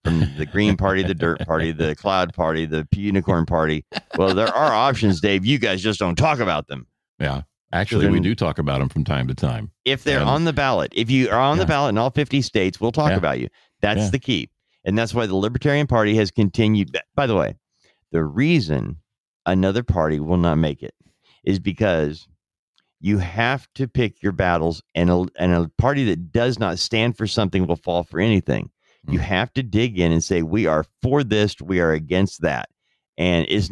from 0.09 0.37
the 0.37 0.47
Green 0.47 0.77
Party, 0.77 1.03
the 1.03 1.15
Dirt 1.15 1.41
Party, 1.47 1.73
the 1.73 1.95
Cloud 1.95 2.33
Party, 2.35 2.65
the 2.67 2.87
Unicorn 2.95 3.47
Party. 3.47 3.85
Well, 4.17 4.35
there 4.35 4.49
are 4.49 4.73
options, 4.73 5.21
Dave. 5.21 5.45
You 5.45 5.59
guys 5.59 5.83
just 5.83 5.99
don't 6.01 6.17
talk 6.17 6.39
about 6.39 6.67
them. 6.69 6.87
Yeah. 7.19 7.43
Actually, 7.73 8.07
we 8.09 8.15
then- 8.15 8.23
do 8.23 8.35
talk 8.35 8.59
about 8.59 8.79
them 8.81 8.89
from 8.89 9.05
time 9.05 9.29
to 9.29 9.35
time. 9.35 9.71
If 9.85 10.03
they're 10.05 10.21
And- 10.21 10.29
on 10.29 10.45
the 10.45 10.53
ballot, 10.53 10.93
if 10.95 11.11
you 11.11 11.29
are 11.31 11.39
on 11.41 11.59
the 11.59 11.67
ballot 11.67 11.91
in 11.91 11.99
all 11.99 12.11
50 12.11 12.41
states, 12.41 12.81
we'll 12.81 12.93
talk 12.93 13.11
Yeah. 13.11 13.17
about 13.19 13.39
you. 13.41 13.49
That's 13.83 14.01
Yeah. 14.05 14.11
the 14.11 14.19
key. 14.19 14.51
And 14.85 14.97
that's 14.97 15.13
why 15.13 15.27
the 15.27 15.35
Libertarian 15.37 15.87
Party 15.87 16.15
has 16.17 16.31
continued. 16.31 16.97
By 17.15 17.27
the 17.27 17.37
way, 17.37 17.57
the 18.11 18.25
reason 18.25 18.97
another 19.45 19.83
party 19.83 20.19
will 20.19 20.39
not 20.39 20.57
make 20.57 20.83
it 20.83 20.95
is 21.45 21.59
because 21.59 22.27
you 23.01 23.19
have 23.19 23.69
to 23.75 23.87
pick 23.87 24.23
your 24.23 24.33
battles, 24.33 24.83
and 24.95 25.11
a, 25.11 25.27
and 25.39 25.53
a 25.53 25.71
party 25.79 26.05
that 26.05 26.33
does 26.33 26.59
not 26.59 26.79
stand 26.79 27.17
for 27.17 27.27
something 27.27 27.67
will 27.67 27.77
fall 27.77 28.03
for 28.03 28.19
anything. 28.19 28.71
You 29.09 29.19
Mm. 29.19 29.23
have 29.23 29.53
to 29.55 29.63
dig 29.63 29.99
in 29.99 30.13
and 30.13 30.23
say, 30.23 30.43
we 30.43 30.67
are 30.67 30.85
for 31.03 31.25
this, 31.25 31.57
we 31.61 31.81
are 31.81 31.93
against 31.93 32.43
that. 32.43 32.69
And 33.17 33.47
is 33.47 33.71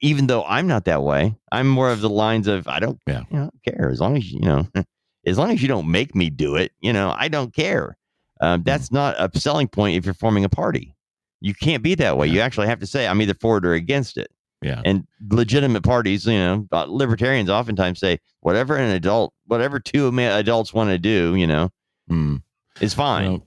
even 0.00 0.26
though 0.26 0.44
I'm 0.44 0.66
not 0.66 0.84
that 0.86 1.02
way, 1.04 1.36
I'm 1.52 1.68
more 1.68 1.90
of 1.92 2.00
the 2.00 2.10
lines 2.10 2.48
of 2.48 2.66
I 2.66 2.80
don't, 2.80 2.98
Yeah. 3.06 3.22
you 3.30 3.36
know, 3.38 3.50
care 3.64 3.88
as 3.90 4.00
long 4.00 4.16
as 4.16 4.30
you 4.32 4.40
know, 4.40 4.66
as 5.26 5.38
long 5.38 5.50
as 5.52 5.62
you 5.62 5.68
don't 5.68 5.88
make 5.90 6.14
me 6.14 6.28
do 6.30 6.56
it. 6.56 6.72
You 6.80 6.92
know, 6.92 7.14
I 7.16 7.28
don't 7.28 7.54
care. 7.54 7.96
Um, 8.40 8.62
that's 8.64 8.90
not 8.90 9.14
a 9.18 9.30
selling 9.38 9.68
point 9.68 9.96
if 9.96 10.04
you're 10.04 10.14
forming 10.14 10.44
a 10.44 10.48
party. 10.48 10.96
You 11.40 11.54
can't 11.54 11.82
be 11.82 11.94
that 11.96 12.16
way. 12.16 12.26
You 12.26 12.40
actually 12.40 12.66
have 12.66 12.80
to 12.80 12.86
say 12.86 13.06
I'm 13.06 13.20
either 13.22 13.34
for 13.34 13.58
it 13.58 13.64
or 13.66 13.74
against 13.74 14.16
it. 14.16 14.30
Yeah. 14.62 14.80
And 14.84 15.06
legitimate 15.30 15.82
parties, 15.82 16.24
you 16.26 16.32
know, 16.38 16.66
uh, 16.72 16.86
libertarians 16.88 17.50
oftentimes 17.50 17.98
say 18.00 18.18
whatever 18.40 18.76
an 18.76 18.90
adult, 18.90 19.32
whatever 19.46 19.78
two 19.80 20.08
adults 20.18 20.72
want 20.72 20.90
to 20.90 20.98
do, 20.98 21.34
you 21.36 21.46
know, 21.46 21.70
Hmm. 22.08 22.36
is 22.80 22.94
fine. 22.94 23.30
Well, 23.30 23.46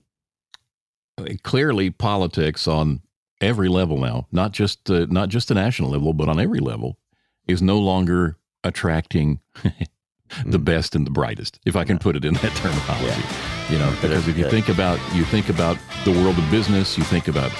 clearly 1.42 1.90
politics 1.90 2.68
on 2.68 3.00
every 3.40 3.68
level 3.68 3.98
now, 3.98 4.26
not 4.32 4.52
just 4.52 4.90
uh, 4.90 5.06
not 5.10 5.28
just 5.28 5.48
the 5.48 5.54
national 5.54 5.90
level, 5.90 6.12
but 6.12 6.28
on 6.28 6.40
every 6.40 6.60
level, 6.60 6.98
is 7.46 7.62
no 7.62 7.78
longer 7.78 8.36
attracting 8.64 9.40
the 10.46 10.58
best 10.58 10.94
and 10.94 11.06
the 11.06 11.10
brightest, 11.10 11.60
if 11.64 11.76
I 11.76 11.84
can 11.84 11.98
put 11.98 12.16
it 12.16 12.24
in 12.24 12.34
that 12.34 12.52
terminology. 12.56 13.22
You 13.70 13.78
know, 13.78 13.90
because 14.00 14.28
if 14.28 14.38
you 14.38 14.48
think 14.48 14.68
about 14.68 15.00
you 15.14 15.24
think 15.24 15.48
about 15.48 15.76
the 16.04 16.12
world 16.12 16.38
of 16.38 16.50
business, 16.50 16.96
you 16.96 17.04
think 17.04 17.28
about 17.28 17.50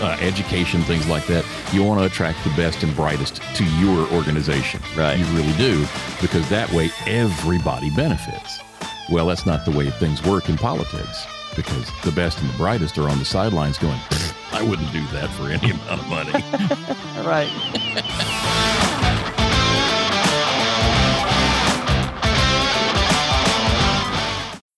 uh, 0.00 0.16
education, 0.20 0.82
things 0.82 1.08
like 1.08 1.26
that. 1.26 1.44
You 1.72 1.84
want 1.84 2.00
to 2.00 2.06
attract 2.06 2.42
the 2.44 2.50
best 2.50 2.82
and 2.82 2.94
brightest 2.96 3.40
to 3.54 3.64
your 3.78 4.08
organization. 4.12 4.80
Right. 4.96 5.18
You 5.18 5.24
really 5.26 5.52
do, 5.56 5.86
because 6.20 6.48
that 6.48 6.70
way 6.72 6.90
everybody 7.06 7.90
benefits. 7.90 8.60
Well, 9.10 9.26
that's 9.26 9.46
not 9.46 9.64
the 9.64 9.70
way 9.70 9.90
things 9.90 10.22
work 10.24 10.48
in 10.48 10.56
politics, 10.56 11.26
because 11.56 11.90
the 12.02 12.12
best 12.12 12.38
and 12.40 12.48
the 12.50 12.56
brightest 12.56 12.98
are 12.98 13.08
on 13.08 13.18
the 13.18 13.24
sidelines 13.24 13.78
going, 13.78 13.98
I 14.52 14.62
wouldn't 14.62 14.92
do 14.92 15.04
that 15.08 15.30
for 15.30 15.48
any 15.50 15.70
amount 15.70 16.00
of 16.00 16.08
money. 16.08 16.32
right. 17.26 17.50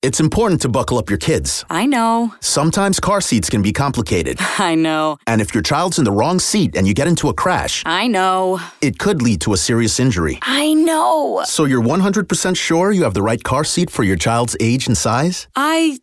It's 0.01 0.21
important 0.21 0.62
to 0.62 0.69
buckle 0.69 0.97
up 0.97 1.11
your 1.11 1.19
kids. 1.19 1.64
I 1.69 1.85
know. 1.85 2.33
Sometimes 2.41 3.01
car 3.01 3.21
seats 3.21 3.51
can 3.51 3.62
be 3.62 3.73
complicated. 3.73 4.38
I 4.59 4.77
know. 4.77 5.19
And 5.27 5.41
if 5.41 5.53
your 5.53 5.62
child's 5.62 5.99
in 5.99 6.05
the 6.05 6.12
wrong 6.12 6.38
seat 6.38 6.77
and 6.77 6.87
you 6.87 6.95
get 6.95 7.09
into 7.09 7.29
a 7.29 7.35
crash, 7.35 7.83
I 7.85 8.07
know. 8.07 8.61
it 8.81 9.01
could 9.01 9.23
lead 9.23 9.41
to 9.43 9.55
a 9.55 9.57
serious 9.57 9.99
injury. 9.99 10.38
I 10.43 10.73
know. 10.73 11.43
So 11.45 11.64
you're 11.64 11.83
100% 11.83 12.57
sure 12.57 12.93
you 12.93 13.03
have 13.03 13.14
the 13.14 13.23
right 13.23 13.43
car 13.43 13.64
seat 13.64 13.91
for 13.91 14.05
your 14.05 14.17
child's 14.17 14.57
age 14.61 14.87
and 14.87 14.97
size? 14.97 15.49
I 15.57 15.99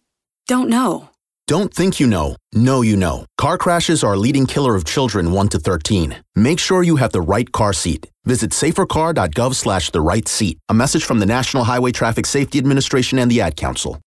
don't 0.47 0.69
know. 0.69 1.09
Don't 1.47 1.73
think 1.73 1.99
you 1.99 2.07
know. 2.07 2.35
Know 2.53 2.81
you 2.81 2.95
know. 2.95 3.25
Car 3.37 3.57
crashes 3.57 4.03
are 4.03 4.13
a 4.13 4.17
leading 4.17 4.45
killer 4.45 4.75
of 4.75 4.85
children 4.85 5.31
1 5.31 5.49
to 5.49 5.59
13. 5.59 6.17
Make 6.35 6.59
sure 6.59 6.83
you 6.83 6.97
have 6.97 7.11
the 7.11 7.21
right 7.21 7.51
car 7.51 7.73
seat. 7.73 8.07
Visit 8.25 8.51
safercar.gov 8.51 9.55
slash 9.55 9.89
the 9.91 10.01
right 10.01 10.27
seat. 10.27 10.59
A 10.69 10.73
message 10.73 11.03
from 11.03 11.19
the 11.19 11.25
National 11.25 11.63
Highway 11.63 11.91
Traffic 11.91 12.25
Safety 12.25 12.59
Administration 12.59 13.19
and 13.19 13.29
the 13.29 13.41
Ad 13.41 13.55
Council. 13.55 13.99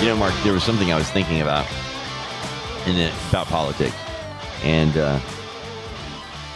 You 0.00 0.12
know, 0.12 0.16
Mark, 0.16 0.34
there 0.44 0.52
was 0.52 0.62
something 0.62 0.92
I 0.92 0.96
was 0.96 1.10
thinking 1.10 1.40
about 1.42 1.66
in 2.86 2.96
it, 2.96 3.12
about 3.30 3.46
politics, 3.46 3.96
and 4.62 4.96
uh, 4.96 5.18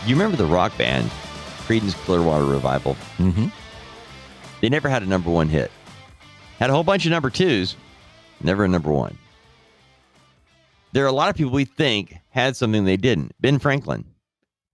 you 0.07 0.14
remember 0.14 0.37
the 0.37 0.47
rock 0.47 0.77
band 0.79 1.11
Creedence 1.70 1.94
Clearwater 1.94 2.46
Revival? 2.46 2.96
mm-hmm. 3.18 3.46
They 4.61 4.68
never 4.68 4.88
had 4.88 5.04
a 5.04 5.06
number 5.06 5.30
one 5.30 5.48
hit. 5.48 5.70
Had 6.59 6.68
a 6.68 6.72
whole 6.72 6.83
bunch 6.83 7.06
of 7.06 7.12
number 7.12 7.30
twos, 7.30 7.76
never 8.42 8.64
a 8.64 8.68
number 8.68 8.90
one. 8.90 9.16
There 10.92 11.04
are 11.04 11.06
a 11.06 11.12
lot 11.12 11.30
of 11.30 11.37
people 11.37 11.52
we 11.52 11.64
think 11.64 12.16
had 12.30 12.56
something 12.56 12.85
they 12.85 12.96
didn't. 12.96 13.37
Ben 13.38 13.61
Franklin, 13.61 14.04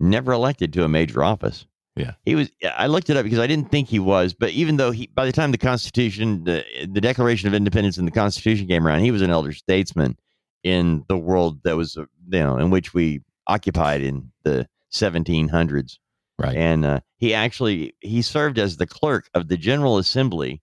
never 0.00 0.32
elected 0.32 0.72
to 0.72 0.84
a 0.84 0.88
major 0.88 1.22
office. 1.22 1.66
Yeah. 1.96 2.12
He 2.24 2.34
was. 2.34 2.50
I 2.64 2.86
looked 2.86 3.10
it 3.10 3.18
up 3.18 3.24
because 3.24 3.40
I 3.40 3.46
didn't 3.46 3.70
think 3.70 3.88
he 3.88 3.98
was, 3.98 4.32
but 4.32 4.52
even 4.52 4.78
though 4.78 4.90
he, 4.90 5.08
by 5.08 5.26
the 5.26 5.32
time 5.32 5.52
the 5.52 5.58
Constitution, 5.58 6.44
the, 6.44 6.64
the 6.90 7.02
Declaration 7.02 7.46
of 7.46 7.52
Independence, 7.52 7.98
and 7.98 8.08
the 8.08 8.12
Constitution 8.12 8.68
came 8.68 8.86
around, 8.86 9.00
he 9.00 9.10
was 9.10 9.20
an 9.20 9.30
elder 9.30 9.52
statesman 9.52 10.16
in 10.64 11.04
the 11.08 11.18
world 11.18 11.62
that 11.64 11.76
was, 11.76 11.96
you 11.96 12.08
know, 12.40 12.56
in 12.56 12.70
which 12.70 12.94
we 12.94 13.20
occupied 13.46 14.00
in 14.00 14.32
the 14.44 14.66
1700s. 14.94 15.98
Right. 16.38 16.56
And 16.56 16.84
uh, 16.84 17.00
he 17.16 17.32
actually 17.32 17.94
he 18.00 18.20
served 18.22 18.58
as 18.58 18.76
the 18.76 18.86
clerk 18.86 19.28
of 19.34 19.48
the 19.48 19.56
General 19.56 19.96
Assembly 19.98 20.60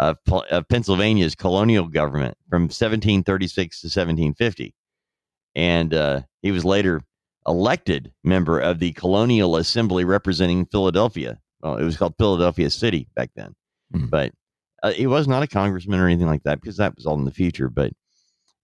of, 0.00 0.18
of 0.50 0.68
Pennsylvania's 0.68 1.34
colonial 1.34 1.88
government 1.88 2.36
from 2.50 2.62
1736 2.64 3.80
to 3.80 3.86
1750, 3.86 4.74
and 5.54 5.94
uh, 5.94 6.22
he 6.42 6.50
was 6.52 6.64
later 6.64 7.00
elected 7.46 8.12
member 8.22 8.58
of 8.58 8.78
the 8.78 8.92
Colonial 8.92 9.56
Assembly 9.56 10.04
representing 10.04 10.66
Philadelphia. 10.66 11.38
Well, 11.62 11.76
it 11.76 11.84
was 11.84 11.96
called 11.96 12.14
Philadelphia 12.18 12.70
City 12.70 13.08
back 13.14 13.30
then, 13.36 13.54
Mhm. 13.94 14.10
but 14.10 14.32
uh, 14.82 14.92
he 14.92 15.06
was 15.06 15.26
not 15.26 15.42
a 15.42 15.46
congressman 15.46 16.00
or 16.00 16.06
anything 16.06 16.26
like 16.26 16.42
that 16.42 16.60
because 16.60 16.76
that 16.76 16.94
was 16.96 17.06
all 17.06 17.16
in 17.18 17.24
the 17.24 17.30
future. 17.30 17.70
But 17.70 17.92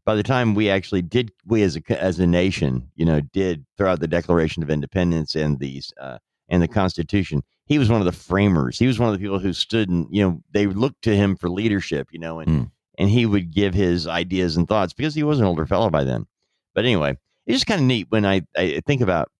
by 0.04 0.14
the 0.14 0.22
time 0.22 0.54
we 0.54 0.68
actually 0.68 1.02
did, 1.02 1.30
we 1.46 1.62
as 1.62 1.76
a 1.76 2.02
as 2.02 2.18
a 2.18 2.26
nation, 2.26 2.90
you 2.96 3.06
know, 3.06 3.20
did 3.20 3.64
throughout 3.78 4.00
the 4.00 4.08
Declaration 4.08 4.62
of 4.62 4.68
Independence 4.68 5.34
and 5.34 5.58
these 5.58 5.92
uh, 6.00 6.18
and 6.50 6.60
the 6.62 6.68
Constitution, 6.68 7.42
he 7.64 7.78
was 7.78 7.88
one 7.88 8.00
of 8.00 8.04
the 8.04 8.12
framers. 8.12 8.78
He 8.78 8.86
was 8.86 8.98
one 8.98 9.08
of 9.08 9.14
the 9.14 9.20
people 9.22 9.38
who 9.38 9.52
stood 9.52 9.88
and 9.88 10.06
you 10.10 10.22
know 10.22 10.42
they 10.50 10.66
looked 10.66 11.02
to 11.02 11.16
him 11.16 11.36
for 11.36 11.48
leadership, 11.48 12.08
you 12.12 12.18
know, 12.18 12.40
and 12.40 12.48
Mm. 12.50 12.70
and 12.98 13.08
he 13.08 13.24
would 13.24 13.50
give 13.52 13.72
his 13.74 14.06
ideas 14.06 14.56
and 14.56 14.68
thoughts 14.68 14.92
because 14.92 15.14
he 15.14 15.22
was 15.22 15.38
an 15.40 15.46
older 15.46 15.66
fellow 15.66 15.88
by 15.88 16.04
then. 16.04 16.26
But 16.74 16.84
anyway, 16.84 17.16
it's 17.46 17.56
just 17.56 17.66
kind 17.66 17.80
of 17.80 17.86
neat 17.86 18.06
when 18.10 18.26
I, 18.26 18.42
I 18.56 18.80
think 18.86 19.00
about 19.00 19.30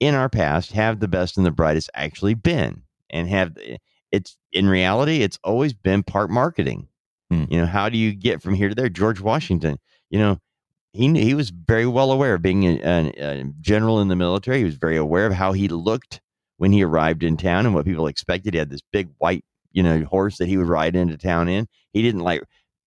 in 0.00 0.14
our 0.14 0.28
past 0.28 0.72
have 0.72 1.00
the 1.00 1.08
best 1.08 1.36
and 1.36 1.46
the 1.46 1.50
brightest 1.50 1.90
actually 1.94 2.34
been 2.34 2.82
and 3.10 3.28
have 3.28 3.56
it's 4.10 4.36
in 4.52 4.68
reality 4.68 5.22
it's 5.22 5.38
always 5.44 5.72
been 5.72 6.02
part 6.02 6.30
marketing 6.30 6.88
Hmm. 7.30 7.44
you 7.48 7.58
know 7.58 7.64
how 7.66 7.88
do 7.88 7.96
you 7.96 8.12
get 8.12 8.42
from 8.42 8.54
here 8.54 8.68
to 8.68 8.74
there 8.74 8.88
george 8.90 9.20
washington 9.20 9.78
you 10.10 10.18
know 10.18 10.38
he 10.94 11.08
knew, 11.08 11.20
he 11.22 11.34
was 11.34 11.50
very 11.50 11.86
well 11.86 12.10
aware 12.12 12.34
of 12.34 12.42
being 12.42 12.64
a, 12.64 12.80
a, 12.82 13.40
a 13.40 13.44
general 13.60 14.00
in 14.00 14.08
the 14.08 14.16
military 14.16 14.58
he 14.58 14.64
was 14.64 14.76
very 14.76 14.96
aware 14.96 15.26
of 15.26 15.32
how 15.32 15.52
he 15.52 15.68
looked 15.68 16.20
when 16.56 16.72
he 16.72 16.82
arrived 16.82 17.22
in 17.22 17.36
town 17.36 17.66
and 17.66 17.74
what 17.74 17.84
people 17.84 18.06
expected 18.06 18.54
he 18.54 18.58
had 18.58 18.70
this 18.70 18.82
big 18.92 19.08
white 19.18 19.44
you 19.72 19.82
know 19.82 20.02
horse 20.04 20.38
that 20.38 20.48
he 20.48 20.56
would 20.56 20.68
ride 20.68 20.96
into 20.96 21.16
town 21.16 21.48
in 21.48 21.66
he 21.92 22.00
didn't 22.02 22.20
like 22.22 22.42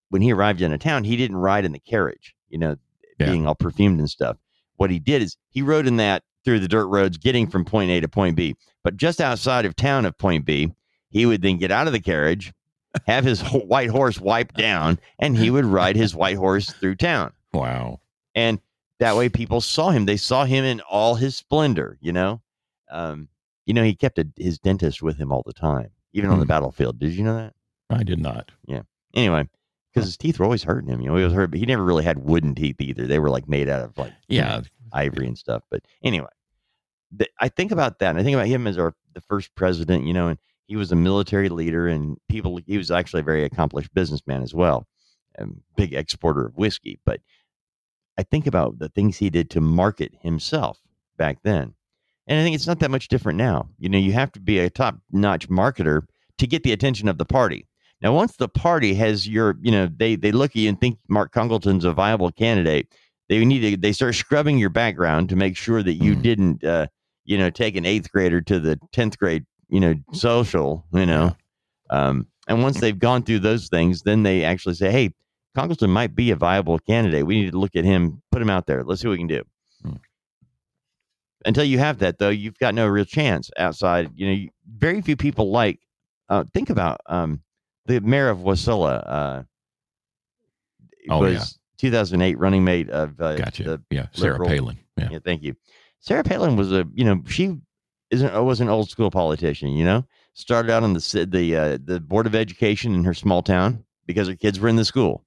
when 0.10 0.22
he 0.22 0.32
arrived 0.34 0.62
in 0.62 0.72
a 0.74 0.78
town 0.78 1.04
he 1.04 1.15
didn't 1.17 1.38
ride 1.38 1.65
in 1.65 1.72
the 1.74 1.80
carriage 1.80 2.34
you 2.50 2.58
know 2.58 2.76
Yeah. 3.20 3.28
being 3.32 3.46
all 3.46 3.56
perfumed 3.56 4.00
and 4.00 4.10
stuff 4.10 4.38
what 4.78 4.89
he 4.89 5.00
did 5.00 5.22
is 5.22 5.36
he 5.50 5.62
rode 5.62 5.88
in 5.88 5.98
that 5.98 6.24
through 6.48 6.60
the 6.62 6.67
dirt 6.70 6.88
roads 6.88 7.17
getting 7.17 7.46
from 7.46 7.65
point 7.65 7.91
A 7.91 8.00
to 8.00 8.08
point 8.08 8.38
B. 8.38 8.56
But 8.82 8.96
just 8.96 9.20
outside 9.20 9.65
of 9.65 9.76
town 9.76 10.06
of 10.06 10.17
point 10.17 10.46
B, 10.46 10.72
he 11.10 11.26
would 11.26 11.41
then 11.41 11.58
get 11.58 11.72
out 11.72 11.88
of 11.88 11.93
the 11.93 12.00
carriage, 12.00 12.54
have 13.06 13.26
his 13.26 13.41
white 13.52 13.89
horse 13.89 14.17
wiped 14.17 14.56
down, 14.56 14.98
and 15.20 15.36
he 15.36 15.50
would 15.50 15.65
ride 15.65 15.98
his 15.98 16.15
white 16.15 16.38
horse 16.38 16.72
through 16.72 16.96
town. 16.96 17.34
Wow. 17.53 17.99
And 18.36 18.60
that 18.99 19.15
way 19.15 19.29
people 19.29 19.62
saw 19.62 19.89
him. 19.91 20.05
They 20.05 20.17
saw 20.17 20.45
him 20.45 20.63
in 20.65 20.81
all 20.81 21.15
his 21.15 21.36
splendor, 21.36 21.97
you 22.01 22.12
know? 22.12 22.41
Um, 22.89 23.27
you 23.65 23.73
know, 23.73 23.83
he 23.83 23.95
kept 23.95 24.17
a, 24.19 24.27
his 24.38 24.60
dentist 24.60 25.01
with 25.01 25.17
him 25.17 25.31
all 25.31 25.43
the 25.45 25.53
time, 25.53 25.89
even 26.13 26.29
on 26.29 26.39
the 26.39 26.45
Hmm. 26.45 26.49
battlefield. 26.49 26.99
Did 26.99 27.13
you 27.13 27.23
know 27.23 27.36
that? 27.36 27.53
I 27.89 28.03
did 28.03 28.19
not. 28.19 28.51
Yeah. 28.67 28.81
Anyway, 29.13 29.47
because 29.93 30.05
his 30.07 30.17
teeth 30.17 30.39
were 30.39 30.45
always 30.45 30.63
hurting 30.63 30.89
him. 30.89 31.01
You 31.01 31.07
know, 31.10 31.15
he 31.15 31.23
was 31.23 31.33
hurt, 31.33 31.51
but 31.51 31.60
he 31.60 31.65
never 31.65 31.83
really 31.83 32.03
had 32.03 32.19
wooden 32.19 32.55
teeth 32.55 32.79
either. 32.79 33.05
They 33.07 33.19
were 33.19 33.29
like 33.29 33.47
made 33.47 33.69
out 33.69 33.83
of 33.83 33.97
like 33.97 34.13
you 34.27 34.41
know, 34.41 34.47
Yeah. 34.47 34.62
ivory 34.93 35.27
and 35.27 35.38
stuff. 35.38 35.63
But 35.69 35.83
anyway, 36.03 36.27
the, 37.12 37.27
I 37.39 37.49
think 37.49 37.71
about 37.71 37.99
that. 37.99 38.12
And 38.12 38.19
I 38.19 38.23
think 38.23 38.36
about 38.36 38.47
him 38.47 38.67
as 38.67 38.77
our 38.77 38.93
the 39.13 39.21
first 39.21 39.53
president. 39.55 40.05
You 40.05 40.13
know, 40.13 40.27
and 40.27 40.38
he 40.67 40.75
was 40.75 40.91
a 40.91 40.95
military 40.95 41.49
leader, 41.49 41.88
and 41.88 42.17
people. 42.29 42.60
He 42.65 42.77
was 42.77 42.91
actually 42.91 43.21
a 43.21 43.23
very 43.23 43.43
accomplished 43.43 43.93
businessman 43.93 44.43
as 44.43 44.53
well, 44.53 44.88
and 45.36 45.62
big 45.75 45.93
exporter 45.93 46.45
of 46.47 46.57
whiskey. 46.57 46.99
But 47.05 47.21
I 48.17 48.23
think 48.23 48.47
about 48.47 48.80
the 48.80 48.89
things 48.89 49.17
he 49.17 49.30
did 49.30 49.49
to 49.51 49.62
market 49.62 50.12
himself 50.21 50.80
back 51.17 51.39
then, 51.43 51.73
and 52.27 52.39
I 52.39 52.43
think 52.43 52.56
it's 52.56 52.67
not 52.67 52.80
that 52.80 52.91
much 52.91 53.08
different 53.08 53.38
now. 53.38 53.69
You 53.80 53.89
know, 53.89 53.97
you 53.97 54.13
have 54.13 54.32
to 54.34 54.39
be 54.39 54.60
a 54.60 54.69
top 54.69 54.97
notch 55.12 55.49
marketer 55.49 56.03
to 56.38 56.47
get 56.47 56.63
the 56.63 56.71
attention 56.71 57.08
of 57.08 57.17
the 57.17 57.25
party. 57.25 57.67
Now, 58.01 58.13
once 58.13 58.36
the 58.36 58.47
party 58.47 58.93
has 58.95 59.27
your, 59.27 59.58
you 59.62 59.71
know, 59.71 59.89
they 59.95 60.15
they 60.15 60.32
look 60.32 60.51
at 60.51 60.58
you 60.58 60.69
and 60.69 60.80
think 60.80 60.99
Mark 61.10 61.32
Congleton's 61.32 61.86
a 61.86 61.91
viable 61.91 62.32
candidate, 62.32 62.93
they 63.30 63.43
need 63.43 63.62
to 63.62 63.77
they 63.77 63.91
start 63.91 64.15
scrubbing 64.15 64.58
your 64.58 64.69
background 64.69 65.30
to 65.30 65.36
make 65.36 65.58
sure 65.58 65.82
that 65.84 65.93
you 65.93 66.15
Mhm. 66.15 66.21
didn't, 66.21 66.63
uh, 66.63 66.88
you 67.25 67.38
know, 67.38 67.49
take 67.49 67.75
an 67.75 67.86
eighth 67.86 68.12
grader 68.12 68.41
to 68.41 68.60
the 68.60 68.80
tenth 68.91 69.17
grade, 69.17 69.45
you 69.70 69.80
know, 69.80 69.95
social, 70.13 70.86
you 70.93 71.05
know. 71.05 71.36
Um, 71.89 72.28
and 72.47 72.61
once 72.63 72.80
they've 72.80 72.97
gone 72.97 73.24
through 73.24 73.39
those 73.39 73.68
things, 73.68 74.03
then 74.03 74.24
they 74.24 74.43
actually 74.43 74.76
say, 74.76 74.91
"Hey, 74.91 75.13
Congleton 75.58 75.89
might 75.89 76.16
be 76.16 76.30
a 76.32 76.36
viable 76.36 76.78
candidate. 76.80 77.26
We 77.26 77.41
need 77.41 77.51
to 77.51 77.58
look 77.60 77.76
at 77.76 77.84
him, 77.84 78.22
put 78.32 78.41
him 78.41 78.49
out 78.49 78.68
there. 78.68 78.84
Let's 78.84 79.01
see 79.01 79.08
what 79.08 79.14
we 79.14 79.18
can 79.18 79.28
do." 79.28 79.43
Hmm. 79.84 79.93
Until 81.45 81.64
you 81.64 81.80
have 81.80 81.99
that, 81.99 82.20
though, 82.20 82.30
you've 82.30 82.58
got 82.60 82.76
no 82.76 82.88
real 82.88 83.05
chance 83.05 83.49
outside. 83.58 84.12
You 84.16 84.28
know, 84.28 84.34
you, 84.34 84.49
very 84.68 85.01
few 85.01 85.16
people 85.16 85.51
like. 85.51 85.80
Uh, 86.30 86.43
think 86.53 86.70
about 86.70 86.99
um, 87.08 87.41
the 87.86 88.01
mayor 88.01 88.30
of 88.30 88.39
Wasilla. 88.39 89.03
Uh, 89.08 89.43
Oh, 91.10 91.22
was 91.22 91.34
yeah. 91.34 91.89
2008 91.89 92.38
running 92.38 92.64
mate 92.66 92.89
of 92.89 93.20
uh, 93.22 93.38
Gotcha. 93.38 93.64
the 93.64 93.82
yeah. 93.89 94.08
Sarah 94.12 94.34
liberal- 94.34 94.49
Palin. 94.49 94.78
Yeah. 94.97 95.10
yeah, 95.12 95.20
thank 95.24 95.41
you. 95.43 95.55
Sarah 96.01 96.24
Palin 96.24 96.55
was 96.58 96.72
a, 96.74 96.86
you 96.93 97.05
know, 97.05 97.24
she 97.28 97.58
isn't 98.12 98.43
was 98.43 98.60
an 98.62 98.68
old 98.70 98.89
school 98.89 99.10
politician. 99.12 99.70
You 99.70 99.86
know, 99.86 100.05
started 100.34 100.70
out 100.72 100.84
on 100.84 100.93
the 100.93 101.28
the 101.30 101.55
uh, 101.55 101.78
the 101.84 101.99
board 101.99 102.26
of 102.28 102.36
education 102.36 102.93
in 102.93 103.03
her 103.03 103.14
small 103.14 103.41
town 103.41 103.86
because 104.05 104.28
her 104.28 104.36
kids 104.36 104.60
were 104.60 104.68
in 104.70 104.76
the 104.76 104.86
school. 104.86 105.24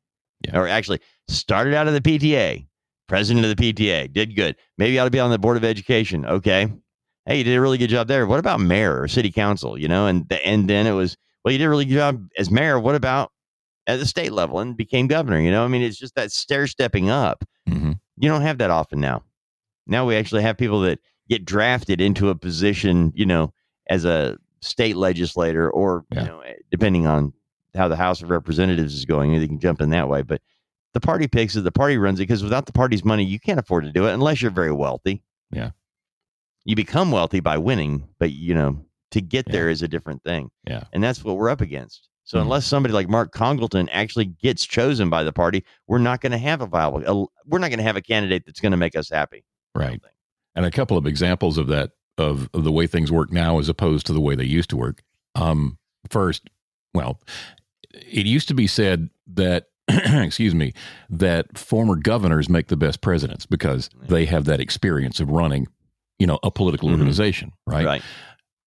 Yeah. 0.47 0.59
Or 0.59 0.69
actually, 0.69 1.01
started 1.29 1.75
out 1.75 1.87
of 1.89 1.95
the 1.95 2.01
PTA, 2.01 2.67
president 3.09 3.45
of 3.47 3.57
the 3.57 3.73
PTA, 3.73 4.13
did 4.13 4.35
good. 4.37 4.57
Maybe 4.79 4.99
ought 4.99 5.05
to 5.05 5.11
be 5.11 5.21
on 5.21 5.31
the 5.31 5.39
board 5.39 5.57
of 5.57 5.65
education. 5.65 6.25
Okay, 6.25 6.73
hey, 7.27 7.39
you 7.39 7.45
did 7.45 7.57
a 7.57 7.61
really 7.61 7.79
good 7.79 7.91
job 7.91 8.09
there. 8.09 8.27
What 8.27 8.39
about 8.39 8.61
mayor 8.61 9.01
or 9.01 9.09
city 9.09 9.31
council? 9.31 9.79
You 9.79 9.89
know, 9.89 10.07
and 10.07 10.31
and 10.45 10.69
then 10.69 10.87
it 10.87 10.93
was, 10.93 11.17
well, 11.45 11.53
you 11.53 11.59
did 11.59 11.65
a 11.65 11.71
really 11.71 11.85
good 11.85 11.95
job 11.95 12.27
as 12.39 12.51
mayor. 12.51 12.79
What 12.81 12.95
about 12.95 13.33
at 13.87 13.99
the 13.99 14.07
state 14.07 14.33
level 14.33 14.61
and 14.61 14.77
became 14.77 15.07
governor? 15.09 15.41
You 15.41 15.51
know, 15.51 15.65
I 15.65 15.69
mean, 15.69 15.83
it's 15.83 15.99
just 15.99 16.15
that 16.15 16.33
stair 16.33 16.67
stepping 16.67 17.11
up. 17.11 17.45
Mm-hmm. 17.69 17.93
You 18.19 18.29
don't 18.29 18.43
have 18.43 18.59
that 18.59 18.71
often 18.71 19.01
now. 19.01 19.23
Now 19.87 20.07
we 20.07 20.17
actually 20.17 20.43
have 20.43 20.57
people 20.57 20.81
that 20.83 21.01
get 21.29 21.45
drafted 21.45 22.01
into 22.01 22.29
a 22.31 22.35
position, 22.35 23.13
you 23.15 23.27
know, 23.27 23.53
as 23.89 24.05
a 24.05 24.39
state 24.63 24.97
legislator 24.97 25.71
or 25.71 26.05
Yeah. 26.13 26.21
you 26.23 26.27
know, 26.29 26.41
eh, 26.41 26.55
depending 26.71 27.07
on 27.07 27.33
how 27.75 27.89
the 27.89 27.97
House 27.97 28.23
of 28.23 28.31
Representatives 28.31 28.95
is 28.95 29.05
going, 29.05 29.39
they 29.39 29.47
can 29.47 29.59
jump 29.61 29.81
in 29.81 29.91
that 29.91 30.09
way. 30.09 30.23
But 30.23 30.41
the 30.95 31.01
party 31.01 31.29
picks 31.29 31.55
it, 31.57 31.63
the 31.63 31.73
party 31.73 31.97
runs 31.99 32.19
it 32.21 32.25
because 32.25 32.43
without 32.43 32.67
the 32.67 32.73
party's 32.73 33.05
money, 33.05 33.25
you 33.25 33.39
can't 33.39 33.59
afford 33.61 33.85
to 33.85 33.93
do 33.93 34.07
it 34.07 34.13
unless 34.13 34.43
you're 34.43 34.51
very 34.51 34.73
wealthy. 34.73 35.23
Yeah. 35.53 35.71
You 36.65 36.77
become 36.77 37.11
wealthy 37.11 37.41
by 37.41 37.59
winning, 37.59 38.09
but 38.19 38.33
you 38.33 38.55
know, 38.55 38.85
to 39.13 39.21
get 39.21 39.47
Yeah. 39.49 39.53
there 39.53 39.71
is 39.71 39.83
a 39.83 39.89
different 39.89 40.23
thing. 40.23 40.51
Yeah. 40.67 40.85
And 40.93 41.03
that's 41.03 41.25
what 41.25 41.37
we're 41.37 41.49
up 41.51 41.61
against. 41.61 42.09
So 42.25 42.39
Mhm. 42.39 42.43
unless 42.43 42.67
somebody 42.67 42.93
like 42.93 43.09
Mark 43.09 43.33
Congleton 43.33 43.89
actually 43.89 44.27
gets 44.27 44.65
chosen 44.65 45.11
by 45.11 45.25
the 45.25 45.33
party, 45.33 45.65
we're 45.89 45.99
not 45.99 46.21
going 46.21 46.33
to 46.33 46.39
have 46.39 46.61
a 46.61 46.67
viable. 46.67 47.03
a- 47.07 47.27
we're 47.47 47.59
not 47.59 47.69
going 47.71 47.79
to 47.79 47.85
have 47.85 47.97
a 47.97 48.03
candidate 48.03 48.45
that's 48.47 48.61
going 48.61 48.71
to 48.73 48.77
make 48.79 48.95
us 48.95 49.09
happy. 49.09 49.45
Right. 49.75 50.01
And 50.55 50.65
a 50.67 50.71
couple 50.71 50.97
of 50.97 51.07
examples 51.07 51.59
of 51.59 51.67
that 51.69 51.93
of, 52.19 52.51
of 52.53 52.65
the 52.65 52.73
way 52.73 52.87
things 52.87 53.11
work 53.11 53.33
now 53.33 53.59
as 53.59 53.69
opposed 53.71 54.05
to 54.07 54.13
the 54.13 54.21
way 54.21 54.35
they 54.35 54.45
used 54.45 54.69
to 54.71 54.77
work. 54.77 55.03
Um, 55.35 55.79
first, 56.11 56.51
well, 56.93 57.19
it 57.95 58.27
used 58.27 58.49
to 58.49 58.55
be 58.55 58.67
said 58.67 59.09
that 59.27 59.67
excuse 59.89 60.55
me 60.55 60.73
that 61.09 61.59
former 61.59 61.97
governors 61.97 62.49
make 62.49 62.69
the 62.69 62.77
best 62.77 63.01
presidents 63.01 63.47
because 63.47 63.91
they 64.09 64.25
have 64.27 64.45
that 64.45 64.61
experience 64.61 65.19
of 65.21 65.31
running, 65.31 65.67
you 66.19 66.27
know, 66.27 66.39
a 66.43 66.51
political 66.51 66.89
Mhm. 66.89 66.93
organization, 66.93 67.53
right? 67.67 67.85
Right. 67.87 68.03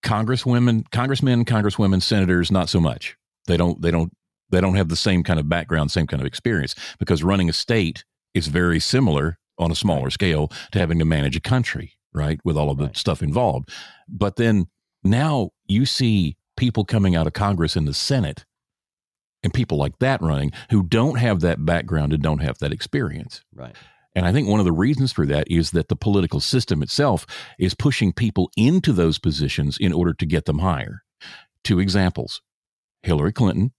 Congresswomen, 0.03 0.89
congressmen, 0.91 1.45
congresswomen, 1.45 2.01
senators, 2.01 2.51
not 2.51 2.67
so 2.69 2.81
much. 2.81 3.15
They 3.47 3.55
don't 3.57 3.81
they 3.81 3.91
don't 3.91 4.11
they 4.49 4.59
don't 4.59 4.75
have 4.75 4.89
the 4.89 4.95
same 4.97 5.23
kind 5.23 5.39
of 5.39 5.47
background, 5.47 5.91
same 5.91 6.07
kind 6.07 6.21
of 6.21 6.27
experience 6.27 6.75
because 6.99 7.23
running 7.23 7.49
a 7.49 7.53
state 7.53 8.03
is 8.33 8.47
very 8.47 8.79
similar 8.79 9.37
on 9.57 9.71
a 9.71 9.75
smaller 9.75 10.09
scale 10.09 10.49
to 10.71 10.79
having 10.79 10.99
to 10.99 11.05
manage 11.05 11.35
a 11.37 11.39
country, 11.41 11.93
right? 12.13 12.39
With 12.43 12.57
all 12.57 12.69
of 12.69 12.77
the 12.77 12.85
Right. 12.85 12.97
stuff 12.97 13.23
involved. 13.23 13.69
But 14.09 14.35
then 14.35 14.67
now 15.03 15.51
you 15.67 15.85
see 15.85 16.35
people 16.57 16.83
coming 16.85 17.15
out 17.15 17.27
of 17.27 17.33
Congress 17.33 17.75
and 17.75 17.87
the 17.87 17.93
Senate 17.93 18.45
and 19.43 19.53
people 19.53 19.77
like 19.77 19.99
that 19.99 20.21
running 20.21 20.51
who 20.71 20.83
don't 20.83 21.19
have 21.19 21.41
that 21.41 21.65
background 21.65 22.13
and 22.13 22.23
don't 22.23 22.41
have 22.41 22.57
that 22.59 22.71
experience. 22.71 23.43
Right. 23.53 23.75
And 24.15 24.25
I 24.25 24.31
think 24.31 24.47
one 24.47 24.59
of 24.59 24.65
the 24.65 24.71
reasons 24.71 25.11
for 25.11 25.25
that 25.25 25.49
is 25.49 25.71
that 25.71 25.87
the 25.87 25.95
political 25.95 26.39
system 26.39 26.83
itself 26.83 27.25
is 27.57 27.73
pushing 27.73 28.13
people 28.13 28.51
into 28.55 28.93
those 28.93 29.17
positions 29.17 29.77
in 29.77 29.91
order 29.91 30.13
to 30.13 30.25
get 30.25 30.45
them 30.45 30.59
higher. 30.59 31.03
Two 31.63 31.79
examples 31.79 32.41
Hillary 33.01 33.33
Clinton, 33.33 33.73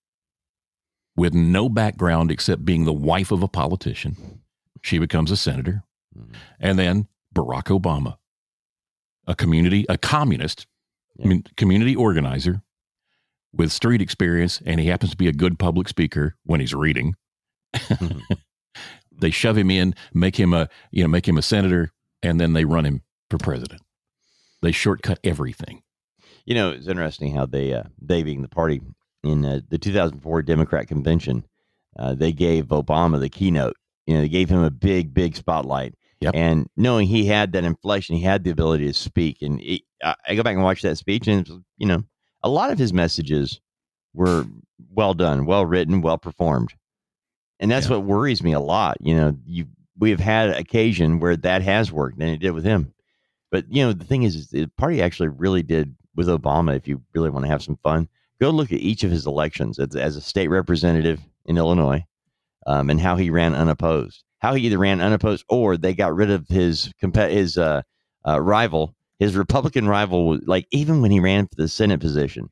with 1.16 1.32
no 1.34 1.68
background 1.68 2.30
except 2.30 2.64
being 2.64 2.84
the 2.84 2.92
wife 2.92 3.30
of 3.30 3.42
a 3.42 3.48
politician, 3.48 4.42
she 4.82 4.98
becomes 4.98 5.30
a 5.30 5.36
senator. 5.36 5.84
Mhm. 6.16 6.34
And 6.58 6.78
then 6.78 7.08
Barack 7.34 7.64
Obama, 7.66 8.18
a 9.26 9.34
community, 9.34 9.86
a 9.88 9.96
communist, 9.96 10.66
I 11.18 11.22
Yeah. 11.22 11.28
mean, 11.28 11.44
community 11.56 11.94
organizer 11.94 12.62
with 13.54 13.72
street 13.72 14.02
experience, 14.02 14.60
and 14.64 14.80
he 14.80 14.86
happens 14.86 15.12
to 15.12 15.16
be 15.16 15.28
a 15.28 15.32
good 15.32 15.58
public 15.58 15.88
speaker 15.88 16.36
when 16.44 16.60
he's 16.60 16.74
reading. 16.74 17.14
they 19.12 19.30
shove 19.30 19.56
him 19.56 19.70
in, 19.70 19.94
make 20.12 20.38
him 20.38 20.52
a 20.52 20.68
you 20.90 21.02
know 21.02 21.08
make 21.08 21.26
him 21.26 21.38
a 21.38 21.42
senator, 21.42 21.92
and 22.22 22.40
then 22.40 22.52
they 22.52 22.64
run 22.64 22.84
him 22.84 23.02
for 23.30 23.38
president. 23.38 23.82
They 24.62 24.72
shortcut 24.72 25.18
everything. 25.22 25.82
You 26.46 26.54
know, 26.54 26.70
it's 26.70 26.88
interesting 26.88 27.34
how 27.34 27.46
they, 27.46 27.72
uh, 27.72 27.84
they 28.00 28.22
being 28.22 28.42
the 28.42 28.48
party 28.48 28.80
in 29.22 29.44
uh, 29.44 29.60
the 29.68 29.78
2004 29.78 30.42
Democrat 30.42 30.88
convention, 30.88 31.44
uh, 31.98 32.14
they 32.14 32.32
gave 32.32 32.66
Obama 32.66 33.18
the 33.18 33.28
keynote. 33.28 33.76
You 34.06 34.14
know, 34.14 34.20
they 34.20 34.28
gave 34.28 34.50
him 34.50 34.62
a 34.62 34.70
big, 34.70 35.14
big 35.14 35.36
spotlight. 35.36 35.94
Yep. 36.20 36.34
And 36.34 36.68
knowing 36.76 37.06
he 37.06 37.26
had 37.26 37.52
that 37.52 37.64
inflection, 37.64 38.16
he 38.16 38.22
had 38.22 38.44
the 38.44 38.50
ability 38.50 38.86
to 38.86 38.94
speak. 38.94 39.42
And 39.42 39.60
it, 39.60 39.82
I, 40.02 40.14
I 40.28 40.34
go 40.34 40.42
back 40.42 40.54
and 40.54 40.64
watch 40.64 40.82
that 40.82 40.96
speech, 40.96 41.28
and 41.28 41.40
it's, 41.40 41.50
you 41.78 41.86
know, 41.86 42.02
a 42.44 42.48
lot 42.48 42.70
of 42.70 42.78
his 42.78 42.92
messages 42.92 43.60
were 44.12 44.46
well 44.92 45.14
done, 45.14 45.46
well 45.46 45.66
written, 45.66 46.00
well 46.02 46.18
performed. 46.18 46.72
And 47.58 47.70
that's 47.70 47.88
Yeah. 47.88 47.96
what 47.96 48.04
worries 48.04 48.42
me 48.42 48.52
a 48.52 48.60
lot. 48.60 48.98
You 49.00 49.16
know, 49.16 49.36
you 49.44 49.66
we 49.98 50.10
have 50.10 50.20
had 50.20 50.50
occasion 50.50 51.20
where 51.20 51.36
that 51.36 51.62
has 51.62 51.90
worked, 51.92 52.18
and 52.20 52.28
it 52.28 52.38
did 52.38 52.50
with 52.52 52.64
him. 52.64 52.92
But 53.50 53.64
you 53.72 53.84
know, 53.84 53.92
the 53.92 54.04
thing 54.04 54.24
is, 54.24 54.36
is 54.36 54.48
the 54.48 54.66
party 54.76 55.00
actually 55.02 55.28
really 55.28 55.62
did 55.62 55.94
with 56.14 56.28
Obama. 56.28 56.76
If 56.76 56.86
you 56.86 57.00
really 57.14 57.30
want 57.30 57.44
to 57.44 57.50
have 57.50 57.62
some 57.62 57.78
fun, 57.82 58.08
go 58.40 58.50
look 58.50 58.72
at 58.72 58.80
each 58.80 59.04
of 59.04 59.10
his 59.10 59.26
elections 59.26 59.78
as, 59.78 59.96
as 59.96 60.16
a 60.16 60.20
state 60.20 60.48
representative 60.48 61.20
in 61.46 61.56
Illinois, 61.58 62.04
um, 62.66 62.90
and 62.90 63.00
how 63.00 63.16
he 63.16 63.30
ran 63.30 63.54
unopposed. 63.54 64.24
How 64.40 64.54
he 64.54 64.66
either 64.66 64.78
ran 64.78 65.00
unopposed 65.00 65.44
or 65.48 65.76
they 65.76 65.94
got 65.94 66.14
rid 66.14 66.30
of 66.30 66.46
his 66.48 66.92
his 67.00 67.56
uh, 67.56 67.82
uh, 68.26 68.40
rival, 68.40 68.94
his 69.18 69.36
Republican 69.36 69.86
rival. 69.88 70.38
Like 70.44 70.66
even 70.70 71.00
when 71.02 71.10
he 71.10 71.20
ran 71.20 71.46
for 71.46 71.54
the 71.56 71.68
Senate 71.68 72.00
position, 72.00 72.50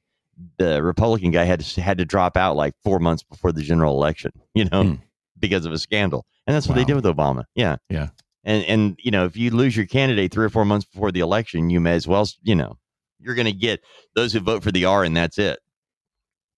the 0.59 0.83
Republican 0.83 1.31
guy 1.31 1.45
had 1.45 1.61
to 1.61 1.81
had 1.83 1.99
to 1.99 2.05
drop 2.05 2.37
out 2.37 2.57
like 2.57 2.75
four 2.83 2.99
months 2.99 3.23
before 3.23 3.53
the 3.53 3.63
general 3.63 3.95
election. 3.95 4.33
You 4.55 4.65
know, 4.67 4.83
Hmm. 4.85 4.95
because 5.39 5.65
of 5.67 5.73
a 5.73 5.79
scandal, 5.79 6.25
and 6.47 6.55
that's 6.55 6.67
what 6.69 6.75
they 6.75 6.85
did 6.85 6.95
with 6.97 7.05
Obama. 7.05 7.45
Yeah, 7.55 7.77
Yeah. 7.89 8.09
and 8.45 8.65
and 8.65 8.99
you 9.03 9.11
know 9.11 9.25
if 9.25 9.37
you 9.37 9.51
lose 9.51 9.77
your 9.77 9.87
candidate 9.87 10.33
three 10.33 10.45
or 10.45 10.51
four 10.51 10.65
months 10.65 10.87
before 10.87 11.11
the 11.13 11.21
election, 11.21 11.71
you 11.71 11.81
may 11.81 11.93
as 11.95 12.07
well 12.07 12.29
you 12.43 12.55
know 12.55 12.79
you're 13.21 13.35
going 13.35 13.47
to 13.47 13.53
get 13.53 13.81
those 14.15 14.33
who 14.33 14.41
vote 14.41 14.63
for 14.63 14.73
the 14.73 14.85
R, 14.85 15.05
and 15.05 15.17
that's 15.17 15.39
it. 15.39 15.59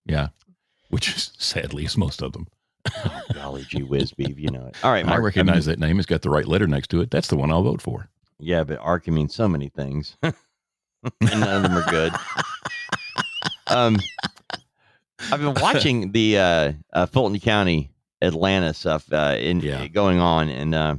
Yeah, 0.07 0.29
which 0.91 1.09
is, 1.15 1.33
sadly 1.39 1.85
is 1.85 1.97
most 1.97 2.23
of 2.23 2.33
them. 2.33 2.47
Golly 3.33 3.63
gee 3.69 3.83
whiz, 3.83 4.13
beef, 4.13 4.39
you 4.39 4.51
know 4.51 4.67
it. 4.67 4.77
All 4.85 4.91
right, 4.93 5.05
I 5.05 5.09
Mark, 5.09 5.23
recognize 5.25 5.65
that 5.67 5.79
name. 5.79 5.99
It's 5.99 6.07
got 6.07 6.23
the 6.23 6.31
right 6.31 6.47
letter 6.47 6.67
next 6.67 6.89
to 6.89 7.01
it. 7.01 7.11
That's 7.11 7.29
the 7.29 7.37
one 7.37 7.51
I'll 7.51 7.63
vote 7.63 7.81
for. 7.81 8.09
Yeah, 8.45 8.65
but 8.65 8.79
R 8.81 9.01
can 9.01 9.15
mean 9.15 9.29
so 9.29 9.49
many 9.49 9.69
things, 9.69 10.17
and 10.23 10.35
none 11.21 11.43
of 11.57 11.63
them 11.63 11.77
are 11.77 11.91
good. 11.91 12.13
Um, 13.67 13.99
I've 15.33 15.41
been 15.41 15.55
watching 15.63 16.13
the 16.13 16.39
uh, 16.39 16.73
uh, 16.93 17.07
Fulton 17.07 17.41
County, 17.41 17.91
Atlanta 18.21 18.75
stuff 18.75 19.11
uh, 19.13 19.37
in 19.39 19.61
Yeah. 19.61 19.87
going 19.89 20.19
on, 20.21 20.49
and 20.49 20.75
uh, 20.75 20.97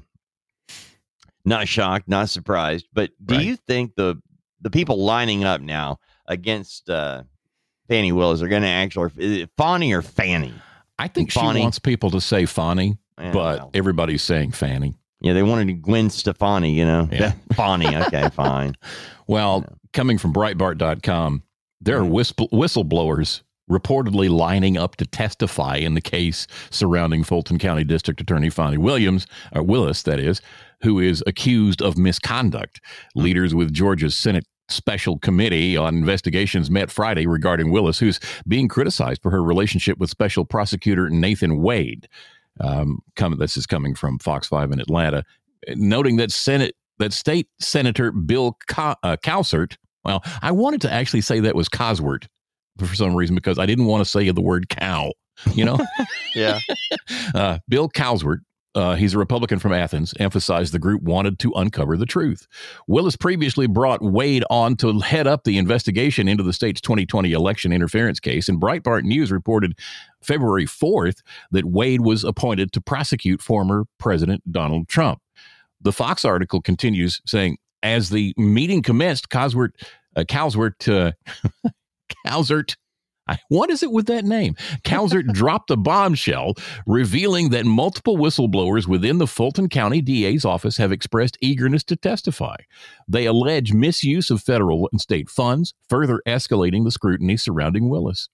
not 1.43 1.67
shocked, 1.67 2.07
not 2.07 2.29
surprised. 2.29 2.87
But 2.93 3.11
do 3.23 3.35
Right. 3.35 3.45
you 3.45 3.55
think 3.55 3.95
the 3.95 4.21
the 4.61 4.69
people 4.71 5.03
lining 5.03 5.43
up 5.43 5.61
now 5.61 5.99
against 6.27 6.89
uh, 6.89 7.23
Fani 7.87 8.11
Willis 8.11 8.41
are 8.41 8.47
going 8.47 8.63
to 8.63 8.67
actually 8.67 9.11
is 9.17 9.41
it 9.43 9.49
or 9.93 10.01
Fanny? 10.01 10.53
I 10.97 11.07
think 11.07 11.33
Bonnie. 11.33 11.59
she 11.59 11.63
wants 11.63 11.77
people 11.77 12.09
to 12.11 12.21
say 12.21 12.45
Fanny, 12.45 12.97
Yeah, 13.19 13.31
but 13.31 13.59
well. 13.59 13.71
everybody's 13.73 14.23
saying 14.23 14.53
Fanny. 14.53 14.95
Yeah, 15.25 15.33
they 15.33 15.41
wanted 15.41 15.81
Gwen 15.81 16.11
Stefani, 16.11 16.71
you 16.71 16.85
know. 16.85 17.09
Yeah. 17.11 17.33
Fawny, 17.55 17.97
okay, 17.97 18.29
fine. 18.33 18.77
Well, 19.25 19.65
coming 19.91 20.19
from 20.19 20.31
Breitbart.com, 20.31 21.41
there 21.81 21.97
are 21.97 22.01
mm-hmm. 22.01 22.11
whistle- 22.11 22.49
whistleblowers 22.49 23.41
reportedly 23.69 24.29
lining 24.29 24.77
up 24.77 24.97
to 24.97 25.05
testify 25.07 25.77
in 25.77 25.95
the 25.95 26.01
case 26.01 26.45
surrounding 26.69 27.23
Fulton 27.23 27.57
County 27.57 27.83
District 27.83 28.21
Attorney 28.21 28.51
Fonnie 28.51 28.77
Williams, 28.77 29.25
or 29.51 29.63
Willis, 29.63 30.03
that 30.03 30.19
is, 30.19 30.41
who 30.83 30.99
is 30.99 31.23
accused 31.25 31.81
of 31.81 31.97
misconduct. 31.97 32.79
Leaders 33.15 33.55
with 33.55 33.73
Georgia's 33.73 34.15
Senate 34.15 34.45
Special 34.69 35.17
Committee 35.17 35.75
on 35.75 35.95
Investigations 35.95 36.69
met 36.69 36.91
Friday 36.91 37.25
regarding 37.25 37.71
Willis, 37.71 37.97
who's 37.97 38.19
being 38.47 38.67
criticized 38.67 39.23
for 39.23 39.31
her 39.31 39.43
relationship 39.43 39.97
with 39.97 40.11
Special 40.11 40.45
Prosecutor 40.45 41.09
Nathan 41.09 41.63
Wade. 41.63 42.07
Um, 42.61 42.99
come, 43.15 43.37
this 43.37 43.57
is 43.57 43.65
coming 43.65 43.95
from 43.95 44.19
Fox 44.19 44.47
5 44.47 44.71
in 44.71 44.79
Atlanta, 44.79 45.23
noting 45.69 46.17
that 46.17 46.31
Senate 46.31 46.75
that 46.99 47.11
state 47.11 47.49
senator 47.59 48.11
Bill 48.11 48.57
Co- 48.69 48.95
uh, 49.03 49.17
Cowsert. 49.17 49.75
Well, 50.05 50.23
I 50.41 50.51
wanted 50.51 50.81
to 50.81 50.91
actually 50.91 51.21
say 51.21 51.39
that 51.41 51.55
was 51.55 51.67
Cosworth 51.67 52.27
for 52.77 52.95
some 52.95 53.15
reason 53.15 53.35
because 53.35 53.59
I 53.59 53.65
didn't 53.65 53.85
want 53.85 54.03
to 54.03 54.09
say 54.09 54.29
the 54.29 54.41
word 54.41 54.69
cow. 54.69 55.11
You 55.53 55.65
know, 55.65 55.79
Yeah. 56.35 56.59
uh, 57.35 57.59
Bill 57.67 57.89
Cowsworth. 57.89 58.39
Uh, 58.75 58.95
he's 58.95 59.13
a 59.13 59.17
Republican 59.17 59.57
from 59.57 59.71
Athens, 59.71 60.13
emphasized 60.19 60.73
the 60.73 60.79
group 60.79 61.01
wanted 61.01 61.39
to 61.39 61.51
uncover 61.55 61.95
the 61.95 62.05
truth. 62.05 62.45
Willis 62.87 63.15
previously 63.15 63.67
brought 63.67 64.03
Wade 64.03 64.43
on 64.49 64.75
to 64.75 64.99
head 64.99 65.27
up 65.27 65.45
the 65.45 65.57
investigation 65.57 66.27
into 66.27 66.43
the 66.43 66.51
state's 66.51 66.81
2020 66.81 67.31
election 67.31 67.71
interference 67.71 68.19
case, 68.19 68.49
and 68.49 68.61
Breitbart 68.61 69.03
News 69.03 69.31
reported 69.31 69.79
February 70.21 70.65
4th 70.65 71.21
that 71.51 71.65
Wade 71.65 72.01
was 72.01 72.25
appointed 72.25 72.73
to 72.73 72.81
prosecute 72.81 73.41
former 73.41 73.85
President 73.97 74.43
Donald 74.51 74.89
Trump. 74.89 75.21
The 75.81 75.93
Fox 75.93 76.25
article 76.25 76.61
continues 76.61 77.21
saying, 77.25 77.57
as 77.81 78.09
the 78.09 78.33
meeting 78.35 78.81
commenced, 78.81 79.29
Cosworth, 79.29 79.73
uh, 80.15 80.23
Cowsworth, 80.23 80.91
uh, 80.91 81.11
Cowsert, 82.27 82.75
what 83.49 83.69
is 83.69 83.83
it 83.83 83.91
with 83.91 84.05
that 84.07 84.25
name? 84.25 84.55
Calzert 84.83 85.27
dropped 85.33 85.71
a 85.71 85.75
bombshell 85.75 86.53
revealing 86.85 87.49
that 87.49 87.65
multiple 87.65 88.17
whistleblowers 88.17 88.87
within 88.87 89.17
the 89.17 89.27
Fulton 89.27 89.69
County 89.69 90.01
DA's 90.01 90.45
office 90.45 90.77
have 90.77 90.91
expressed 90.91 91.37
eagerness 91.41 91.83
to 91.85 91.95
testify. 91.95 92.57
They 93.07 93.25
allege 93.25 93.73
misuse 93.73 94.29
of 94.29 94.41
federal 94.41 94.89
and 94.91 95.01
state 95.01 95.29
funds, 95.29 95.73
further 95.89 96.21
escalating 96.27 96.83
the 96.83 96.91
scrutiny 96.91 97.37
surrounding 97.37 97.89
Willis. 97.89 98.29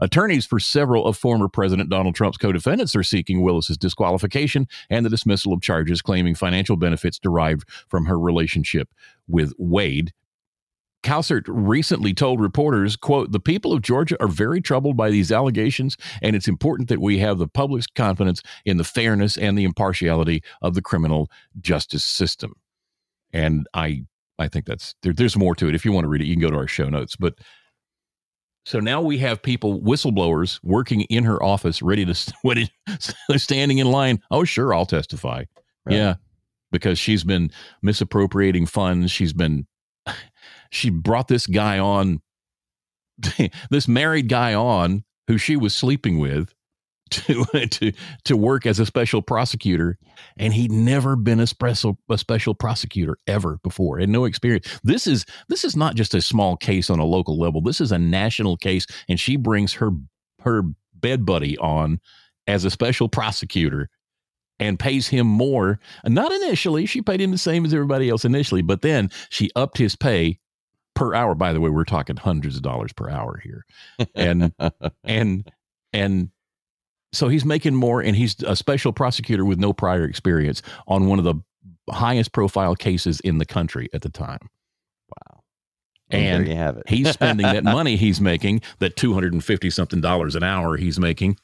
Attorneys 0.00 0.46
for 0.46 0.60
several 0.60 1.06
of 1.06 1.16
former 1.16 1.48
President 1.48 1.90
Donald 1.90 2.14
Trump's 2.14 2.38
co 2.38 2.52
defendants 2.52 2.94
are 2.94 3.02
seeking 3.02 3.42
Willis's 3.42 3.76
disqualification 3.76 4.68
and 4.90 5.04
the 5.04 5.10
dismissal 5.10 5.52
of 5.52 5.60
charges 5.60 6.02
claiming 6.02 6.34
financial 6.34 6.76
benefits 6.76 7.18
derived 7.18 7.68
from 7.88 8.06
her 8.06 8.18
relationship 8.18 8.88
with 9.26 9.52
Wade. 9.58 10.12
Cowsert 11.06 11.44
recently 11.46 12.12
told 12.12 12.40
reporters, 12.40 12.96
quote, 12.96 13.30
the 13.30 13.38
people 13.38 13.72
of 13.72 13.80
Georgia 13.80 14.16
are 14.20 14.26
very 14.26 14.60
troubled 14.60 14.96
by 14.96 15.08
these 15.08 15.30
allegations, 15.30 15.96
and 16.20 16.34
it's 16.34 16.48
important 16.48 16.88
that 16.88 17.00
we 17.00 17.18
have 17.18 17.38
the 17.38 17.46
public's 17.46 17.86
confidence 17.86 18.42
in 18.64 18.76
the 18.76 18.82
fairness 18.82 19.36
and 19.36 19.56
the 19.56 19.62
impartiality 19.62 20.42
of 20.62 20.74
the 20.74 20.82
criminal 20.82 21.30
justice 21.60 22.02
system. 22.02 22.54
And 23.32 23.68
I 23.72 24.02
I 24.40 24.48
think 24.48 24.66
that's 24.66 24.96
there, 25.04 25.12
there's 25.12 25.36
more 25.36 25.54
to 25.54 25.68
it. 25.68 25.76
If 25.76 25.84
you 25.84 25.92
want 25.92 26.06
to 26.06 26.08
read 26.08 26.22
it, 26.22 26.26
you 26.26 26.34
can 26.34 26.42
go 26.42 26.50
to 26.50 26.56
our 26.56 26.66
show 26.66 26.88
notes. 26.88 27.14
But 27.14 27.34
so 28.64 28.80
now 28.80 29.00
we 29.00 29.18
have 29.18 29.40
people, 29.40 29.80
whistleblowers, 29.80 30.58
working 30.64 31.02
in 31.02 31.22
her 31.22 31.40
office, 31.40 31.82
ready 31.82 32.04
to 32.04 32.34
ready, 32.44 32.68
standing 33.36 33.78
in 33.78 33.92
line. 33.92 34.20
Oh, 34.32 34.42
sure, 34.42 34.74
I'll 34.74 34.86
testify. 34.86 35.44
Right. 35.84 35.96
Yeah, 35.96 36.14
because 36.72 36.98
she's 36.98 37.22
been 37.22 37.52
misappropriating 37.80 38.66
funds. 38.66 39.12
She's 39.12 39.32
been 39.32 39.68
she 40.76 40.90
brought 40.90 41.28
this 41.28 41.46
guy 41.46 41.78
on, 41.78 42.20
this 43.70 43.88
married 43.88 44.28
guy 44.28 44.54
on 44.54 45.04
who 45.26 45.38
she 45.38 45.56
was 45.56 45.74
sleeping 45.74 46.18
with 46.18 46.54
to 47.10 47.44
to 47.70 47.92
to 48.24 48.36
work 48.36 48.66
as 48.66 48.78
a 48.78 48.86
special 48.86 49.22
prosecutor. 49.22 49.98
And 50.36 50.52
he'd 50.52 50.72
never 50.72 51.16
been 51.16 51.40
a 51.40 51.46
special 51.46 51.98
a 52.10 52.18
special 52.18 52.54
prosecutor 52.54 53.18
ever 53.26 53.58
before. 53.62 53.98
And 53.98 54.12
no 54.12 54.24
experience. 54.24 54.80
This 54.82 55.06
is 55.06 55.24
this 55.48 55.64
is 55.64 55.76
not 55.76 55.94
just 55.94 56.14
a 56.14 56.22
small 56.22 56.56
case 56.56 56.90
on 56.90 56.98
a 56.98 57.04
local 57.04 57.38
level. 57.38 57.60
This 57.60 57.80
is 57.80 57.92
a 57.92 57.98
national 57.98 58.56
case 58.56 58.86
and 59.08 59.18
she 59.18 59.36
brings 59.36 59.74
her 59.74 59.90
her 60.40 60.62
bed 60.94 61.24
buddy 61.24 61.56
on 61.58 62.00
as 62.46 62.64
a 62.64 62.70
special 62.70 63.08
prosecutor 63.08 63.88
and 64.58 64.78
pays 64.78 65.08
him 65.08 65.26
more. 65.26 65.78
Not 66.04 66.32
initially. 66.32 66.86
She 66.86 67.02
paid 67.02 67.20
him 67.20 67.30
the 67.30 67.38
same 67.38 67.64
as 67.64 67.74
everybody 67.74 68.08
else 68.08 68.24
initially 68.24 68.62
but 68.62 68.82
then 68.82 69.10
she 69.30 69.50
upped 69.54 69.78
his 69.78 69.96
pay 69.96 70.38
per 70.96 71.14
hour 71.14 71.36
by 71.36 71.52
the 71.52 71.60
way 71.60 71.70
we're 71.70 71.84
talking 71.84 72.16
hundreds 72.16 72.56
of 72.56 72.62
dollars 72.62 72.92
per 72.92 73.08
hour 73.08 73.40
here 73.44 73.64
and 74.16 74.52
and 75.04 75.52
and 75.92 76.30
so 77.16 77.28
he's 77.28 77.44
making 77.44 77.74
more, 77.74 78.00
and 78.00 78.14
he's 78.14 78.42
a 78.42 78.54
special 78.54 78.92
prosecutor 78.92 79.44
with 79.44 79.58
no 79.58 79.72
prior 79.72 80.04
experience 80.04 80.62
on 80.86 81.06
one 81.06 81.18
of 81.18 81.24
the 81.24 81.34
highest 81.90 82.32
profile 82.32 82.74
cases 82.74 83.20
in 83.20 83.38
the 83.38 83.46
country 83.46 83.88
at 83.94 84.02
the 84.02 84.08
time. 84.08 84.50
Wow. 85.08 85.40
And 86.10 86.44
there 86.44 86.52
you 86.52 86.56
have 86.56 86.76
it. 86.76 86.88
he's 86.88 87.10
spending 87.10 87.46
that 87.46 87.64
money 87.64 87.96
he's 87.96 88.20
making, 88.20 88.60
that 88.78 88.96
250 88.96 89.70
something 89.70 90.00
dollars 90.00 90.36
an 90.36 90.42
hour 90.42 90.76
he's 90.76 91.00
making. 91.00 91.38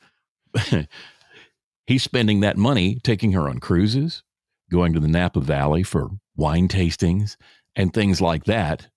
he's 1.87 2.03
spending 2.03 2.41
that 2.41 2.57
money 2.57 2.99
taking 3.03 3.33
her 3.33 3.49
on 3.49 3.59
cruises, 3.59 4.23
going 4.71 4.93
to 4.93 5.01
the 5.01 5.09
Napa 5.09 5.41
Valley 5.41 5.83
for 5.83 6.11
wine 6.37 6.69
tastings 6.69 7.37
and 7.75 7.95
things 7.95 8.21
like 8.21 8.45
that. 8.45 8.89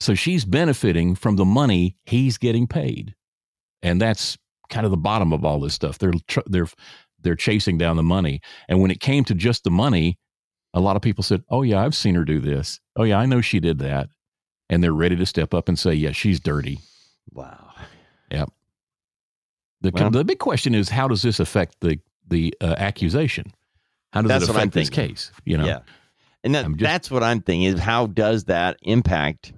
So 0.00 0.14
she's 0.14 0.44
benefiting 0.44 1.14
from 1.14 1.36
the 1.36 1.44
money 1.44 1.96
he's 2.04 2.38
getting 2.38 2.66
paid. 2.66 3.14
And 3.82 4.00
that's 4.00 4.36
kind 4.68 4.84
of 4.84 4.90
the 4.90 4.96
bottom 4.96 5.32
of 5.32 5.44
all 5.44 5.60
this 5.60 5.74
stuff. 5.74 5.98
They're 5.98 6.12
tr- 6.26 6.40
they're 6.46 6.68
they're 7.20 7.34
chasing 7.34 7.78
down 7.78 7.96
the 7.96 8.02
money, 8.02 8.40
and 8.68 8.80
when 8.80 8.90
it 8.90 9.00
came 9.00 9.24
to 9.24 9.34
just 9.34 9.64
the 9.64 9.70
money, 9.70 10.18
a 10.74 10.80
lot 10.80 10.96
of 10.96 11.02
people 11.02 11.24
said, 11.24 11.42
"Oh 11.48 11.62
yeah, 11.62 11.82
I've 11.82 11.94
seen 11.94 12.14
her 12.14 12.24
do 12.24 12.40
this. 12.40 12.80
Oh 12.94 13.04
yeah, 13.04 13.18
I 13.18 13.26
know 13.26 13.40
she 13.40 13.60
did 13.60 13.78
that," 13.78 14.08
and 14.68 14.82
they're 14.82 14.92
ready 14.92 15.16
to 15.16 15.26
step 15.26 15.54
up 15.54 15.68
and 15.68 15.78
say, 15.78 15.94
"Yeah, 15.94 16.12
she's 16.12 16.40
dirty." 16.40 16.78
Wow. 17.32 17.72
Yep. 18.30 18.50
The 19.82 19.90
well, 19.92 20.10
the 20.10 20.24
big 20.24 20.38
question 20.38 20.74
is, 20.74 20.88
how 20.88 21.08
does 21.08 21.22
this 21.22 21.40
affect 21.40 21.76
the 21.80 21.98
the 22.28 22.54
uh, 22.60 22.74
accusation? 22.78 23.52
How 24.12 24.22
does 24.22 24.42
it 24.42 24.50
affect 24.50 24.72
this 24.72 24.90
case? 24.90 25.32
You 25.44 25.58
know. 25.58 25.66
Yeah. 25.66 25.80
And 26.44 26.54
that, 26.54 26.66
just, 26.66 26.78
that's 26.78 27.10
what 27.10 27.22
I'm 27.22 27.40
thinking 27.40 27.64
is 27.64 27.80
how 27.80 28.06
does 28.06 28.44
that 28.44 28.78
impact? 28.82 29.52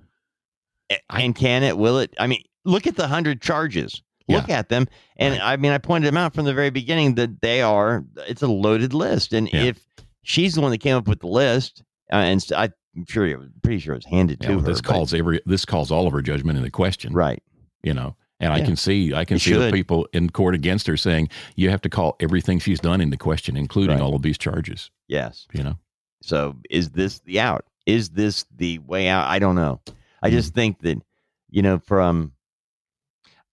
And 1.10 1.34
can 1.34 1.62
it? 1.62 1.76
Will 1.76 1.98
it? 1.98 2.14
I 2.18 2.26
mean, 2.26 2.42
look 2.64 2.86
at 2.86 2.96
the 2.96 3.08
hundred 3.08 3.40
charges 3.40 4.02
look 4.28 4.48
yeah. 4.48 4.58
at 4.58 4.68
them. 4.68 4.86
And 5.16 5.34
right. 5.34 5.42
I 5.42 5.56
mean, 5.56 5.72
I 5.72 5.78
pointed 5.78 6.06
them 6.06 6.16
out 6.16 6.34
from 6.34 6.44
the 6.44 6.54
very 6.54 6.70
beginning 6.70 7.14
that 7.16 7.40
they 7.40 7.62
are, 7.62 8.04
it's 8.28 8.42
a 8.42 8.46
loaded 8.46 8.94
list. 8.94 9.32
And 9.32 9.50
yeah. 9.52 9.62
if 9.62 9.84
she's 10.22 10.54
the 10.54 10.60
one 10.60 10.70
that 10.70 10.78
came 10.78 10.96
up 10.96 11.08
with 11.08 11.20
the 11.20 11.26
list, 11.26 11.82
uh, 12.12 12.16
and 12.16 12.44
I'm 12.54 12.72
sure, 13.08 13.48
pretty 13.62 13.78
sure 13.78 13.94
it 13.94 13.98
was 13.98 14.04
handed 14.06 14.38
yeah, 14.40 14.48
to 14.48 14.54
well, 14.56 14.64
her. 14.64 14.70
This 14.70 14.80
but, 14.80 14.90
calls 14.90 15.14
every, 15.14 15.40
this 15.46 15.64
calls 15.64 15.90
all 15.90 16.06
of 16.06 16.12
her 16.12 16.22
judgment 16.22 16.58
into 16.58 16.70
question. 16.70 17.12
Right. 17.12 17.42
You 17.82 17.94
know, 17.94 18.16
and 18.40 18.52
I 18.52 18.60
can 18.60 18.76
see, 18.76 19.14
I 19.14 19.24
can 19.24 19.38
see 19.38 19.54
the 19.54 19.70
people 19.70 20.08
in 20.12 20.30
court 20.30 20.54
against 20.54 20.86
her 20.88 20.96
saying 20.96 21.28
you 21.56 21.70
have 21.70 21.80
to 21.82 21.88
call 21.88 22.16
everything 22.20 22.58
she's 22.58 22.80
done 22.80 23.00
into 23.00 23.16
question, 23.16 23.56
including 23.56 23.96
right. 23.96 24.02
all 24.02 24.14
of 24.14 24.22
these 24.22 24.38
charges. 24.38 24.90
Yes. 25.06 25.46
You 25.52 25.62
know. 25.62 25.78
So 26.22 26.56
is 26.70 26.90
this 26.90 27.20
the 27.20 27.40
out? 27.40 27.64
Is 27.86 28.10
this 28.10 28.44
the 28.56 28.78
way 28.80 29.08
out? 29.08 29.28
I 29.28 29.38
don't 29.38 29.54
know. 29.54 29.80
I 30.22 30.30
just 30.30 30.52
mm. 30.52 30.56
think 30.56 30.80
that, 30.80 31.02
you 31.50 31.62
know, 31.62 31.78
from 31.78 32.32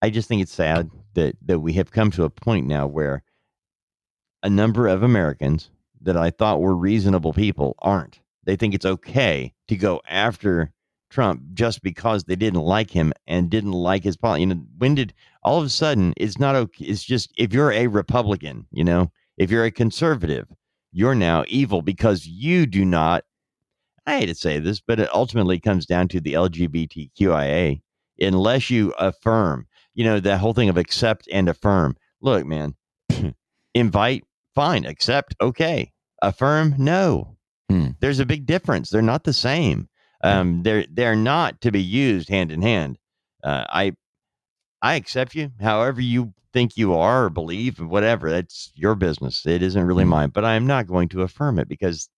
I 0.02 0.10
just 0.10 0.28
think 0.28 0.42
it's 0.42 0.54
sad 0.54 0.90
that 1.14 1.36
that 1.46 1.60
we 1.60 1.74
have 1.74 1.92
come 1.92 2.12
to 2.12 2.24
a 2.24 2.30
point 2.30 2.68
now 2.68 2.88
where 2.88 3.24
a 4.44 4.50
number 4.50 4.88
of 4.88 5.04
Americans 5.04 5.70
that 6.02 6.18
I 6.18 6.30
thought 6.30 6.62
were 6.62 6.76
reasonable 6.76 7.34
people 7.34 7.76
aren't. 7.80 8.20
They 8.44 8.56
think 8.56 8.76
it's 8.76 8.86
okay 8.86 9.54
to 9.68 9.76
go 9.76 10.02
after 10.08 10.72
Trump 11.10 11.42
just 11.54 11.82
because 11.82 12.24
they 12.24 12.36
didn't 12.36 12.62
like 12.62 12.92
him 12.92 13.14
and 13.26 13.50
didn't 13.50 13.72
like 13.72 14.04
his 14.04 14.18
policy. 14.18 14.42
You 14.42 14.48
know, 14.48 14.62
when 14.78 14.96
did 14.96 15.14
all 15.44 15.58
of 15.60 15.66
a 15.66 15.70
sudden 15.70 16.14
it's 16.18 16.38
not 16.38 16.56
okay? 16.56 16.86
It's 16.86 17.04
just 17.04 17.32
if 17.38 17.54
you're 17.54 17.72
a 17.72 17.88
Republican, 17.88 18.68
you 18.72 18.84
know, 18.84 19.12
if 19.38 19.50
you're 19.50 19.66
a 19.66 19.72
conservative, 19.72 20.48
you're 20.92 21.16
now 21.16 21.44
evil 21.48 21.82
because 21.82 22.28
you 22.28 22.66
do 22.66 22.86
not. 22.86 23.24
I 24.06 24.20
hate 24.20 24.28
to 24.28 24.36
say 24.36 24.60
this, 24.60 24.80
but 24.80 25.00
it 25.00 25.10
ultimately 25.14 25.60
comes 25.60 25.86
down 25.86 26.08
to 26.10 26.20
the 26.20 26.34
LGBTQIA. 26.34 27.82
Unless 28.20 28.70
you 28.70 28.94
affirm 28.98 29.68
you 29.96 30.04
know, 30.04 30.20
that 30.20 30.40
whole 30.40 30.54
thing 30.54 30.70
of 30.70 30.78
accept 30.78 31.28
and 31.32 31.50
affirm. 31.50 31.98
Look, 32.22 32.46
man, 32.46 32.76
invite, 33.74 34.24
fine, 34.54 34.86
accept, 34.86 35.36
okay. 35.42 35.92
Affirm, 36.22 36.76
no. 36.78 37.38
Hmm. 37.70 37.90
There's 38.00 38.20
a 38.20 38.26
big 38.26 38.46
difference. 38.46 38.90
They're 38.90 39.02
not 39.02 39.24
the 39.24 39.34
same. 39.34 39.90
Um, 40.24 40.64
they're 40.64 40.86
they're 40.92 41.16
not 41.16 41.62
to 41.62 41.72
be 41.72 41.82
used 41.82 42.30
hand 42.30 42.52
in 42.52 42.62
hand. 42.62 42.98
Uh, 43.44 43.66
I 43.70 43.94
I 44.82 44.96
accept 44.96 45.36
you, 45.36 45.52
however 45.62 46.02
you 46.02 46.34
think 46.52 46.78
you 46.78 46.96
are 46.96 47.26
or 47.26 47.30
believe, 47.30 47.80
whatever. 47.80 48.32
That's 48.32 48.72
your 48.76 48.96
business. 48.96 49.46
It 49.46 49.62
isn't 49.62 49.86
really 49.86 50.04
hmm. 50.04 50.12
mine. 50.12 50.30
But 50.30 50.46
I 50.46 50.56
am 50.56 50.68
not 50.68 50.88
going 50.88 51.10
to 51.10 51.22
affirm 51.22 51.60
it 51.60 51.68
because 51.68 52.10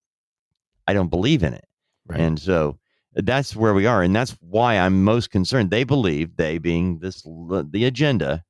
I 0.88 0.93
don't 0.93 1.09
believe 1.09 1.43
in 1.43 1.53
it. 1.53 1.65
Right. 2.08 2.20
And 2.20 2.39
so 2.39 2.78
that's 3.14 3.55
where 3.55 3.74
we 3.74 3.86
are, 3.86 4.03
and 4.03 4.16
that's 4.16 4.38
why 4.41 4.78
I'm 4.78 5.03
most 5.03 5.32
concerned. 5.32 5.72
They 5.72 5.84
believe, 5.84 6.36
they 6.36 6.58
being 6.58 6.99
this 6.99 7.24
the 7.24 7.86
agenda, 7.86 8.43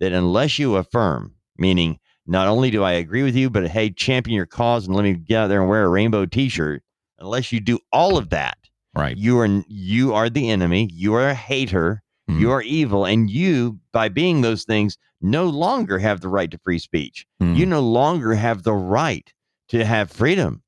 that 0.00 0.12
unless 0.12 0.58
you 0.58 0.76
affirm, 0.76 1.34
meaning 1.58 1.98
not 2.26 2.48
only 2.48 2.70
do 2.70 2.82
I 2.82 2.92
agree 2.92 3.22
with 3.22 3.36
you, 3.36 3.50
but 3.50 3.68
hey, 3.68 3.90
champion 3.90 4.36
your 4.36 4.46
cause 4.46 4.86
and 4.86 4.96
let 4.96 5.02
me 5.02 5.14
get 5.14 5.36
out 5.36 5.46
there 5.48 5.60
and 5.60 5.68
wear 5.68 5.84
a 5.84 5.88
rainbow 5.88 6.26
T-shirt. 6.26 6.82
Unless 7.18 7.52
you 7.52 7.60
do 7.60 7.78
all 7.92 8.16
of 8.16 8.30
that, 8.30 8.58
right? 8.94 9.16
You 9.16 9.38
are 9.38 9.62
you 9.68 10.14
are 10.14 10.28
the 10.28 10.50
enemy. 10.50 10.88
You 10.92 11.14
are 11.14 11.28
a 11.28 11.34
hater. 11.34 12.02
Mm-hmm. 12.28 12.40
You 12.40 12.50
are 12.52 12.62
evil, 12.62 13.04
and 13.04 13.30
you, 13.30 13.78
by 13.92 14.08
being 14.08 14.40
those 14.40 14.64
things, 14.64 14.96
no 15.20 15.44
longer 15.46 15.98
have 15.98 16.22
the 16.22 16.28
right 16.28 16.50
to 16.50 16.58
free 16.58 16.78
speech. 16.78 17.26
Mm-hmm. 17.42 17.54
You 17.54 17.66
no 17.66 17.80
longer 17.80 18.34
have 18.34 18.62
the 18.62 18.72
right 18.72 19.30
to 19.68 19.84
have 19.84 20.10
freedom 20.10 20.62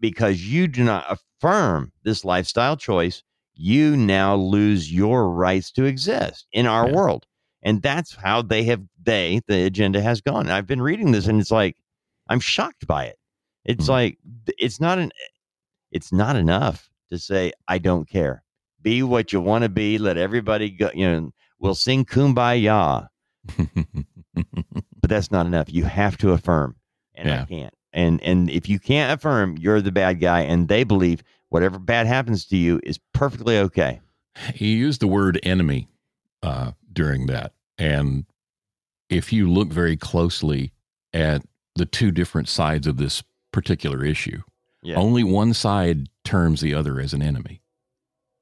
because 0.00 0.42
you 0.42 0.66
do 0.66 0.82
not 0.84 1.04
affirm 1.08 1.92
this 2.02 2.24
lifestyle 2.24 2.76
choice, 2.76 3.22
you 3.54 3.96
now 3.96 4.34
lose 4.34 4.92
your 4.92 5.30
rights 5.30 5.70
to 5.72 5.84
exist 5.84 6.46
in 6.52 6.66
our 6.66 6.88
yeah. 6.88 6.94
world. 6.94 7.26
And 7.62 7.82
that's 7.82 8.14
how 8.14 8.42
they 8.42 8.64
have, 8.64 8.82
they, 9.02 9.40
the 9.46 9.64
agenda 9.64 10.00
has 10.00 10.20
gone. 10.20 10.50
I've 10.50 10.66
been 10.66 10.80
reading 10.80 11.12
this 11.12 11.26
and 11.26 11.40
it's 11.40 11.50
like, 11.50 11.76
I'm 12.28 12.40
shocked 12.40 12.86
by 12.86 13.04
it. 13.04 13.18
It's 13.64 13.84
mm-hmm. 13.84 13.92
like, 13.92 14.18
it's 14.58 14.80
not 14.80 14.98
an, 14.98 15.12
it's 15.92 16.12
not 16.12 16.36
enough 16.36 16.88
to 17.10 17.18
say, 17.18 17.52
I 17.68 17.78
don't 17.78 18.08
care. 18.08 18.42
Be 18.80 19.02
what 19.02 19.32
you 19.32 19.42
want 19.42 19.64
to 19.64 19.68
be. 19.68 19.98
Let 19.98 20.16
everybody 20.16 20.70
go, 20.70 20.90
you 20.94 21.06
know, 21.06 21.30
we'll 21.58 21.74
sing 21.74 22.06
kumbaya. 22.06 23.08
but 23.56 25.10
that's 25.10 25.30
not 25.30 25.46
enough. 25.46 25.70
You 25.70 25.84
have 25.84 26.16
to 26.18 26.32
affirm. 26.32 26.76
And 27.14 27.28
yeah. 27.28 27.42
I 27.42 27.44
can't. 27.44 27.74
And 27.92 28.22
and 28.22 28.48
if 28.50 28.68
you 28.68 28.78
can't 28.78 29.12
affirm 29.12 29.56
you're 29.58 29.80
the 29.80 29.92
bad 29.92 30.20
guy 30.20 30.40
and 30.42 30.68
they 30.68 30.84
believe 30.84 31.22
whatever 31.48 31.78
bad 31.78 32.06
happens 32.06 32.44
to 32.46 32.56
you 32.56 32.80
is 32.84 32.98
perfectly 33.12 33.58
okay. 33.58 34.00
He 34.54 34.74
used 34.74 35.00
the 35.00 35.08
word 35.08 35.40
enemy 35.42 35.88
uh, 36.42 36.72
during 36.92 37.26
that. 37.26 37.52
And 37.78 38.24
if 39.08 39.32
you 39.32 39.50
look 39.50 39.68
very 39.72 39.96
closely 39.96 40.72
at 41.12 41.42
the 41.74 41.86
two 41.86 42.12
different 42.12 42.48
sides 42.48 42.86
of 42.86 42.96
this 42.96 43.24
particular 43.52 44.04
issue, 44.04 44.42
Yeah. 44.82 44.94
only 44.96 45.24
one 45.24 45.52
side 45.52 46.08
terms 46.24 46.60
the 46.60 46.74
other 46.74 47.00
as 47.00 47.12
an 47.12 47.22
enemy. 47.22 47.60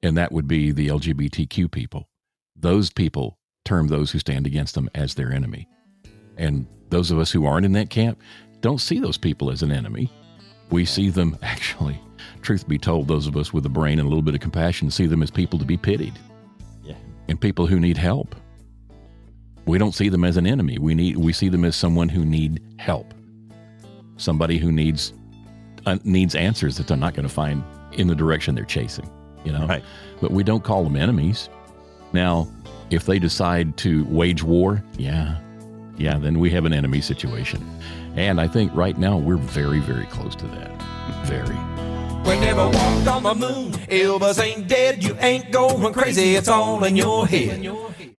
And 0.02 0.16
that 0.18 0.30
would 0.30 0.46
be 0.46 0.70
the 0.70 0.88
LGBTQ 0.88 1.70
people. 1.70 2.08
Those 2.54 2.90
people 2.90 3.38
term 3.64 3.88
those 3.88 4.10
who 4.10 4.18
stand 4.18 4.46
against 4.46 4.74
them 4.74 4.90
as 4.94 5.14
their 5.14 5.32
enemy. 5.32 5.66
And 6.36 6.66
those 6.90 7.10
of 7.10 7.18
us 7.18 7.32
who 7.32 7.46
aren't 7.46 7.66
in 7.66 7.72
that 7.72 7.90
camp 7.90 8.20
don't 8.60 8.80
see 8.80 8.98
those 8.98 9.16
people 9.18 9.50
as 9.50 9.62
an 9.62 9.70
enemy. 9.72 10.10
We 10.70 10.84
see 10.84 11.10
them 11.10 11.36
actually, 11.42 12.00
truth 12.42 12.66
be 12.68 12.78
told, 12.78 13.08
those 13.08 13.26
of 13.26 13.36
us 13.36 13.52
with 13.52 13.64
a 13.66 13.70
brain 13.70 13.98
and 13.98 14.06
a 14.06 14.08
little 14.08 14.22
bit 14.22 14.34
of 14.34 14.40
compassion 14.40 14.90
see 14.90 15.06
them 15.06 15.22
as 15.22 15.30
people 15.30 15.58
to 15.58 15.64
be 15.64 15.76
pitied 15.76 16.14
Yeah. 16.84 16.96
and 17.28 17.40
people 17.40 17.66
who 17.66 17.78
need 17.80 17.96
help. 17.96 18.34
We 19.66 19.76
don't 19.78 19.94
see 19.94 20.08
them 20.08 20.24
as 20.24 20.36
an 20.38 20.46
enemy. 20.46 20.78
We 20.78 20.94
need 20.94 21.18
we 21.18 21.32
see 21.34 21.50
them 21.50 21.64
as 21.64 21.76
someone 21.76 22.08
who 22.08 22.24
need 22.24 22.62
help. 22.78 23.12
Somebody 24.16 24.56
who 24.58 24.72
needs 24.72 25.12
uh, 25.86 25.98
needs 26.04 26.34
answers 26.34 26.76
that 26.78 26.86
they're 26.86 26.96
not 26.96 27.14
going 27.14 27.28
to 27.28 27.32
find 27.34 27.62
in 27.92 28.06
the 28.06 28.14
direction 28.14 28.54
they're 28.54 28.64
chasing, 28.64 29.08
you 29.44 29.52
know. 29.52 29.66
Right. 29.66 29.84
But 30.22 30.30
we 30.30 30.42
don't 30.42 30.64
call 30.64 30.84
them 30.84 30.96
enemies. 30.96 31.50
Now, 32.14 32.48
if 32.90 33.04
they 33.04 33.18
decide 33.18 33.76
to 33.78 34.04
wage 34.06 34.42
war, 34.42 34.82
yeah. 34.96 35.38
Yeah, 35.98 36.16
then 36.18 36.38
we 36.38 36.48
have 36.50 36.64
an 36.64 36.72
enemy 36.72 37.00
situation. 37.02 37.60
And 38.18 38.40
I 38.40 38.48
think 38.48 38.74
right 38.74 38.98
now 38.98 39.16
we're 39.16 39.36
very 39.36 39.78
very 39.78 40.06
close 40.06 40.34
to 40.34 40.46
that. 40.48 40.72
Very. 41.26 41.54
We 42.28 42.40
never 42.40 42.68
walked 42.68 43.06
on 43.06 43.22
the 43.22 43.34
moon. 43.34 43.70
Elvis 43.86 44.42
ain't 44.42 44.66
dead. 44.66 45.04
You 45.04 45.16
ain't 45.20 45.52
going 45.52 45.92
crazy. 45.92 46.34
It's 46.34 46.48
all 46.48 46.82
in 46.82 46.96
your 46.96 47.28
head. 47.28 47.64